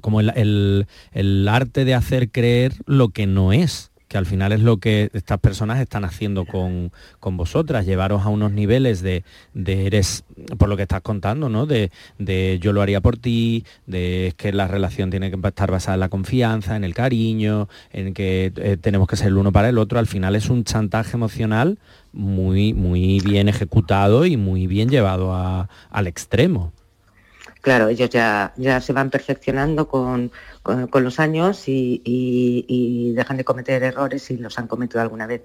Como 0.00 0.20
el, 0.20 0.30
el- 0.36 0.86
el 1.12 1.48
arte 1.48 1.84
de 1.84 1.94
hacer 1.94 2.30
creer 2.30 2.74
lo 2.86 3.08
que 3.08 3.26
no 3.26 3.52
es 3.52 3.90
que 4.14 4.18
al 4.18 4.26
final 4.26 4.52
es 4.52 4.60
lo 4.60 4.76
que 4.76 5.10
estas 5.12 5.40
personas 5.40 5.80
están 5.80 6.04
haciendo 6.04 6.44
con, 6.44 6.92
con 7.18 7.36
vosotras, 7.36 7.84
llevaros 7.84 8.22
a 8.22 8.28
unos 8.28 8.52
niveles 8.52 9.02
de, 9.02 9.24
de 9.54 9.88
eres, 9.88 10.22
por 10.56 10.68
lo 10.68 10.76
que 10.76 10.82
estás 10.82 11.00
contando, 11.00 11.48
¿no? 11.48 11.66
De, 11.66 11.90
de 12.20 12.60
yo 12.60 12.72
lo 12.72 12.80
haría 12.80 13.00
por 13.00 13.16
ti, 13.16 13.64
de 13.88 14.28
es 14.28 14.34
que 14.34 14.52
la 14.52 14.68
relación 14.68 15.10
tiene 15.10 15.32
que 15.32 15.48
estar 15.48 15.68
basada 15.68 15.94
en 15.94 16.00
la 16.00 16.10
confianza, 16.10 16.76
en 16.76 16.84
el 16.84 16.94
cariño, 16.94 17.68
en 17.92 18.14
que 18.14 18.52
eh, 18.54 18.76
tenemos 18.80 19.08
que 19.08 19.16
ser 19.16 19.26
el 19.26 19.36
uno 19.36 19.50
para 19.50 19.68
el 19.68 19.78
otro. 19.78 19.98
Al 19.98 20.06
final 20.06 20.36
es 20.36 20.48
un 20.48 20.62
chantaje 20.62 21.16
emocional 21.16 21.78
muy, 22.12 22.72
muy 22.72 23.18
bien 23.18 23.48
ejecutado 23.48 24.26
y 24.26 24.36
muy 24.36 24.68
bien 24.68 24.90
llevado 24.90 25.34
al 25.90 26.06
extremo. 26.06 26.72
Claro, 27.64 27.88
ellos 27.88 28.10
ya, 28.10 28.52
ya 28.56 28.80
se 28.80 28.92
van 28.92 29.10
perfeccionando 29.10 29.88
con, 29.88 30.30
con, 30.62 31.02
los 31.02 31.18
años 31.18 31.66
y, 31.66 32.02
y- 32.04 32.64
dejan 33.14 33.38
de 33.38 33.44
cometer 33.44 33.82
errores 33.82 34.22
si 34.22 34.36
los 34.36 34.58
han 34.58 34.68
cometido 34.68 35.00
alguna 35.00 35.26
vez. 35.26 35.42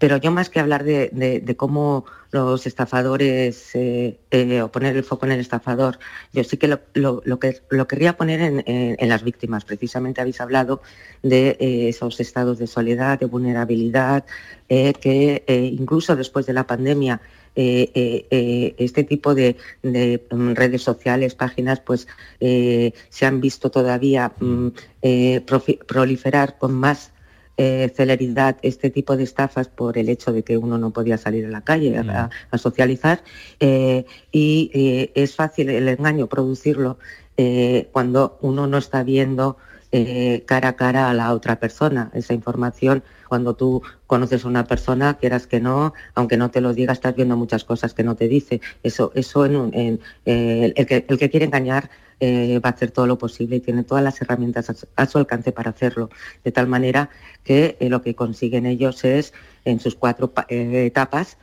Pero 0.00 0.16
yo 0.16 0.30
más 0.30 0.48
que 0.48 0.60
hablar 0.60 0.82
de, 0.82 1.10
de- 1.12 1.56
cómo 1.56 2.06
los 2.30 2.66
estafadores, 2.66 3.74
eh, 3.74 4.18
eh, 4.30 4.62
o 4.62 4.72
poner 4.72 4.96
el 4.96 5.04
foco 5.04 5.26
en 5.26 5.32
el 5.32 5.40
estafador, 5.40 5.98
yo 6.32 6.42
sí 6.42 6.56
que 6.56 6.68
lo, 6.68 6.80
lo- 6.94 7.20
lo 7.24 7.38
que 7.38 7.60
lo 7.70 7.86
querría 7.86 8.16
poner 8.16 8.40
en, 8.40 8.64
en- 8.66 9.08
las 9.08 9.22
víctimas. 9.22 9.64
Precisamente 9.64 10.20
habéis 10.22 10.40
hablado 10.40 10.80
de 11.22 11.56
eh, 11.60 11.88
esos 11.90 12.18
estados 12.20 12.58
de 12.58 12.66
soledad, 12.66 13.18
de 13.20 13.26
vulnerabilidad, 13.26 14.24
que 14.68 15.42
incluso 15.72 16.16
después 16.16 16.46
de 16.46 16.52
la 16.54 16.66
pandemia 16.66 17.20
eh, 17.60 17.90
eh, 17.94 18.26
eh, 18.30 18.74
este 18.78 19.02
tipo 19.02 19.34
de, 19.34 19.56
de, 19.82 20.24
mm, 20.30 20.52
redes 20.52 20.82
sociales, 20.82 21.34
páginas, 21.34 21.80
pues 21.80 22.06
se 22.38 23.26
han 23.26 23.40
visto 23.40 23.70
todavía 23.70 24.32
mm, 24.38 24.68
proliferar 25.86 26.56
con 26.58 26.74
más 26.74 27.10
eh, 27.60 27.92
celeridad 27.92 28.56
este 28.62 28.88
tipo 28.88 29.16
de 29.16 29.24
estafas 29.24 29.66
por 29.66 29.98
el 29.98 30.08
hecho 30.08 30.32
de 30.32 30.44
que 30.44 30.56
uno 30.56 30.78
no 30.78 30.92
podía 30.92 31.18
salir 31.18 31.44
a 31.44 31.48
la 31.48 31.62
calle 31.62 31.98
a, 31.98 32.30
a 32.52 32.56
socializar 32.58 33.24
eh, 33.58 34.06
y 34.30 34.70
eh, 34.72 35.10
es 35.16 35.34
fácil 35.34 35.68
el 35.70 35.88
engaño 35.88 36.28
producirlo 36.28 36.98
cuando 37.92 38.38
uno 38.42 38.68
no 38.68 38.78
está 38.78 39.02
viendo 39.04 39.56
cara 40.46 40.68
a 40.70 40.76
cara 40.76 41.08
a 41.08 41.14
la 41.14 41.32
otra 41.32 41.60
persona. 41.60 42.10
Esa 42.12 42.34
información, 42.34 43.04
cuando 43.28 43.54
tú 43.54 43.82
conoces 44.06 44.44
a 44.44 44.48
una 44.48 44.64
persona, 44.66 45.14
quieras 45.18 45.46
que 45.46 45.60
no, 45.60 45.92
aunque 46.14 46.36
no 46.36 46.50
te 46.50 46.60
lo 46.60 46.74
diga, 46.74 46.92
estás 46.92 47.14
viendo 47.14 47.36
muchas 47.36 47.64
cosas 47.64 47.94
que 47.94 48.02
no 48.02 48.16
te 48.16 48.26
dice. 48.28 48.60
Eso, 48.82 49.12
eso 49.14 49.44
en, 49.46 49.56
un- 49.56 49.74
en, 49.74 50.00
eh, 50.26 50.72
el, 50.74 50.86
que, 50.86 51.04
el 51.08 51.18
que 51.18 51.30
quiere 51.30 51.46
engañar 51.46 51.90
eh, 52.20 52.58
va 52.64 52.70
a 52.70 52.72
hacer 52.72 52.90
todo 52.90 53.06
lo 53.06 53.16
posible 53.18 53.56
y 53.56 53.60
tiene 53.60 53.84
todas 53.84 54.02
las 54.02 54.20
herramientas 54.20 54.70
a 54.70 54.74
su, 54.74 54.86
a 54.96 55.06
su 55.06 55.18
alcance 55.18 55.52
para 55.52 55.70
hacerlo. 55.70 56.10
De 56.42 56.50
tal 56.50 56.66
manera 56.66 57.10
que 57.44 57.76
eh, 57.78 57.88
lo 57.88 58.02
que 58.02 58.14
consiguen 58.16 58.66
ellos 58.66 59.04
es, 59.04 59.32
en 59.64 59.78
sus 59.78 59.94
cuatro 59.94 60.32
pa- 60.32 60.46
eh, 60.48 60.86
etapas, 60.86 61.36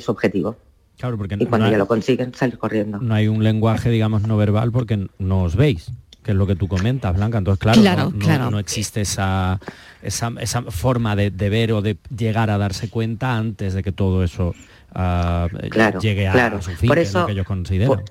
su 0.00 0.10
objetivo. 0.12 0.56
Claro, 0.98 1.16
porque 1.16 1.36
Y 1.40 1.46
cuando 1.46 1.66
no 1.66 1.72
ya 1.72 1.78
lo 1.78 1.88
consiguen, 1.88 2.34
salir 2.34 2.58
corriendo. 2.58 2.98
no 2.98 3.14
hay 3.14 3.26
un 3.28 3.42
lenguaje, 3.42 3.88
digamos, 3.88 4.22
no 4.28 4.36
verbal 4.36 4.70
porque 4.70 5.08
no 5.18 5.42
os 5.44 5.56
veis, 5.56 5.90
que 6.30 6.34
es 6.34 6.38
lo 6.38 6.46
que 6.46 6.54
tú 6.54 6.68
comentas, 6.68 7.14
Blanca. 7.16 7.38
Entonces, 7.38 7.60
claro, 7.60 7.80
Claro, 7.82 8.02
no, 8.04 8.10
no- 8.10 8.24
claro. 8.24 8.50
no 8.52 8.58
existe 8.60 9.00
esa, 9.00 9.58
esa, 10.00 10.32
esa 10.40 10.62
forma 10.62 11.16
de, 11.16 11.30
de 11.32 11.48
ver 11.50 11.72
o 11.72 11.82
de 11.82 11.96
llegar 12.16 12.50
a 12.50 12.58
darse 12.58 12.88
cuenta 12.88 13.36
antes 13.36 13.74
de 13.74 13.82
que 13.82 13.90
todo 13.90 14.22
eso 14.22 14.54
ah, 14.94 15.48
Claro, 15.70 15.98
llegue 16.00 16.28
a, 16.28 16.32
claro. 16.32 16.56
a 16.58 16.62
su 16.62 16.70
fin, 16.76 16.86
Por 16.88 16.96
que 16.96 17.02
es 17.02 17.12
lo 17.14 17.26
que 17.26 17.32
ellos 17.32 17.46
consideran. 17.46 18.02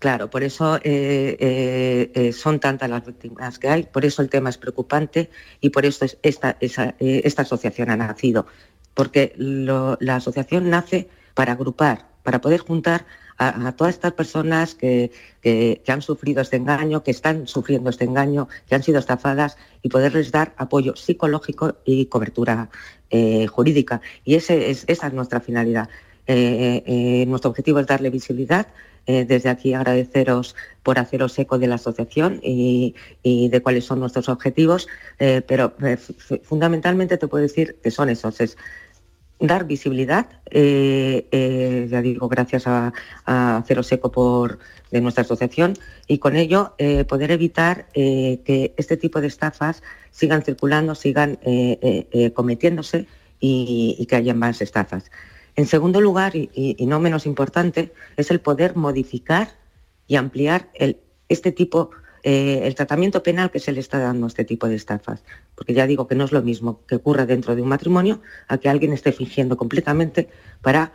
Claro, 0.00 0.28
por 0.28 0.42
eso 0.42 0.76
eh, 0.76 1.36
eh, 1.40 2.10
eh, 2.14 2.32
son 2.32 2.58
tantas 2.60 2.90
las 2.90 3.06
víctimas 3.06 3.58
que 3.58 3.68
hay, 3.68 3.84
por 3.84 4.04
eso 4.04 4.20
el 4.22 4.28
tema 4.28 4.50
es 4.50 4.58
preocupante 4.58 5.30
y 5.60 5.70
por 5.70 5.86
eso 5.86 6.04
es- 6.04 6.18
esta, 6.22 6.56
esa, 6.60 6.94
eh, 6.98 7.22
esta 7.24 7.42
asociación 7.42 7.90
ha 7.90 7.96
nacido. 7.96 8.46
Porque 8.92 9.32
lo- 9.36 9.96
la 10.00 10.16
asociación 10.16 10.68
nace 10.68 11.08
para 11.34 11.52
agrupar, 11.52 12.08
para 12.24 12.40
poder 12.40 12.60
juntar 12.60 13.06
a, 13.38 13.68
a 13.68 13.72
todas 13.76 13.94
estas 13.94 14.12
personas 14.12 14.74
que, 14.74 15.10
que- 15.40 15.82
han 15.88 16.02
sufrido 16.02 16.42
este 16.42 16.56
engaño, 16.56 17.02
que 17.02 17.10
están 17.10 17.46
sufriendo 17.46 17.90
este 17.90 18.04
engaño, 18.04 18.48
que 18.68 18.74
han 18.74 18.82
sido 18.82 18.98
estafadas 18.98 19.56
y 19.82 19.88
poderles 19.88 20.30
dar 20.32 20.54
apoyo 20.56 20.96
psicológico 20.96 21.76
y 21.84 22.06
cobertura 22.06 22.70
eh, 23.10 23.46
jurídica. 23.46 24.00
Y 24.24 24.34
ese 24.34 24.70
es, 24.70 24.84
esa 24.88 25.06
es 25.06 25.12
nuestra 25.12 25.40
finalidad. 25.40 25.88
Eh, 26.26 26.82
eh, 26.86 27.24
nuestro 27.26 27.50
objetivo 27.50 27.78
es 27.78 27.86
darle 27.86 28.10
visibilidad. 28.10 28.66
Desde 29.06 29.48
aquí 29.50 29.72
agradeceros 29.72 30.56
por 30.82 30.98
haceros 30.98 31.38
eco 31.38 31.60
de 31.60 31.68
la 31.68 31.76
asociación 31.76 32.40
y, 32.42 32.96
y 33.22 33.48
de 33.50 33.62
cuáles 33.62 33.84
son 33.84 34.00
nuestros 34.00 34.28
objetivos, 34.28 34.88
pero 35.46 35.74
fundamentalmente 36.42 37.16
te 37.16 37.28
puedo 37.28 37.42
decir 37.42 37.76
que 37.80 37.92
son 37.92 38.08
esos, 38.08 38.40
es 38.40 38.56
dar 39.38 39.66
visibilidad, 39.66 40.26
eh, 40.50 41.26
eh, 41.30 41.88
ya 41.90 42.00
digo, 42.00 42.28
gracias 42.28 42.66
a, 42.66 42.92
a 43.24 43.58
Haceros 43.58 43.92
Eco 43.92 44.10
por, 44.10 44.58
de 44.90 45.00
nuestra 45.00 45.22
asociación, 45.22 45.74
y 46.06 46.18
con 46.18 46.36
ello 46.36 46.74
eh, 46.78 47.04
poder 47.04 47.30
evitar 47.30 47.86
que 47.92 48.74
este 48.76 48.96
tipo 48.96 49.20
de 49.20 49.26
estafas 49.26 49.82
sigan 50.10 50.42
circulando, 50.42 50.94
sigan 50.94 51.38
cometiéndose 52.34 53.06
y, 53.40 54.06
que 54.08 54.16
haya 54.16 54.34
más 54.34 54.62
estafas. 54.62 55.10
En 55.56 55.66
segundo 55.66 56.00
lugar, 56.00 56.36
y, 56.36 56.50
y- 56.54 56.86
no 56.86 57.00
menos 57.00 57.26
importante, 57.26 57.92
es 58.16 58.30
el 58.30 58.40
poder 58.40 58.76
modificar 58.76 59.48
y 60.06 60.16
ampliar 60.16 60.68
el, 60.74 60.98
este 61.28 61.50
tipo, 61.52 61.90
eh, 62.28 62.66
el 62.66 62.74
tratamiento 62.74 63.22
penal 63.22 63.52
que 63.52 63.60
se 63.60 63.70
le 63.70 63.78
está 63.78 64.00
dando 64.00 64.26
a 64.26 64.28
este 64.28 64.44
tipo 64.44 64.66
de 64.66 64.74
estafas. 64.74 65.22
Porque 65.54 65.74
ya 65.74 65.86
digo 65.86 66.08
que 66.08 66.16
no 66.16 66.24
es 66.24 66.32
lo 66.32 66.42
mismo 66.42 66.80
que 66.88 66.96
ocurra 66.96 67.24
dentro 67.24 67.54
de 67.54 67.62
un 67.62 67.68
matrimonio 67.68 68.20
a 68.48 68.58
que 68.58 68.68
alguien 68.68 68.92
esté 68.92 69.12
fingiendo 69.12 69.56
completamente 69.56 70.28
para, 70.60 70.90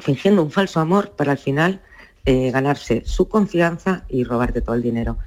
fingiendo 0.00 0.42
un 0.42 0.50
falso 0.50 0.80
amor 0.80 1.12
para 1.12 1.30
al 1.30 1.38
final 1.38 1.80
eh, 2.24 2.50
ganarse 2.50 3.04
su 3.06 3.28
confianza 3.28 4.04
y 4.08 4.24
robarte 4.24 4.60
todo 4.60 4.74
el 4.74 4.82
dinero. 4.82 5.18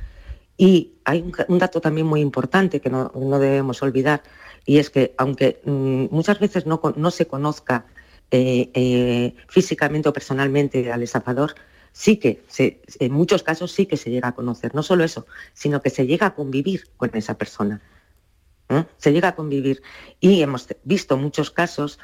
Y 0.57 0.95
hay 1.05 1.23
un, 1.47 1.57
dato 1.57 1.79
también 1.79 2.05
muy 2.05 2.19
importante 2.19 2.81
que 2.81 2.89
no, 2.89 3.13
no 3.15 3.39
debemos 3.39 3.81
olvidar, 3.81 4.23
y 4.65 4.79
es 4.79 4.89
que 4.89 5.15
aunque 5.17 5.61
mm, 5.63 6.07
muchas 6.11 6.37
veces 6.37 6.65
no, 6.65 6.81
no 6.97 7.11
se 7.11 7.27
conozca 7.27 7.85
eh, 8.29 9.33
físicamente 9.47 10.09
o 10.09 10.13
personalmente 10.13 10.91
al 10.91 11.01
estafador, 11.01 11.55
sí 11.95 12.17
que 12.17 12.43
se- 12.49 12.81
en 12.99 13.13
muchos 13.13 13.41
casos 13.41 13.71
sí 13.71 13.85
que 13.85 13.95
se 13.95 14.09
llega 14.11 14.27
a 14.27 14.35
conocer. 14.35 14.75
No 14.75 14.83
solo 14.83 15.05
eso, 15.05 15.25
sino 15.53 15.81
que 15.81 15.89
se 15.89 16.05
llega 16.05 16.27
a 16.27 16.35
convivir 16.35 16.89
con 16.97 17.09
esa 17.13 17.37
persona. 17.37 17.81
¿eh? 18.67 18.83
Se 18.97 19.13
llega 19.13 19.29
a 19.29 19.35
convivir. 19.35 19.81
Y 20.19 20.41
hemos 20.41 20.67
visto 20.83 21.15
muchos 21.15 21.51
casos 21.51 21.97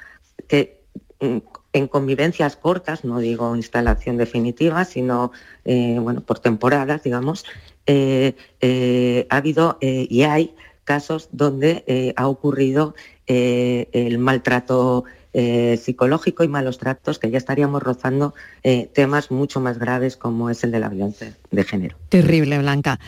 que 0.48 0.80
mm, 1.20 1.40
en 1.74 1.88
convivencias 1.90 2.56
cortas, 2.56 3.04
no 3.04 3.20
digo 3.20 3.54
instalación 3.58 4.16
definitiva, 4.16 4.86
sino 4.86 5.34
eh, 5.66 5.98
bueno, 6.00 6.22
por 6.22 6.40
temporadas, 6.40 7.04
digamos, 7.04 7.44
eh, 7.86 9.28
ha 9.30 9.36
habido 9.38 9.78
y 9.82 10.24
hay 10.24 10.56
casos 10.86 11.28
donde 11.34 12.14
ha 12.16 12.28
ocurrido 12.30 12.96
el 13.28 14.18
maltrato 14.20 15.04
eh, 15.34 15.80
psicológico 15.82 16.44
y 16.44 16.48
malos 16.48 16.78
tratos, 16.78 17.20
que 17.20 17.30
ya 17.32 17.38
estaríamos 17.38 17.82
rozando 17.82 18.34
eh, 18.64 18.90
temas 18.94 19.32
mucho 19.32 19.60
más 19.60 19.80
graves 19.80 20.18
como 20.18 20.50
es 20.50 20.64
el 20.64 20.72
de 20.72 20.80
la 20.80 20.90
violencia 20.90 21.34
de 21.52 21.64
género. 21.64 21.98
Terrible, 22.10 22.60
Blanca. 22.60 23.00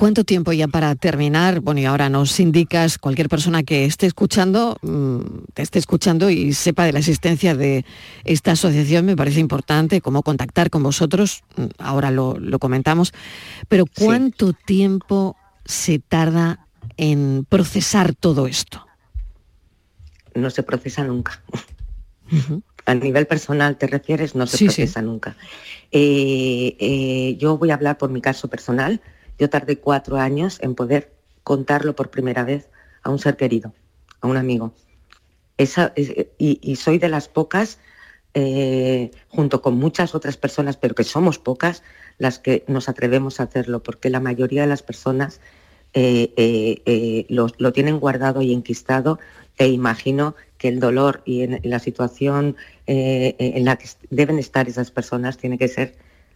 ¿Cuánto 0.00 0.24
tiempo 0.24 0.54
ya 0.54 0.66
para 0.66 0.94
terminar? 0.94 1.60
Bueno, 1.60 1.80
y 1.80 1.84
ahora 1.84 2.08
nos 2.08 2.40
indicas, 2.40 2.96
cualquier 2.96 3.28
persona 3.28 3.62
que 3.62 3.84
esté 3.84 4.06
escuchando, 4.06 4.78
mm, 4.80 5.18
te 5.52 5.60
esté 5.60 5.78
escuchando 5.78 6.30
y 6.30 6.54
sepa 6.54 6.84
de 6.84 6.94
la 6.94 7.00
existencia 7.00 7.54
de 7.54 7.84
esta 8.24 8.52
asociación, 8.52 9.04
me 9.04 9.14
parece 9.14 9.40
importante 9.40 10.00
cómo 10.00 10.22
contactar 10.22 10.70
con 10.70 10.82
vosotros, 10.82 11.42
mm, 11.56 11.64
ahora 11.76 12.10
lo, 12.10 12.38
lo 12.38 12.58
comentamos, 12.58 13.12
pero 13.68 13.84
¿cuánto 13.84 14.54
tiempo 14.54 15.36
se 15.66 15.98
tarda 15.98 16.66
en 16.96 17.44
procesar 17.46 18.14
todo 18.14 18.46
esto? 18.46 18.86
No 20.34 20.50
se 20.50 20.62
procesa 20.62 21.04
nunca. 21.04 21.42
A 22.86 22.94
nivel 22.94 23.26
personal 23.26 23.76
te 23.76 23.86
refieres, 23.86 24.34
no 24.34 24.46
se 24.46 24.56
Sí, 24.56 24.68
sí. 24.68 24.82
procesa 24.82 25.02
nunca. 25.02 25.36
Eh, 25.92 26.76
eh, 26.78 27.36
yo 27.38 27.58
voy 27.58 27.70
a 27.70 27.74
hablar 27.74 27.98
por 27.98 28.10
mi 28.10 28.20
caso 28.20 28.48
personal. 28.48 29.00
Yo 29.38 29.50
tardé 29.50 29.78
cuatro 29.78 30.16
años 30.16 30.58
en 30.62 30.74
poder 30.74 31.12
contarlo 31.42 31.94
por 31.94 32.10
primera 32.10 32.44
vez 32.44 32.68
a 33.02 33.10
un 33.10 33.18
ser 33.18 33.36
querido, 33.36 33.74
a 34.20 34.26
un 34.26 34.36
amigo. 34.36 34.72
Esa, 35.56 35.92
es- 35.96 36.14
y, 36.38 36.58
y 36.62 36.76
soy 36.76 36.98
de 36.98 37.08
las 37.08 37.28
pocas, 37.28 37.78
eh, 38.34 39.10
junto 39.28 39.60
con 39.60 39.76
muchas 39.76 40.14
otras 40.14 40.36
personas, 40.36 40.76
pero 40.76 40.94
que 40.94 41.04
somos 41.04 41.38
pocas, 41.38 41.82
las 42.18 42.38
que 42.38 42.64
nos 42.68 42.88
atrevemos 42.88 43.40
a 43.40 43.44
hacerlo, 43.44 43.82
porque 43.82 44.10
la 44.10 44.20
mayoría 44.20 44.62
de 44.62 44.68
las 44.68 44.82
personas 44.82 45.40
eh, 45.92 46.32
eh, 46.36 46.82
eh, 46.86 47.26
lo, 47.28 47.48
lo 47.58 47.72
tienen 47.72 47.98
guardado 47.98 48.42
y 48.42 48.52
enquistado 48.52 49.18
e 49.60 49.68
imagino 49.68 50.34
que 50.56 50.68
el 50.68 50.80
dolor 50.80 51.20
y 51.26 51.42
en, 51.42 51.60
la 51.64 51.78
situación 51.78 52.56
eh, 52.86 53.36
eh, 53.38 53.52
en 53.56 53.64
la 53.66 53.76
que 53.76 53.86
deben 54.08 54.38
estar 54.38 54.68
esas 54.68 54.90
personas 54.90 55.36
tiene 55.36 55.58
que 55.58 55.68
ser 55.68 55.94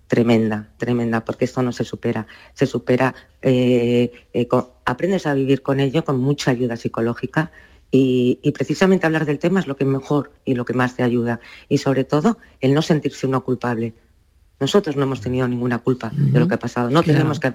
tremenda, 0.09 0.69
tremenda, 0.77 1.25
porque 1.25 1.47
esto 1.47 1.63
no 1.63 1.73
se 1.73 1.85
supera. 1.85 2.27
Se 2.53 2.67
supera, 2.67 3.15
eh, 3.41 4.13
eh, 4.35 4.47
con- 4.47 4.69
aprendes 4.85 5.27
a 5.27 5.33
vivir 5.33 5.63
con 5.63 5.81
ello 5.81 6.05
con 6.05 6.21
mucha 6.21 6.51
ayuda 6.51 6.77
psicológica 6.77 7.51
y, 7.91 8.39
y 8.43 8.53
precisamente 8.53 9.07
hablar 9.07 9.25
del 9.25 9.39
tema 9.39 9.61
es 9.61 9.67
lo 9.67 9.77
que 9.77 9.87
mejor 9.87 10.31
y 10.45 10.55
lo 10.55 10.67
que 10.67 10.75
más 10.75 10.95
te 10.95 11.03
ayuda. 11.03 11.41
Y 11.71 11.79
sobre 11.79 12.05
todo, 12.05 12.37
el 12.61 12.75
no 12.75 12.83
sentirse 12.83 13.27
uno 13.27 13.43
culpable. 13.43 13.95
Nosotros 14.61 14.97
no 14.97 15.05
hemos 15.05 15.23
tenido 15.23 15.49
ninguna 15.49 15.79
culpa 15.79 16.13
de 16.15 16.39
lo 16.39 16.47
que 16.47 16.55
ha 16.55 16.59
pasado. 16.59 16.91
No 16.91 17.03
Claro. 17.03 17.19
tenemos 17.19 17.41
que 17.41 17.51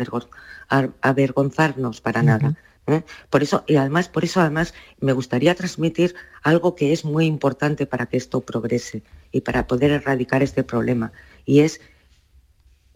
avergonzarnos 1.01 2.01
para 2.01 2.23
nada. 2.23 2.55
¿Eh? 2.93 3.03
Por 3.29 3.43
eso, 3.43 3.63
y 3.67 3.75
además, 3.75 4.09
por 4.09 4.23
eso 4.23 4.41
además 4.41 4.73
me 4.99 5.13
gustaría 5.13 5.55
transmitir 5.55 6.15
algo 6.43 6.75
que 6.75 6.91
es 6.93 7.05
muy 7.05 7.25
importante 7.25 7.85
para 7.85 8.05
que 8.05 8.17
esto 8.17 8.41
progrese 8.41 9.03
y 9.31 9.41
para 9.41 9.67
poder 9.67 9.91
erradicar 9.91 10.43
este 10.43 10.63
problema. 10.63 11.11
Y 11.45 11.61
es 11.61 11.81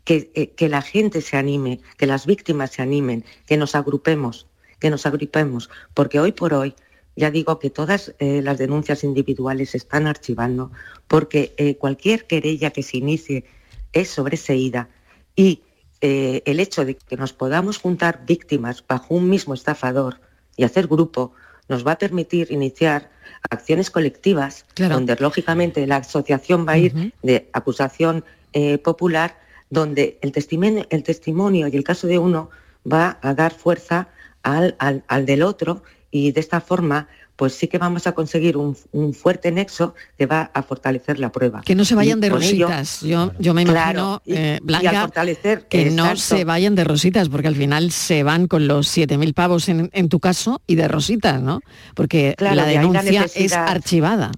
que, 0.03 0.31
eh, 0.35 0.51
que 0.51 0.69
la 0.69 0.81
gente 0.81 1.21
se 1.21 1.37
anime, 1.37 1.79
que 1.97 2.07
las 2.07 2.25
víctimas 2.25 2.71
se 2.71 2.81
animen, 2.81 3.25
que 3.45 3.57
nos 3.57 3.75
agrupemos, 3.75 4.47
que 4.79 4.89
nos 4.89 5.05
agrupemos, 5.05 5.69
porque 5.93 6.19
hoy 6.19 6.31
por 6.31 6.53
hoy 6.53 6.75
ya 7.15 7.29
digo 7.29 7.59
que 7.59 7.69
todas 7.69 8.13
eh, 8.19 8.41
las 8.41 8.57
denuncias 8.57 9.03
individuales 9.03 9.71
se 9.71 9.77
están 9.77 10.07
archivando, 10.07 10.71
porque 11.07 11.77
cualquier 11.79 12.25
querella 12.25 12.71
que 12.71 12.81
se 12.81 12.97
inicie 12.97 13.45
es 13.93 14.09
sobreseída 14.09 14.89
y 15.35 15.62
eh, 16.05 16.41
el 16.45 16.59
hecho 16.59 16.83
de 16.85 16.95
que 16.95 17.15
nos 17.17 17.31
podamos 17.31 17.77
juntar 17.79 18.25
víctimas 18.27 18.83
bajo 18.85 19.15
un 19.15 19.29
mismo 19.29 19.53
estafador 19.53 20.19
y 20.57 20.63
hacer 20.65 20.87
grupo 20.87 21.31
nos 21.69 21.81
va 21.87 21.93
a 21.93 21.97
permitir 21.97 22.51
iniciar 22.51 23.09
acciones 23.49 23.89
colectivas 23.89 24.65
donde 24.95 25.15
lógicamente 25.15 25.87
la 25.87 25.97
asociación 25.97 26.65
va 26.67 26.73
a 26.73 26.77
ir 26.77 26.91
de 27.23 27.49
acusación 27.53 28.23
eh, 28.51 28.77
popular 28.79 29.29
donde 29.69 30.17
el 30.21 30.31
testimonio, 30.33 30.85
el 30.89 31.03
testimonio 31.03 31.67
y 31.69 31.75
el 31.77 31.83
caso 31.85 32.05
de 32.07 32.19
uno 32.19 32.49
va 32.85 33.17
a 33.21 33.33
dar 33.33 33.53
fuerza 33.53 34.09
al, 34.43 34.75
al- 34.79 35.03
al 35.07 35.25
del 35.25 35.41
otro 35.41 35.83
y 36.11 36.33
de 36.33 36.41
esta 36.41 36.59
forma 36.59 37.07
pues 37.35 37.53
sí 37.53 37.67
que 37.67 37.77
vamos 37.77 38.05
a 38.07 38.11
conseguir 38.13 38.57
un, 38.57 38.77
un 38.91 39.13
fuerte 39.13 39.51
nexo 39.51 39.95
que 40.17 40.25
va 40.25 40.51
a 40.53 40.61
fortalecer 40.63 41.19
la 41.19 41.31
prueba. 41.31 41.61
Que 41.65 41.73
no 41.75 41.83
se 41.85 41.95
vayan 41.95 42.19
Y 42.19 42.21
de 42.21 42.27
ello- 42.27 42.35
rositas. 42.35 43.01
yo, 43.01 43.31
yo 43.39 43.53
me 43.53 43.63
imagino, 43.63 43.73
Claro, 43.83 44.21
y- 44.25 44.33
eh, 44.33 44.37
y 44.37 44.51
al 44.57 44.59
Blanca, 44.81 45.01
fortalecer, 45.01 45.67
que 45.67 45.89
no 45.91 46.15
se 46.15 46.43
vayan 46.45 46.75
de 46.75 46.83
rositas, 46.83 47.29
porque 47.29 47.47
al 47.47 47.55
final 47.55 47.91
se 47.91 48.23
van 48.23 48.47
con 48.47 48.67
los 48.67 48.87
7.000 48.87 49.33
pavos 49.33 49.67
en, 49.69 49.89
en 49.93 50.09
tu 50.09 50.19
caso 50.19 50.61
y 50.67 50.75
de 50.75 50.87
rositas, 50.87 51.41
¿no? 51.41 51.61
Porque 51.95 52.35
Claro, 52.37 52.55
la 52.55 52.65
de 52.65 52.73
denuncia 52.77 53.01
es 53.23 53.35
necesidad. 53.35 53.67
archivada. 53.67 54.31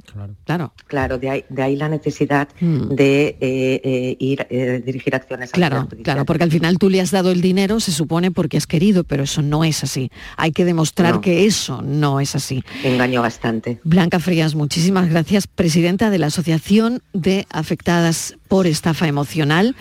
Claro. 0.46 0.74
Claro, 0.88 1.18
de 1.18 1.30
ahí, 1.30 1.46
de 1.50 1.64
ahí 1.64 1.76
la 1.76 1.90
necesidad 1.90 2.48
Mm. 2.62 2.96
de 2.96 3.28
eh, 3.42 3.82
eh, 3.84 4.16
ir 4.20 4.48
eh, 4.50 4.82
dirigir 4.86 5.16
acciones. 5.16 5.52
Claro, 5.52 5.88
claro, 6.04 6.26
porque 6.26 6.44
al 6.44 6.52
final 6.52 6.78
tú 6.78 6.90
le 6.90 7.02
has 7.02 7.12
dado 7.12 7.32
el 7.32 7.42
dinero, 7.42 7.80
se 7.80 7.92
supone 7.92 8.32
porque 8.32 8.58
has 8.58 8.68
querido, 8.68 9.04
pero 9.04 9.24
eso 9.24 9.42
no 9.42 9.64
es 9.64 9.84
así. 9.84 10.12
Hay 10.38 10.52
que 10.52 10.64
demostrar 10.66 11.16
No. 11.16 11.22
que 11.22 11.46
eso 11.46 11.82
no 11.82 12.20
es 12.20 12.36
así. 12.36 12.64
Engañó 12.86 13.24
bastante. 13.24 13.80
Blanca 13.84 14.20
Frías, 14.20 14.54
muchísimas 14.54 15.10
gracias, 15.10 15.48
presidenta 15.48 16.12
de 16.12 16.20
la 16.20 16.28
Asociación 16.28 17.02
de 17.14 17.48
Afectadas 17.50 18.38
por 18.48 18.68
Estafa 18.68 19.08
Emocional. 19.08 19.76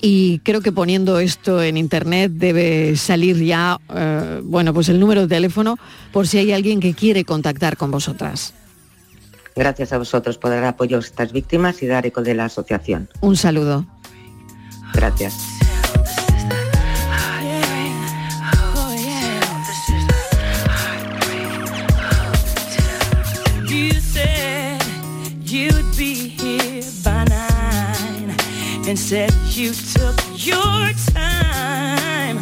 Y 0.00 0.38
creo 0.40 0.60
que 0.60 0.70
poniendo 0.70 1.18
esto 1.18 1.60
en 1.60 1.76
internet 1.76 2.30
debe 2.32 2.94
salir 2.94 3.42
ya, 3.42 3.78
eh, 3.92 4.40
bueno, 4.44 4.72
pues 4.72 4.88
el 4.88 5.00
número 5.00 5.22
de 5.22 5.28
teléfono 5.28 5.78
por 6.12 6.28
si 6.28 6.38
hay 6.38 6.52
alguien 6.52 6.78
que 6.78 6.94
quiere 6.94 7.24
contactar 7.24 7.76
con 7.76 7.90
vosotras. 7.90 8.54
Gracias 9.56 9.92
a 9.92 9.98
vosotros 9.98 10.38
por 10.38 10.50
dar 10.50 10.64
apoyo 10.64 10.98
a 10.98 11.00
estas 11.00 11.32
víctimas 11.32 11.82
y 11.82 11.86
dar 11.86 12.06
eco 12.06 12.22
de 12.22 12.34
la 12.34 12.44
asociación. 12.44 13.08
Un 13.20 13.36
saludo. 13.36 13.84
Gracias. 14.92 15.53
And 28.86 28.98
said 28.98 29.32
you 29.48 29.72
took 29.72 30.16
your 30.34 30.92
time. 31.14 32.38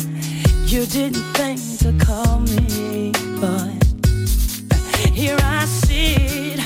You 0.66 0.86
didn't 0.86 1.22
think 1.34 1.61
to 1.78 1.93
call 2.05 2.40
me, 2.40 3.12
but 3.40 3.70
here 5.12 5.36
I 5.40 5.64
sit 5.66 6.59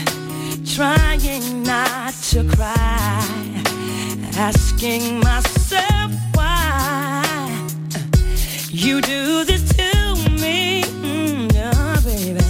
trying 0.75 1.63
not 1.63 2.15
to 2.31 2.45
cry, 2.45 3.23
asking 4.39 5.21
myself 5.21 6.13
why 6.35 7.25
you 8.71 9.01
do 9.03 9.45
this 9.45 9.69
to 9.77 10.15
me, 10.41 10.85
Mm, 11.03 11.49
baby. 12.05 12.41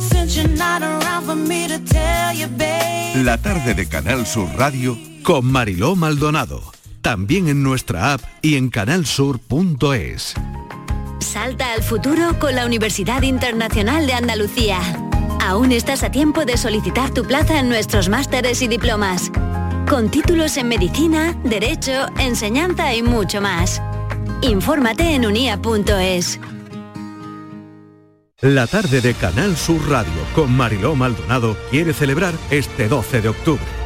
Since 0.00 0.36
you're 0.36 0.56
not 0.56 0.82
around 0.82 1.24
for 1.24 1.36
me 1.36 1.66
to 1.68 1.78
tell 1.78 2.34
you, 2.34 2.48
babe. 2.48 3.24
La 3.24 3.38
tarde 3.38 3.74
de 3.74 3.84
Canal 3.86 4.26
Sur 4.26 4.48
Radio 4.56 5.15
con 5.26 5.44
Mariló 5.44 5.96
Maldonado. 5.96 6.62
También 7.02 7.48
en 7.48 7.64
nuestra 7.64 8.12
app 8.12 8.20
y 8.42 8.54
en 8.54 8.68
canalsur.es. 8.68 10.34
Salta 11.18 11.72
al 11.72 11.82
futuro 11.82 12.38
con 12.38 12.54
la 12.54 12.64
Universidad 12.64 13.22
Internacional 13.22 14.06
de 14.06 14.12
Andalucía. 14.12 14.78
Aún 15.40 15.72
estás 15.72 16.04
a 16.04 16.12
tiempo 16.12 16.44
de 16.44 16.56
solicitar 16.56 17.12
tu 17.12 17.24
plaza 17.24 17.58
en 17.58 17.68
nuestros 17.68 18.08
másteres 18.08 18.62
y 18.62 18.68
diplomas. 18.68 19.32
Con 19.88 20.12
títulos 20.12 20.56
en 20.58 20.68
medicina, 20.68 21.36
derecho, 21.42 22.06
enseñanza 22.20 22.94
y 22.94 23.02
mucho 23.02 23.40
más. 23.40 23.82
Infórmate 24.42 25.16
en 25.16 25.26
unia.es. 25.26 26.38
La 28.42 28.68
tarde 28.68 29.00
de 29.00 29.12
Canal 29.14 29.56
Sur 29.56 29.88
Radio 29.88 30.22
con 30.36 30.56
Mariló 30.56 30.94
Maldonado 30.94 31.56
quiere 31.72 31.92
celebrar 31.92 32.34
este 32.50 32.86
12 32.86 33.22
de 33.22 33.28
octubre 33.30 33.85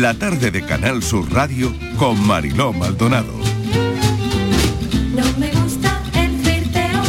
La 0.00 0.14
tarde 0.14 0.50
de 0.50 0.64
Canal 0.64 1.02
Sur 1.02 1.30
Radio 1.30 1.70
con 1.98 2.18
Mariló 2.26 2.72
Maldonado. 2.72 3.34
No 5.14 5.38
me 5.38 5.50
gusta 5.50 6.00
el 6.14 6.30
flirteo, 6.38 7.02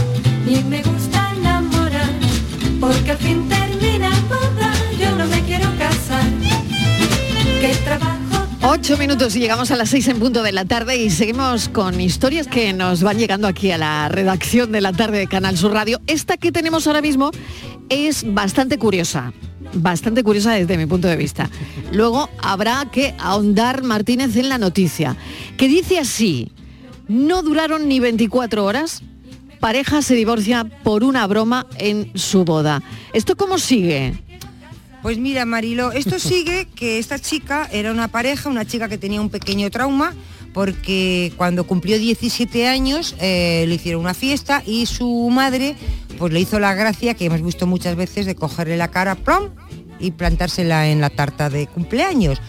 ni 0.46 0.62
me 0.66 0.84
gusta 0.84 1.32
enamorar, 1.38 2.12
porque 2.82 3.12
al 3.12 3.18
fin 3.20 3.48
termina 3.48 4.10
boda, 4.28 4.74
yo 5.00 5.16
no 5.16 5.26
me 5.28 5.40
quiero 5.44 5.70
casar. 5.78 6.26
Que 7.62 7.74
trabajo 7.86 8.48
Ocho 8.64 8.98
minutos 8.98 9.34
y 9.38 9.40
llegamos 9.40 9.72
a 9.72 9.78
las 9.78 9.90
seis 9.90 10.10
en 10.10 10.20
punto 10.20 10.44
de 10.44 10.52
la 10.52 10.66
tarde 10.66 10.98
y 10.98 11.10
seguimos 11.10 11.70
con 11.70 12.02
historias 12.02 12.48
que 12.48 12.74
nos 12.74 13.02
van 13.02 13.18
llegando 13.18 13.48
aquí 13.48 13.72
a 13.72 13.78
la 13.78 14.10
redacción 14.10 14.74
de 14.74 14.82
la 14.82 14.92
tarde 14.92 15.20
de 15.20 15.28
Canal 15.28 15.58
Sur 15.58 15.72
Radio. 15.72 16.02
Esta 16.06 16.36
que 16.36 16.52
tenemos 16.52 16.86
ahora 16.86 17.02
mismo 17.02 17.32
es 17.88 18.26
bastante 18.34 18.78
curiosa, 18.78 19.32
bastante 19.74 20.24
curiosa 20.24 20.54
desde 20.54 20.78
mi 20.78 20.86
punto 20.86 21.08
de 21.08 21.16
vista. 21.16 21.50
Luego 21.92 22.30
habrá 22.42 22.90
que 22.92 23.14
ahondar 23.20 23.84
Martínez 23.84 24.36
en 24.36 24.50
la 24.50 24.58
noticia, 24.58 25.16
que 25.58 25.68
dice 25.68 26.00
así, 26.00 26.52
no 27.08 27.44
duraron 27.44 27.88
ni 27.88 28.00
24 28.00 28.64
horas, 28.66 29.04
pareja 29.60 30.02
se 30.02 30.16
divorcia 30.16 30.66
por 30.84 31.04
una 31.04 31.26
broma 31.28 31.68
en 31.78 32.12
su 32.16 32.46
boda. 32.46 32.82
¿Esto 33.14 33.36
cómo 33.36 33.58
sigue? 33.58 34.14
Pues 35.02 35.18
mira, 35.18 35.46
Marilo, 35.46 35.92
esto 35.92 36.18
sigue 36.18 36.68
que 36.76 36.98
esta 36.98 37.20
chica 37.20 37.68
era 37.72 37.92
una 37.92 38.08
pareja, 38.08 38.50
una 38.50 38.66
chica 38.66 38.88
que 38.88 38.98
tenía 38.98 39.20
un 39.20 39.30
pequeño 39.30 39.70
trauma, 39.70 40.14
porque 40.54 41.34
cuando 41.36 41.66
cumplió 41.66 42.00
17 42.00 42.68
años 42.68 43.16
eh, 43.20 43.66
le 43.68 43.76
hicieron 43.76 44.02
una 44.02 44.14
fiesta 44.14 44.64
y 44.66 44.86
su 44.86 45.30
madre 45.30 45.76
pues 46.18 46.32
le 46.32 46.40
hizo 46.40 46.60
la 46.60 46.74
gracia 46.74 47.16
que 47.16 47.26
hemos 47.26 47.42
visto 47.42 47.68
muchas 47.68 47.96
veces 47.96 48.26
de 48.26 48.36
cogerle 48.36 48.78
la 48.78 48.90
cara 48.90 49.16
plom 49.16 49.50
y 50.00 50.12
plantársela 50.12 50.88
en 50.90 51.02
la 51.02 51.10
tarta 51.10 51.50
de 51.50 51.68
cumpleaños. 51.68 52.40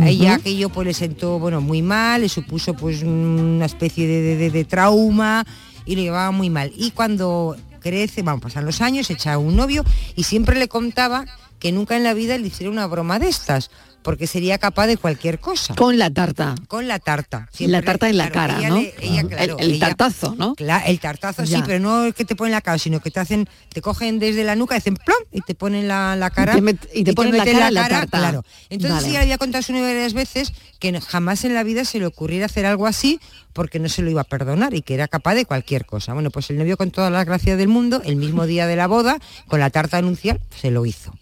A 0.00 0.08
ella 0.08 0.32
Ujú. 0.32 0.40
aquello 0.40 0.68
pues 0.68 0.86
le 0.86 0.94
sentó 0.94 1.38
bueno 1.40 1.60
muy 1.60 1.82
mal, 1.82 2.20
le 2.20 2.28
supuso 2.28 2.74
pues 2.74 3.02
una 3.02 3.66
especie 3.66 4.06
de, 4.06 4.36
de- 4.36 4.50
de- 4.50 4.64
trauma 4.64 5.44
y 5.84 5.96
lo 5.96 6.02
llevaba 6.02 6.30
muy 6.30 6.48
mal. 6.50 6.72
Y 6.76 6.92
cuando 6.92 7.56
crece, 7.80 8.22
vamos, 8.22 8.42
pasan 8.42 8.64
los 8.66 8.80
años, 8.82 9.10
echa 9.10 9.36
un 9.38 9.56
novio 9.56 9.84
y 10.14 10.22
siempre 10.24 10.58
le 10.58 10.68
contaba 10.68 11.24
que 11.58 11.72
nunca 11.72 11.96
en 11.96 12.04
la 12.04 12.14
vida 12.14 12.38
le 12.38 12.46
hiciera 12.46 12.70
una 12.70 12.86
broma 12.86 13.18
de 13.18 13.28
estas, 13.28 13.70
porque 14.02 14.26
sería 14.26 14.58
capaz 14.58 14.86
de 14.86 14.96
cualquier 14.96 15.38
cosa. 15.38 15.74
Con 15.74 15.98
la 15.98 16.10
tarta. 16.10 16.54
Con 16.68 16.88
la 16.88 16.98
tarta. 16.98 17.48
la 17.58 17.82
tarta 17.82 18.08
en 18.08 18.16
la 18.16 18.30
claro, 18.30 18.54
cara, 18.54 18.68
¿no? 18.68 18.76
le- 18.80 18.94
ella, 19.00 19.24
claro, 19.24 19.56
el, 19.58 19.64
el 19.64 19.70
ella- 19.76 19.86
tartazo, 19.88 20.34
¿no? 20.38 20.54
Cla- 20.56 20.82
el 20.86 20.98
tartazo 21.00 21.44
sí, 21.46 21.56
pero 21.66 21.78
no 21.80 22.04
es 22.04 22.14
que 22.14 22.24
te 22.24 22.34
ponen 22.36 22.52
la 22.52 22.60
cara, 22.60 22.78
sino 22.78 23.00
que 23.00 23.10
te 23.10 23.20
hacen, 23.20 23.48
te 23.72 23.80
cogen 23.82 24.18
desde 24.18 24.44
la 24.44 24.56
nuca, 24.56 24.76
hacen 24.76 24.96
plom 24.96 25.18
y 25.32 25.40
te 25.42 25.54
ponen 25.54 25.88
la, 25.88 26.16
la 26.16 26.30
cara. 26.30 26.56
Y 26.58 26.62
te 26.74 26.98
y 27.00 27.04
te 27.04 27.12
ponen 27.14 27.32
la 27.36 27.44
meten 27.44 27.58
cara 27.58 27.70
la 27.70 27.88
tarta. 27.88 28.18
Claro. 28.18 28.44
Entonces 28.70 28.96
Vale. 28.98 29.08
ella 29.10 29.20
había 29.22 29.38
contado 29.38 29.62
su 29.62 29.72
varias 29.72 30.14
veces 30.14 30.52
que 30.78 30.98
jamás 31.00 31.44
en 31.44 31.54
la 31.54 31.62
vida 31.62 31.84
se 31.84 31.98
le 31.98 32.06
ocurriera 32.06 32.46
hacer 32.46 32.66
algo 32.66 32.86
así 32.86 33.20
porque 33.52 33.78
no 33.78 33.88
se 33.88 34.02
lo 34.02 34.10
iba 34.10 34.20
a 34.22 34.24
perdonar 34.24 34.74
y 34.74 34.82
que 34.82 34.94
era 34.94 35.08
capaz 35.08 35.34
de 35.34 35.44
cualquier 35.44 35.84
cosa. 35.84 36.14
Bueno, 36.14 36.30
pues 36.30 36.48
el 36.50 36.58
novio 36.58 36.76
con 36.76 36.90
todas 36.90 37.12
las 37.12 37.26
gracias 37.26 37.58
del 37.58 37.68
mundo, 37.68 38.00
el 38.04 38.16
mismo 38.16 38.46
día 38.46 38.66
de 38.66 38.76
la 38.76 38.86
boda, 38.86 39.18
con 39.48 39.60
la 39.60 39.70
tarta 39.70 39.98
anuncial, 39.98 40.40
se 40.58 40.70
lo 40.70 40.86
hizo. 40.86 41.12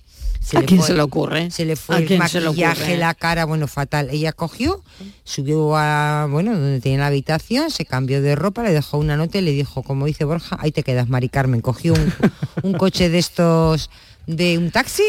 ¿A 0.54 0.62
quién 0.62 0.80
fue- 0.80 0.86
se 0.88 0.94
le 0.94 1.02
ocurre? 1.02 1.50
Se 1.50 1.64
le 1.64 1.76
fue 1.76 1.96
¿A 1.96 1.98
el 1.98 2.06
quién 2.06 2.26
se 2.28 2.40
le 2.40 2.46
maquillaje, 2.46 2.80
ocurre? 2.82 2.96
la 2.96 3.14
cara, 3.14 3.44
bueno, 3.44 3.66
fatal. 3.68 4.08
Ella 4.10 4.32
cogió, 4.32 4.82
subió 5.24 5.76
a, 5.76 6.26
bueno, 6.30 6.52
donde 6.52 6.80
tenía 6.80 6.98
la 6.98 7.06
habitación, 7.08 7.70
se 7.70 7.84
cambió 7.84 8.22
de 8.22 8.34
ropa, 8.34 8.62
le 8.62 8.72
dejó 8.72 8.98
una 8.98 9.16
nota 9.16 9.38
y 9.38 9.42
le 9.42 9.52
dijo, 9.52 9.82
como 9.82 10.06
dice 10.06 10.24
Borja, 10.24 10.56
ahí 10.60 10.72
te 10.72 10.82
quedas, 10.82 11.08
Mari 11.08 11.28
Carmen. 11.28 11.60
Cogió 11.60 11.92
un, 11.92 12.12
un 12.62 12.72
coche 12.74 13.08
de 13.10 13.18
estos, 13.18 13.90
de 14.26 14.56
un 14.58 14.70
taxi 14.70 15.04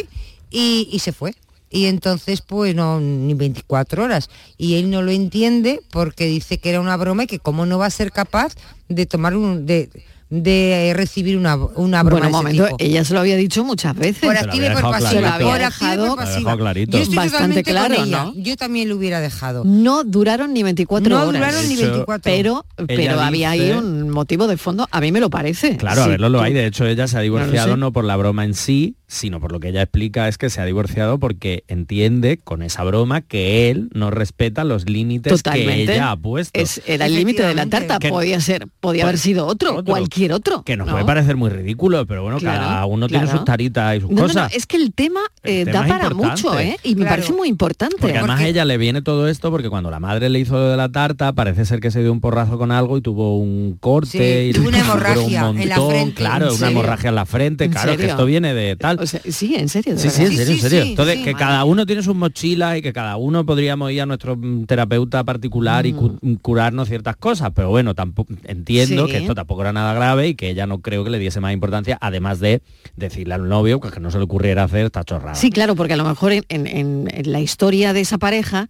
y, 0.51 0.89
y 0.91 0.99
se 0.99 1.13
fue. 1.13 1.33
Y 1.71 1.85
entonces, 1.85 2.41
pues 2.41 2.73
no, 2.73 2.99
ni 2.99 3.35
24 3.35 4.03
horas. 4.03 4.29
Y 4.57 4.75
él 4.75 4.89
no 4.89 5.03
lo 5.03 5.11
entiende 5.11 5.81
porque 5.91 6.25
dice 6.25 6.57
que 6.57 6.71
era 6.71 6.81
una 6.81 6.97
broma 6.97 7.23
y 7.23 7.27
que 7.27 7.37
cómo 7.37 7.67
no 7.67 7.77
va 7.77 7.85
a 7.85 7.91
ser 7.91 8.11
capaz 8.11 8.55
de 8.87 9.05
tomar 9.05 9.35
un, 9.37 9.67
de, 9.67 9.87
de 10.29 10.93
recibir 10.95 11.37
una, 11.37 11.55
una 11.55 12.03
broma 12.03 12.19
Bueno, 12.21 12.25
un 12.27 12.31
momento, 12.31 12.63
tipo. 12.65 12.77
ella 12.79 13.03
se 13.03 13.13
lo 13.13 13.19
había 13.21 13.35
dicho 13.35 13.63
muchas 13.63 13.95
veces. 13.95 14.19
Por 14.23 14.37
activa 14.37 14.67
y 14.67 14.69
por 14.73 14.81
pasiva. 14.81 15.37
Por 15.39 15.61
activa 15.61 15.93
y 15.95 15.97
por 15.97 16.15
pasiva. 16.17 16.73
Yo 16.85 16.99
estoy 16.99 17.15
bastante 17.15 17.63
totalmente 17.63 17.63
con 17.63 17.73
claro, 17.73 17.95
ella. 18.03 18.23
¿no? 18.25 18.33
Yo 18.35 18.55
también 18.55 18.89
lo 18.89 18.95
hubiera 18.97 19.19
dejado. 19.21 19.63
No 19.65 20.03
duraron 20.03 20.53
ni 20.53 20.61
24 20.63 21.09
No 21.09 21.21
horas. 21.23 21.33
duraron 21.33 21.61
ni 21.67 21.75
De 21.75 21.81
hecho, 21.81 21.91
24. 22.05 22.21
Pero, 22.23 22.65
pero 22.87 23.19
había 23.19 23.49
ahí 23.51 23.71
un 23.71 24.09
motivo 24.11 24.45
de 24.47 24.57
fondo, 24.57 24.87
a 24.91 25.01
mí 25.01 25.11
me 25.11 25.19
lo 25.19 25.29
parece. 25.31 25.77
Claro, 25.77 26.01
a 26.01 26.03
Sí, 26.05 26.09
verlo 26.11 26.29
lo 26.29 26.37
tú- 26.39 26.43
hay. 26.43 26.53
De 26.53 26.65
hecho, 26.67 26.85
ella 26.85 27.07
se 27.07 27.17
ha 27.17 27.21
divorciado 27.21 27.75
no 27.77 27.91
por 27.91 28.03
la 28.05 28.15
broma 28.15 28.45
en 28.45 28.53
sí, 28.53 28.95
sino 29.07 29.39
por 29.39 29.51
lo 29.51 29.59
que 29.59 29.69
ella 29.69 29.81
explica 29.81 30.27
es 30.27 30.37
que 30.37 30.51
se 30.51 30.61
ha 30.61 30.65
divorciado 30.65 31.17
porque 31.17 31.63
entiende 31.67 32.37
con 32.43 32.61
esa 32.61 32.83
broma 32.83 33.21
que 33.21 33.71
él 33.71 33.89
no 33.95 34.11
respeta 34.11 34.63
los 34.63 34.87
límites 34.87 35.33
que 35.33 35.37
Totalmente. 35.37 35.93
ella 35.93 36.11
ha 36.11 36.15
puesto. 36.17 36.59
Es, 36.59 36.81
era 36.85 37.07
el 37.07 37.15
límite 37.15 37.41
de 37.43 37.55
la 37.55 37.65
tarta, 37.65 37.97
Que- 37.97 38.09
podía 38.09 38.39
ser, 38.41 38.67
podía 38.79 39.05
haber 39.05 39.17
sido 39.17 39.47
otro, 39.47 39.83
cualquier 39.83 40.18
otro. 40.27 40.63
que 40.63 40.75
nos 40.77 40.87
¿no? 40.87 40.93
puede 40.93 41.05
parecer 41.05 41.35
muy 41.35 41.49
ridículo, 41.49 42.05
pero 42.05 42.23
bueno, 42.23 42.37
Claro, 42.39 42.59
cada 42.61 42.85
uno 42.85 43.07
tiene 43.07 43.27
sus 43.27 43.43
taritas 43.45 43.97
y 43.97 44.01
sus 44.01 44.09
No, 44.09 44.15
no, 44.15 44.21
no, 44.21 44.27
cosas. 44.27 44.53
es 44.55 44.65
que 44.65 44.77
el 44.77 44.93
tema 44.93 45.19
eh, 45.43 45.65
tema 45.65 45.81
da 45.81 45.87
para 45.87 46.05
importante. 46.11 46.43
mucho, 46.43 46.59
¿eh? 46.59 46.77
Y 46.83 46.89
me 46.95 47.01
Claro. 47.01 47.09
parece 47.15 47.33
muy 47.33 47.47
importante. 47.47 47.95
Porque 47.99 48.17
además 48.17 48.41
a 48.41 48.47
ella 48.47 48.65
le 48.65 48.77
viene 48.77 49.01
todo 49.01 49.27
esto 49.27 49.49
porque 49.51 49.69
cuando 49.69 49.89
la 49.89 49.99
madre 49.99 50.29
le 50.29 50.39
hizo 50.39 50.53
lo 50.55 50.69
de 50.69 50.77
la 50.77 50.89
tarta, 50.89 51.33
parece 51.33 51.65
ser 51.65 51.79
que 51.79 51.91
se 51.91 52.01
dio 52.01 52.11
un 52.11 52.19
porrazo 52.21 52.57
con 52.57 52.71
algo 52.71 52.97
y 52.97 53.01
tuvo 53.01 53.37
un 53.39 53.77
corte 53.79 54.09
Sí, 54.09 54.49
y 54.49 54.53
tuvo 54.53 54.67
una 54.69 54.79
hemorragia 54.79 55.49
un 55.49 55.59
en 55.59 55.69
la 55.69 55.75
montón, 55.77 55.91
frente. 55.95 56.15
claro, 56.15 56.45
¿En 56.45 56.49
una 56.51 56.57
serio? 56.59 56.71
hemorragia 56.71 57.09
en 57.09 57.15
la 57.15 57.25
frente, 57.25 57.63
¿En 57.65 57.71
claro, 57.71 57.91
que 57.91 57.97
serio? 57.97 58.11
esto 58.11 58.25
viene 58.25 58.53
de 58.53 58.75
tal. 58.75 58.99
sí, 59.07 59.55
en 59.55 59.69
serio. 59.69 59.97
Sí, 59.97 60.09
sí, 60.09 60.23
en 60.23 60.31
serio, 60.35 60.53
en 60.53 60.59
serio. 60.59 60.81
Entonces, 60.83 61.19
que 61.23 61.33
cada 61.33 61.63
uno 61.65 61.85
tiene 61.85 62.03
sus 62.03 62.15
mochilas 62.15 62.77
y 62.77 62.81
que 62.81 62.93
cada 62.93 63.17
uno 63.17 63.45
podríamos 63.45 63.91
ir 63.91 64.01
a 64.01 64.05
nuestro 64.05 64.35
mm, 64.35 64.65
terapeuta 64.65 65.23
particular 65.23 65.85
y 65.85 65.93
cu- 65.93 66.19
curarnos 66.41 66.87
ciertas 66.87 67.15
cosas, 67.15 67.51
pero 67.55 67.69
bueno, 67.69 67.95
tampoco 67.95 68.33
entiendo 68.45 69.07
que 69.07 69.17
esto 69.17 69.35
tampoco 69.35 69.61
era 69.61 69.73
nada 69.73 69.93
grave 69.93 70.08
y 70.17 70.35
que 70.35 70.49
ella 70.49 70.65
no 70.67 70.79
creo 70.81 71.03
que 71.03 71.09
le 71.09 71.19
diese 71.19 71.39
más 71.39 71.53
importancia, 71.53 71.97
además 72.01 72.39
de 72.39 72.61
decirle 72.95 73.33
al 73.33 73.47
novio 73.47 73.79
que 73.79 73.99
no 73.99 74.11
se 74.11 74.17
le 74.17 74.23
ocurriera 74.23 74.63
hacer 74.63 74.85
esta 74.85 75.03
chorrada. 75.03 75.35
Sí, 75.35 75.49
claro, 75.51 75.75
porque 75.75 75.93
a 75.93 75.97
lo 75.97 76.05
mejor 76.05 76.31
en, 76.33 76.43
en- 76.49 76.67
en- 76.67 77.07
en 77.11 77.31
la 77.31 77.39
historia 77.39 77.93
de 77.93 78.01
esa 78.01 78.17
pareja 78.17 78.69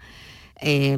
eh, 0.62 0.98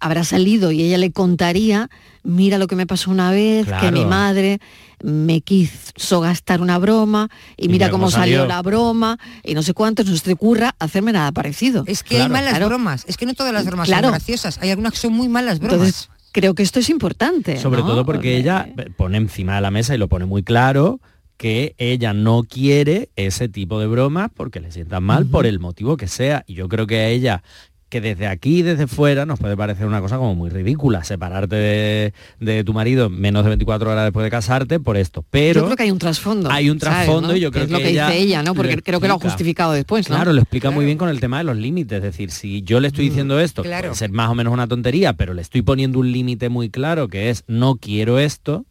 habrá 0.00 0.24
salido 0.24 0.72
y 0.72 0.82
ella 0.82 0.98
le 0.98 1.10
contaría, 1.10 1.88
mira 2.22 2.58
lo 2.58 2.66
que 2.66 2.76
me 2.76 2.86
pasó 2.86 3.10
una 3.10 3.30
vez, 3.30 3.66
que 3.80 3.90
mi 3.92 4.04
madre 4.04 4.58
me 5.02 5.40
quiso 5.40 6.20
gastar 6.20 6.60
una 6.60 6.76
broma 6.78 7.30
y, 7.56 7.68
mira, 7.70 7.88
cómo 7.88 8.10
salió. 8.10 8.44
la 8.44 8.60
broma 8.60 9.18
y 9.42 9.54
no 9.54 9.62
sé 9.62 9.72
cuánto, 9.72 10.04
no 10.04 10.14
se 10.14 10.20
te 10.22 10.32
ocurra 10.34 10.74
hacerme 10.78 11.12
nada 11.12 11.32
parecido. 11.32 11.84
Es 11.86 12.02
que 12.02 12.20
hay 12.20 12.28
malas 12.28 12.50
Claro. 12.50 12.66
bromas. 12.68 13.04
Es 13.08 13.16
que 13.16 13.24
no 13.24 13.32
todas 13.32 13.54
las 13.54 13.64
bromas 13.64 13.88
Claro. 13.88 14.08
son 14.08 14.12
graciosas. 14.12 14.58
Hay 14.60 14.68
algunas 14.68 14.92
que 14.92 14.98
son 14.98 15.14
muy 15.14 15.30
malas 15.30 15.60
bromas. 15.60 15.74
Entonces, 15.78 16.10
creo 16.32 16.54
que 16.54 16.62
esto 16.62 16.80
es 16.80 16.90
importante. 16.90 17.58
Sobre 17.58 17.80
¿no? 17.80 17.86
todo 17.86 18.04
porque 18.04 18.36
ella 18.36 18.68
pone 18.96 19.18
encima 19.18 19.56
de 19.56 19.60
la 19.60 19.70
mesa 19.70 19.94
y 19.94 19.98
lo 19.98 20.08
pone 20.08 20.26
muy 20.26 20.42
claro 20.42 21.00
que 21.36 21.74
ella 21.78 22.12
no 22.12 22.42
quiere 22.42 23.08
ese 23.16 23.48
tipo 23.48 23.80
de 23.80 23.86
bromas 23.86 24.30
porque 24.34 24.60
le 24.60 24.70
sientan 24.70 25.02
mal 25.04 25.24
por 25.24 25.46
el 25.46 25.58
motivo 25.58 25.96
que 25.96 26.06
sea. 26.06 26.44
Y 26.46 26.52
yo 26.52 26.68
creo 26.68 26.86
que 26.86 26.98
a 26.98 27.08
ella 27.08 27.42
que 27.90 28.00
desde 28.00 28.26
aquí 28.26 28.60
y 28.60 28.62
desde 28.62 28.86
fuera 28.86 29.26
nos 29.26 29.38
puede 29.38 29.56
parecer 29.56 29.86
una 29.86 30.00
cosa 30.00 30.16
como 30.16 30.34
muy 30.34 30.48
ridícula, 30.48 31.04
separarte 31.04 31.56
de, 31.56 32.14
de 32.38 32.64
tu 32.64 32.72
marido 32.72 33.10
menos 33.10 33.42
de 33.44 33.48
24 33.50 33.90
horas 33.90 34.04
después 34.04 34.24
de 34.24 34.30
casarte 34.30 34.80
por 34.80 34.96
esto. 34.96 35.24
Pero 35.28 35.60
yo 35.60 35.66
creo 35.66 35.76
que 35.76 35.82
hay 35.82 35.90
un 35.90 35.98
trasfondo. 35.98 36.50
hay 36.50 36.70
un 36.70 36.80
¿sabes, 36.80 37.04
trasfondo 37.04 37.28
no? 37.28 37.36
y 37.36 37.40
yo 37.40 37.50
Que 37.50 37.58
creo 37.58 37.64
es 37.64 37.70
lo 37.72 37.78
que 37.78 37.90
ella 37.90 38.06
dice 38.06 38.20
ella, 38.20 38.42
¿no? 38.42 38.54
Porque 38.54 38.80
creo 38.80 39.00
que 39.00 39.08
lo 39.08 39.14
ha 39.14 39.18
justificado 39.18 39.72
después, 39.72 40.08
¿no? 40.08 40.16
Claro, 40.16 40.32
lo 40.32 40.40
explica 40.40 40.70
muy 40.70 40.84
bien 40.84 40.96
con 40.96 41.08
el 41.08 41.20
tema 41.20 41.38
de 41.38 41.44
los 41.44 41.56
límites. 41.56 41.96
Es 41.96 42.02
decir, 42.02 42.30
si 42.30 42.62
yo 42.62 42.80
le 42.80 42.88
estoy 42.88 43.08
diciendo 43.08 43.40
esto, 43.40 43.62
claro. 43.62 43.88
puede 43.88 43.96
ser 43.96 44.10
más 44.12 44.30
o 44.30 44.34
menos 44.34 44.52
una 44.52 44.68
tontería, 44.68 45.12
pero 45.14 45.34
le 45.34 45.42
estoy 45.42 45.62
poniendo 45.62 45.98
un 45.98 46.12
límite 46.12 46.48
muy 46.48 46.70
claro 46.70 47.08
que 47.08 47.28
es 47.28 47.44
no 47.48 47.74
quiero 47.74 48.18
esto, 48.20 48.64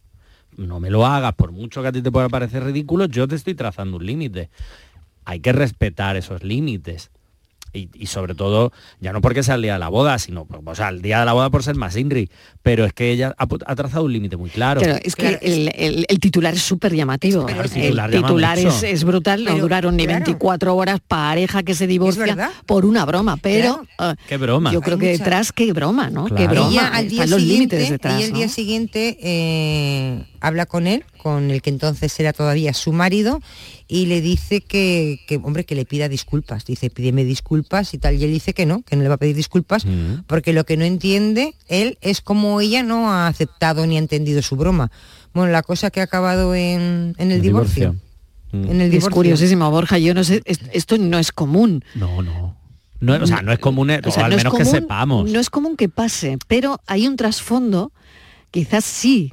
no 0.57 0.79
me 0.79 0.89
lo 0.89 1.05
hagas, 1.05 1.33
por 1.35 1.51
mucho 1.51 1.81
que 1.81 1.89
a 1.89 1.91
ti 1.91 2.01
te 2.01 2.11
pueda 2.11 2.29
parecer 2.29 2.63
ridículo, 2.63 3.05
yo 3.05 3.27
te 3.27 3.35
estoy 3.35 3.55
trazando 3.55 3.97
un 3.97 4.05
límite. 4.05 4.49
Hay 5.25 5.41
que 5.41 5.51
respetar 5.51 6.15
esos 6.15 6.43
límites. 6.43 7.11
Y, 7.71 7.89
y 7.93 8.07
sobre 8.07 8.33
todo, 8.33 8.71
ya 8.99 9.13
no 9.13 9.21
porque 9.21 9.43
sea 9.43 9.55
el 9.55 9.61
día 9.61 9.73
de 9.73 9.79
la 9.79 9.89
boda, 9.89 10.17
sino, 10.17 10.47
o 10.65 10.75
sea, 10.75 10.89
el 10.89 11.01
día 11.03 11.19
de 11.19 11.25
la 11.25 11.33
boda 11.33 11.49
por 11.51 11.61
ser 11.63 11.75
más 11.75 11.95
Inri, 11.95 12.29
pero 12.63 12.83
es 12.83 12.93
que 12.93 13.11
ella 13.11 13.35
ha, 13.37 13.75
trazado 13.75 14.05
un 14.05 14.13
límite 14.13 14.37
muy 14.37 14.49
claro. 14.49 14.81
Claro, 14.81 14.99
es 15.03 15.15
que 15.15 15.37
el, 15.41 15.71
el- 15.75 16.05
el 16.09 16.19
titular 16.19 16.53
es 16.53 16.61
súper 16.63 16.95
llamativo. 16.95 17.45
Claro, 17.45 17.69
el 17.75 18.11
titular 18.11 18.57
es, 18.57 18.81
es 18.83 19.03
brutal, 19.03 19.43
no 19.43 19.57
duraron 19.57 19.95
ni 19.97 20.05
claro. 20.05 20.25
24 20.25 20.75
horas, 20.75 20.99
pareja 21.07 21.61
que 21.63 21.75
se 21.75 21.85
divorcia 21.87 22.51
por 22.65 22.85
una 22.85 23.05
broma, 23.05 23.37
pero 23.37 23.81
ah, 23.99 24.15
Qué 24.27 24.37
broma. 24.37 24.71
yo 24.73 24.81
creo 24.81 24.95
Hay 24.95 24.99
que 25.01 25.11
mucha- 25.11 25.23
detrás, 25.23 25.51
qué 25.51 25.71
broma, 25.71 26.09
¿no? 26.09 26.25
Qué 26.25 26.47
broma. 26.47 26.69
Ella 26.71 26.87
al 26.87 27.07
día 27.07 27.23
Están 27.25 27.39
los 27.39 27.47
límites 27.47 27.89
día 28.33 28.49
siguiente 28.49 29.17
eh, 29.21 30.23
habla 30.41 30.65
con 30.65 30.87
él, 30.87 31.03
con 31.21 31.51
el 31.51 31.61
que 31.61 31.69
entonces 31.69 32.19
era 32.19 32.33
todavía 32.33 32.73
su 32.73 32.91
marido, 32.93 33.41
y 33.87 34.05
le 34.05 34.21
dice 34.21 34.61
que, 34.61 35.19
que, 35.27 35.37
hombre, 35.37 35.65
que 35.65 35.75
le 35.75 35.85
pida 35.85 36.07
disculpas. 36.09 36.65
Dice, 36.65 36.89
pídeme 36.89 37.23
disculpas 37.23 37.93
y 37.93 37.97
tal. 37.97 38.15
Y 38.15 38.23
él 38.23 38.31
dice 38.31 38.53
que 38.53 38.65
no, 38.65 38.81
que 38.83 38.95
no 38.95 39.03
le 39.03 39.09
va 39.09 39.15
a 39.15 39.17
pedir 39.17 39.35
disculpas, 39.35 39.85
Mm. 39.85 40.23
porque 40.27 40.53
lo 40.53 40.65
que 40.65 40.77
no 40.77 40.85
entiende 40.85 41.53
él 41.67 41.97
es 42.01 42.21
como 42.21 42.61
ella 42.61 42.83
no 42.83 43.11
ha 43.11 43.27
aceptado 43.27 43.85
ni 43.87 43.95
ha 43.95 43.99
entendido 43.99 44.41
su 44.41 44.55
broma. 44.55 44.91
Bueno, 45.33 45.51
la 45.51 45.63
cosa 45.63 45.91
que 45.91 46.01
ha 46.01 46.03
acabado 46.03 46.55
en, 46.55 47.15
en 47.17 47.31
el, 47.31 47.37
El 47.37 47.41
divorcio. 47.41 47.95
divorcio. 48.51 48.71
En 48.71 48.81
el 48.81 48.87
Es 48.87 48.91
divorcio. 48.91 49.11
curiosísimo, 49.15 49.69
Borja, 49.69 49.97
yo 49.99 50.13
no 50.15 50.23
sé, 50.23 50.41
es- 50.45 50.59
esto 50.73 50.97
no 50.97 51.19
es 51.19 51.31
común. 51.31 51.83
No, 51.95 52.21
no. 52.23 52.57
No, 53.01 53.13
o 53.15 53.27
sea, 53.27 53.41
no 53.43 53.53
es 53.53 53.59
común, 53.59 53.89
O 53.91 54.11
sea, 54.11 54.23
o 54.23 54.25
al 54.25 54.31
no 54.31 54.37
es 54.37 54.43
menos 54.43 54.57
que 54.57 54.63
común- 54.63 54.75
sepamos. 54.81 55.31
No 55.31 55.39
es 55.39 55.49
común 55.49 55.77
que 55.77 55.87
pase, 55.87 56.37
pero 56.47 56.81
hay 56.87 57.07
un 57.07 57.15
trasfondo, 57.15 57.93
quizás 58.51 58.83
sí, 58.83 59.31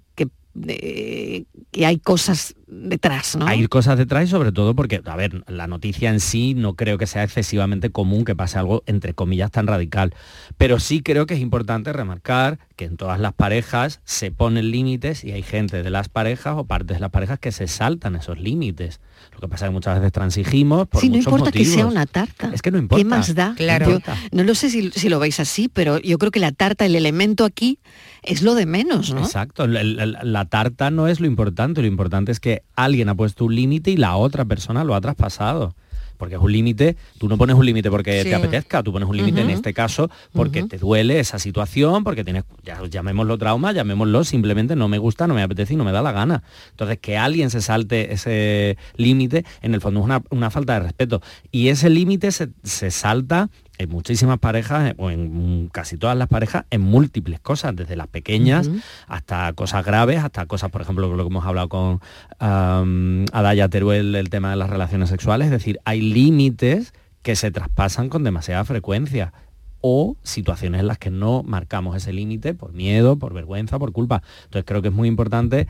eh, 0.67 1.45
que 1.71 1.87
hay 1.87 1.99
cosas 1.99 2.55
detrás, 2.67 3.37
¿no? 3.37 3.47
Hay 3.47 3.67
cosas 3.69 3.97
detrás 3.97 4.25
y 4.25 4.27
sobre 4.29 4.51
todo 4.53 4.75
porque, 4.75 5.01
a 5.05 5.17
ver, 5.17 5.45
la 5.49 5.67
noticia 5.67 6.11
en 6.11 6.21
sí 6.21 6.55
no 6.55 6.75
creo 6.75 6.99
que 6.99 7.07
sea 7.07 7.23
excesivamente 7.23 7.91
común 7.91 8.25
que 8.25 8.35
pase 8.35 8.59
algo, 8.59 8.83
entre 8.87 9.14
comillas, 9.14 9.51
tan 9.51 9.67
radical. 9.67 10.14
Pero 10.59 10.81
sí 10.81 11.01
creo 11.03 11.27
que 11.27 11.35
es 11.35 11.41
importante 11.41 11.93
remarcar 11.93 12.59
que 12.75 12.85
en 12.87 12.97
todas 12.97 13.21
las 13.21 13.33
parejas 13.33 14.01
se 14.05 14.31
ponen 14.31 14.71
límites 14.71 15.25
y 15.25 15.33
hay 15.33 15.43
gente 15.43 15.83
de 15.83 15.91
las 15.91 16.09
parejas 16.09 16.55
o 16.57 16.64
partes 16.64 16.97
de 16.97 17.01
las 17.01 17.11
parejas 17.11 17.39
que 17.39 17.53
se 17.53 17.69
saltan 17.69 18.17
esos 18.17 18.39
límites. 18.39 19.01
Lo 19.33 19.41
que 19.41 19.49
pasa 19.49 19.67
es 19.67 19.71
que 19.71 19.73
muchas 19.75 19.99
veces 19.99 20.12
transigimos 20.12 20.87
por 20.89 21.01
Sí, 21.01 21.09
no 21.09 21.17
muchos 21.17 21.33
importa 21.33 21.53
que 21.53 21.64
sea 21.64 21.85
motivos. 21.85 21.93
una 21.93 22.07
tarta. 22.07 22.51
Es 22.53 22.62
que 22.62 22.71
no 22.71 22.79
importa. 22.79 23.03
¿Qué 23.03 23.09
más 23.09 23.35
da? 23.35 23.55
Claro. 23.57 23.91
Yo 23.91 24.01
no 24.33 24.43
lo 24.45 24.55
sé 24.55 24.71
si, 24.71 24.91
si 24.91 25.09
lo 25.09 25.19
veis 25.19 25.41
así, 25.41 25.69
pero 25.69 25.99
yo 26.01 26.19
creo 26.19 26.31
que 26.31 26.41
la 26.41 26.53
tarta, 26.53 26.85
el 26.85 26.95
elemento 26.97 27.45
aquí, 27.45 27.79
es 28.23 28.43
lo 28.43 28.55
de 28.55 28.67
menos, 28.67 29.14
¿no? 29.14 29.21
Exacto, 29.21 29.67
la, 29.67 29.83
la- 29.85 30.07
la 30.23 30.45
tarta 30.47 30.91
no 30.91 31.07
es 31.09 31.21
lo 31.21 31.27
importante, 31.27 31.81
lo 31.81 31.87
importante 31.89 32.33
es 32.33 32.41
que 32.41 32.56
alguien 32.75 33.09
ha 33.09 33.15
puesto 33.15 33.45
un 33.45 33.55
límite 33.55 33.91
y 33.91 33.97
la 33.97 34.17
otra 34.17 34.45
persona 34.45 34.85
lo 34.85 34.95
ha 34.95 35.01
traspasado. 35.01 35.75
Porque 36.19 36.37
es 36.37 36.41
un 36.41 36.51
límite, 36.51 36.97
tú 37.19 37.29
no 37.29 37.37
pones 37.37 37.57
un 37.57 37.67
límite 37.67 37.91
porque 37.91 38.23
Sí. 38.23 38.31
te 38.31 38.35
apetezca, 38.35 38.83
tú 38.83 38.91
pones 38.91 39.07
un 39.07 39.19
límite 39.19 39.43
en 39.43 39.51
este 39.51 39.75
caso 39.75 40.11
porque 40.33 40.63
te 40.63 40.79
duele 40.79 41.21
esa 41.21 41.39
situación, 41.39 42.05
porque 42.05 42.25
tienes, 42.25 42.45
ya, 42.65 42.81
llamémoslo 42.89 43.37
trauma, 43.37 43.73
llamémoslo, 43.73 44.25
simplemente 44.25 44.77
no 44.77 44.89
me 44.89 44.97
gusta, 44.97 45.27
no 45.27 45.35
me 45.35 45.43
apetece 45.43 45.75
y 45.75 45.77
no 45.77 45.85
me 45.85 45.93
da 45.93 46.01
la 46.01 46.13
gana. 46.13 46.43
Entonces, 46.71 46.99
que 47.01 47.19
alguien 47.19 47.51
se 47.51 47.61
salte 47.61 48.15
ese 48.15 48.79
límite, 48.97 49.45
en 49.61 49.75
el 49.75 49.83
fondo 49.83 50.01
es 50.01 50.07
una, 50.07 50.23
una 50.31 50.51
falta 50.51 50.73
de 50.73 50.81
respeto. 50.81 51.21
Y 51.53 51.69
ese 51.69 51.91
límite 51.91 52.33
se, 52.33 52.49
se 52.63 52.91
salta 52.91 53.51
en 53.79 53.91
muchísimas 53.91 54.39
parejas, 54.39 54.95
o 54.97 55.11
en 55.11 55.68
casi 55.72 55.97
todas 55.97 56.16
las 56.16 56.29
parejas, 56.29 56.64
en 56.70 56.81
múltiples 56.81 57.41
cosas, 57.41 57.74
desde 57.77 57.97
las 57.97 58.09
pequeñas 58.09 58.70
hasta 59.07 59.53
cosas 59.53 59.85
graves, 59.85 60.22
hasta 60.22 60.47
cosas, 60.47 60.70
por 60.70 60.83
ejemplo, 60.83 61.14
lo 61.14 61.24
que 61.24 61.29
hemos 61.29 61.45
hablado 61.45 61.68
con 61.68 62.01
Adaya 62.39 63.68
Teruel, 63.68 64.14
el 64.14 64.31
tema 64.31 64.51
de 64.51 64.57
las 64.57 64.70
relaciones 64.70 65.09
sexuales, 65.09 65.47
es 65.47 65.53
decir, 65.53 65.79
hay 65.85 66.01
límites 66.01 66.95
que 67.22 67.37
se 67.37 67.51
traspasan 67.51 68.09
con 68.09 68.24
demasiada 68.24 68.64
frecuencia 68.64 69.33
o 69.81 70.16
situaciones 70.22 70.81
en 70.81 70.87
las 70.87 70.99
que 70.99 71.11
no 71.11 71.43
marcamos 71.43 71.97
ese 71.97 72.12
límite 72.12 72.55
por 72.55 72.72
miedo, 72.72 73.18
por 73.18 73.35
vergüenza, 73.35 73.79
por 73.79 73.93
culpa. 73.93 74.22
Entonces 74.45 74.64
creo 74.64 74.83
que 74.83 74.89
es 74.89 74.95
muy 74.95 75.09
importante 75.09 75.68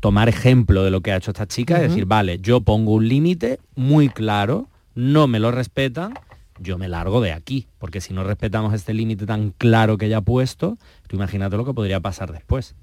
tomar 0.00 0.28
ejemplo 0.28 0.84
de 0.84 0.90
lo 0.90 1.00
que 1.00 1.12
ha 1.12 1.16
hecho 1.16 1.32
esta 1.32 1.46
chica 1.46 1.78
y 1.78 1.82
decir, 1.82 2.04
vale, 2.04 2.38
yo 2.40 2.60
pongo 2.60 2.92
un 2.92 3.08
límite 3.08 3.58
muy 3.74 4.08
claro, 4.08 4.68
no 4.94 5.26
me 5.26 5.40
lo 5.40 5.50
respetan, 5.50 6.14
yo 6.60 6.78
me 6.78 6.88
largo 6.88 7.20
de 7.20 7.32
aquí, 7.32 7.68
porque 7.78 8.00
si 8.00 8.12
no 8.14 8.24
respetamos 8.24 8.74
este 8.74 8.94
límite 8.94 9.26
tan 9.26 9.50
claro 9.50 9.98
que 9.98 10.06
ella 10.06 10.18
ha 10.18 10.22
puesto, 10.22 10.78
tú 11.06 11.16
imagínate 11.16 11.56
lo 11.56 11.64
que 11.64 11.74
podría 11.74 12.00
pasar 12.00 12.32
después. 12.32 12.74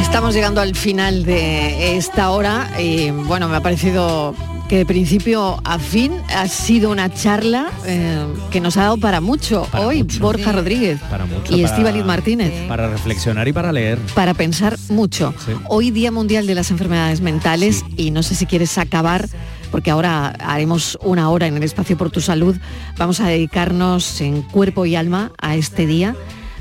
Estamos 0.00 0.34
llegando 0.34 0.60
al 0.60 0.74
final 0.74 1.24
de 1.24 1.96
esta 1.96 2.30
hora 2.30 2.68
y 2.80 3.10
bueno, 3.10 3.48
me 3.48 3.56
ha 3.56 3.60
parecido 3.60 4.34
que 4.70 4.76
de 4.76 4.86
principio 4.86 5.60
a 5.64 5.80
fin 5.80 6.12
ha 6.28 6.46
sido 6.46 6.92
una 6.92 7.12
charla 7.12 7.72
eh, 7.86 8.24
que 8.52 8.60
nos 8.60 8.76
ha 8.76 8.82
dado 8.82 8.98
para 8.98 9.20
mucho 9.20 9.66
hoy 9.72 10.04
Borja 10.20 10.52
Rodríguez 10.52 11.00
y 11.48 11.64
Estíbaliz 11.64 12.04
Martínez. 12.04 12.52
Para 12.68 12.88
reflexionar 12.88 13.48
y 13.48 13.52
para 13.52 13.72
leer. 13.72 13.98
Para 14.14 14.32
pensar 14.32 14.78
mucho. 14.88 15.34
Hoy 15.68 15.90
Día 15.90 16.12
Mundial 16.12 16.46
de 16.46 16.54
las 16.54 16.70
Enfermedades 16.70 17.20
Mentales 17.20 17.84
y 17.96 18.12
no 18.12 18.22
sé 18.22 18.36
si 18.36 18.46
quieres 18.46 18.78
acabar 18.78 19.28
porque 19.72 19.90
ahora 19.90 20.36
haremos 20.38 20.96
una 21.02 21.30
hora 21.30 21.48
en 21.48 21.56
el 21.56 21.64
espacio 21.64 21.98
por 21.98 22.12
tu 22.12 22.20
salud. 22.20 22.56
Vamos 22.96 23.18
a 23.18 23.26
dedicarnos 23.26 24.20
en 24.20 24.42
cuerpo 24.42 24.86
y 24.86 24.94
alma 24.94 25.32
a 25.42 25.56
este 25.56 25.84
día 25.84 26.14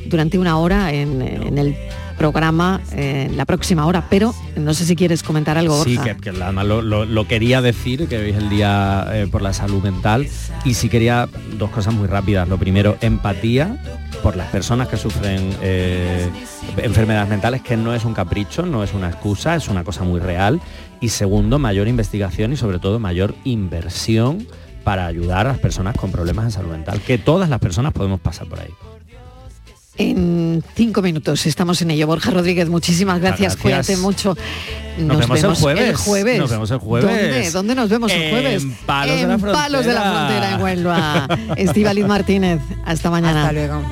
durante 0.08 0.40
una 0.40 0.58
hora 0.58 0.92
en, 0.94 1.22
en 1.22 1.60
el 1.60 1.78
programa 2.20 2.82
en 2.92 3.38
la 3.38 3.46
próxima 3.46 3.88
hora, 3.88 4.06
pero 4.10 4.36
no 4.56 4.76
sé 4.76 4.86
si 4.86 4.96
quieres 4.96 5.24
comentar 5.24 5.58
algo. 5.58 5.78
Borja. 5.78 6.04
Sí, 6.04 6.22
que, 6.22 6.30
además 6.30 6.66
lo, 6.66 7.28
quería 7.28 7.62
decir, 7.62 8.08
que 8.08 8.18
hoy 8.18 8.30
es 8.32 8.38
el 8.38 8.50
día 8.50 9.08
eh, 9.14 9.28
por 9.32 9.42
la 9.42 9.54
salud 9.54 9.82
mental, 9.82 10.28
y 10.66 10.74
sí 10.76 10.90
quería 10.90 11.28
dos 11.58 11.72
cosas 11.72 11.94
muy 11.94 12.08
rápidas. 12.08 12.48
Lo 12.48 12.58
primero, 12.58 12.98
empatía 13.02 13.82
por 14.22 14.36
las 14.36 14.50
personas 14.50 14.90
que 14.90 14.98
sufren 14.98 15.56
eh, 15.62 16.30
enfermedades 16.78 17.30
mentales, 17.30 17.62
que 17.62 17.78
no 17.78 17.96
es 17.96 18.04
un 18.04 18.14
capricho, 18.14 18.66
no 18.66 18.84
es 18.84 18.94
una 18.94 19.10
excusa, 19.10 19.56
es 19.56 19.70
una 19.70 19.84
cosa 19.84 20.04
muy 20.04 20.20
real. 20.20 20.60
Y 21.00 21.10
segundo, 21.10 21.58
mayor 21.58 21.88
investigación 21.88 22.52
y 22.52 22.58
sobre 22.58 22.80
todo 22.80 23.00
mayor 23.00 23.34
inversión 23.46 24.46
para 24.84 25.06
ayudar 25.06 25.48
a 25.48 25.52
las 25.52 25.60
personas 25.60 25.96
con 25.96 26.12
problemas 26.12 26.46
de 26.46 26.52
salud 26.52 26.72
mental, 26.72 27.00
que 27.02 27.18
todas 27.18 27.50
las 27.50 27.60
personas 27.60 27.94
podemos 27.94 28.20
pasar 28.20 28.48
por 28.48 28.60
ahí. 28.60 28.74
En 30.00 30.64
cinco 30.76 31.02
minutos 31.02 31.46
estamos 31.46 31.82
en 31.82 31.92
ello. 31.92 32.08
Borja 32.08 32.32
Rodríguez, 32.32 32.70
muchísimas 32.70 33.20
gracias. 33.20 33.58
Cuídate 33.58 33.98
mucho. 33.98 34.36
Nos, 34.98 35.20
vemos, 35.20 35.44
el, 35.44 35.56
jueves. 35.56 35.90
el, 35.90 35.96
jueves. 35.98 36.40
Nos 36.40 36.50
vemos 36.50 36.72
el 36.72 36.78
jueves. 36.78 37.54
¿Dónde, 37.54 37.76
nos 37.76 37.90
vemos 37.90 38.10
el 38.10 38.32
jueves? 38.32 38.64
En 38.64 38.74
Palos, 38.86 39.18
de, 39.18 39.28
la 39.28 39.38
Frontera. 39.38 39.64
Palos 39.64 39.86
de 39.86 39.94
la 39.94 40.02
Frontera, 40.02 40.56
en 40.56 40.62
Huelva. 40.62 41.28
Estivaliz 41.58 42.06
Martínez. 42.06 42.62
Hasta 42.86 43.10
mañana. 43.10 43.42
Hasta 43.42 43.54
luego. 43.54 43.84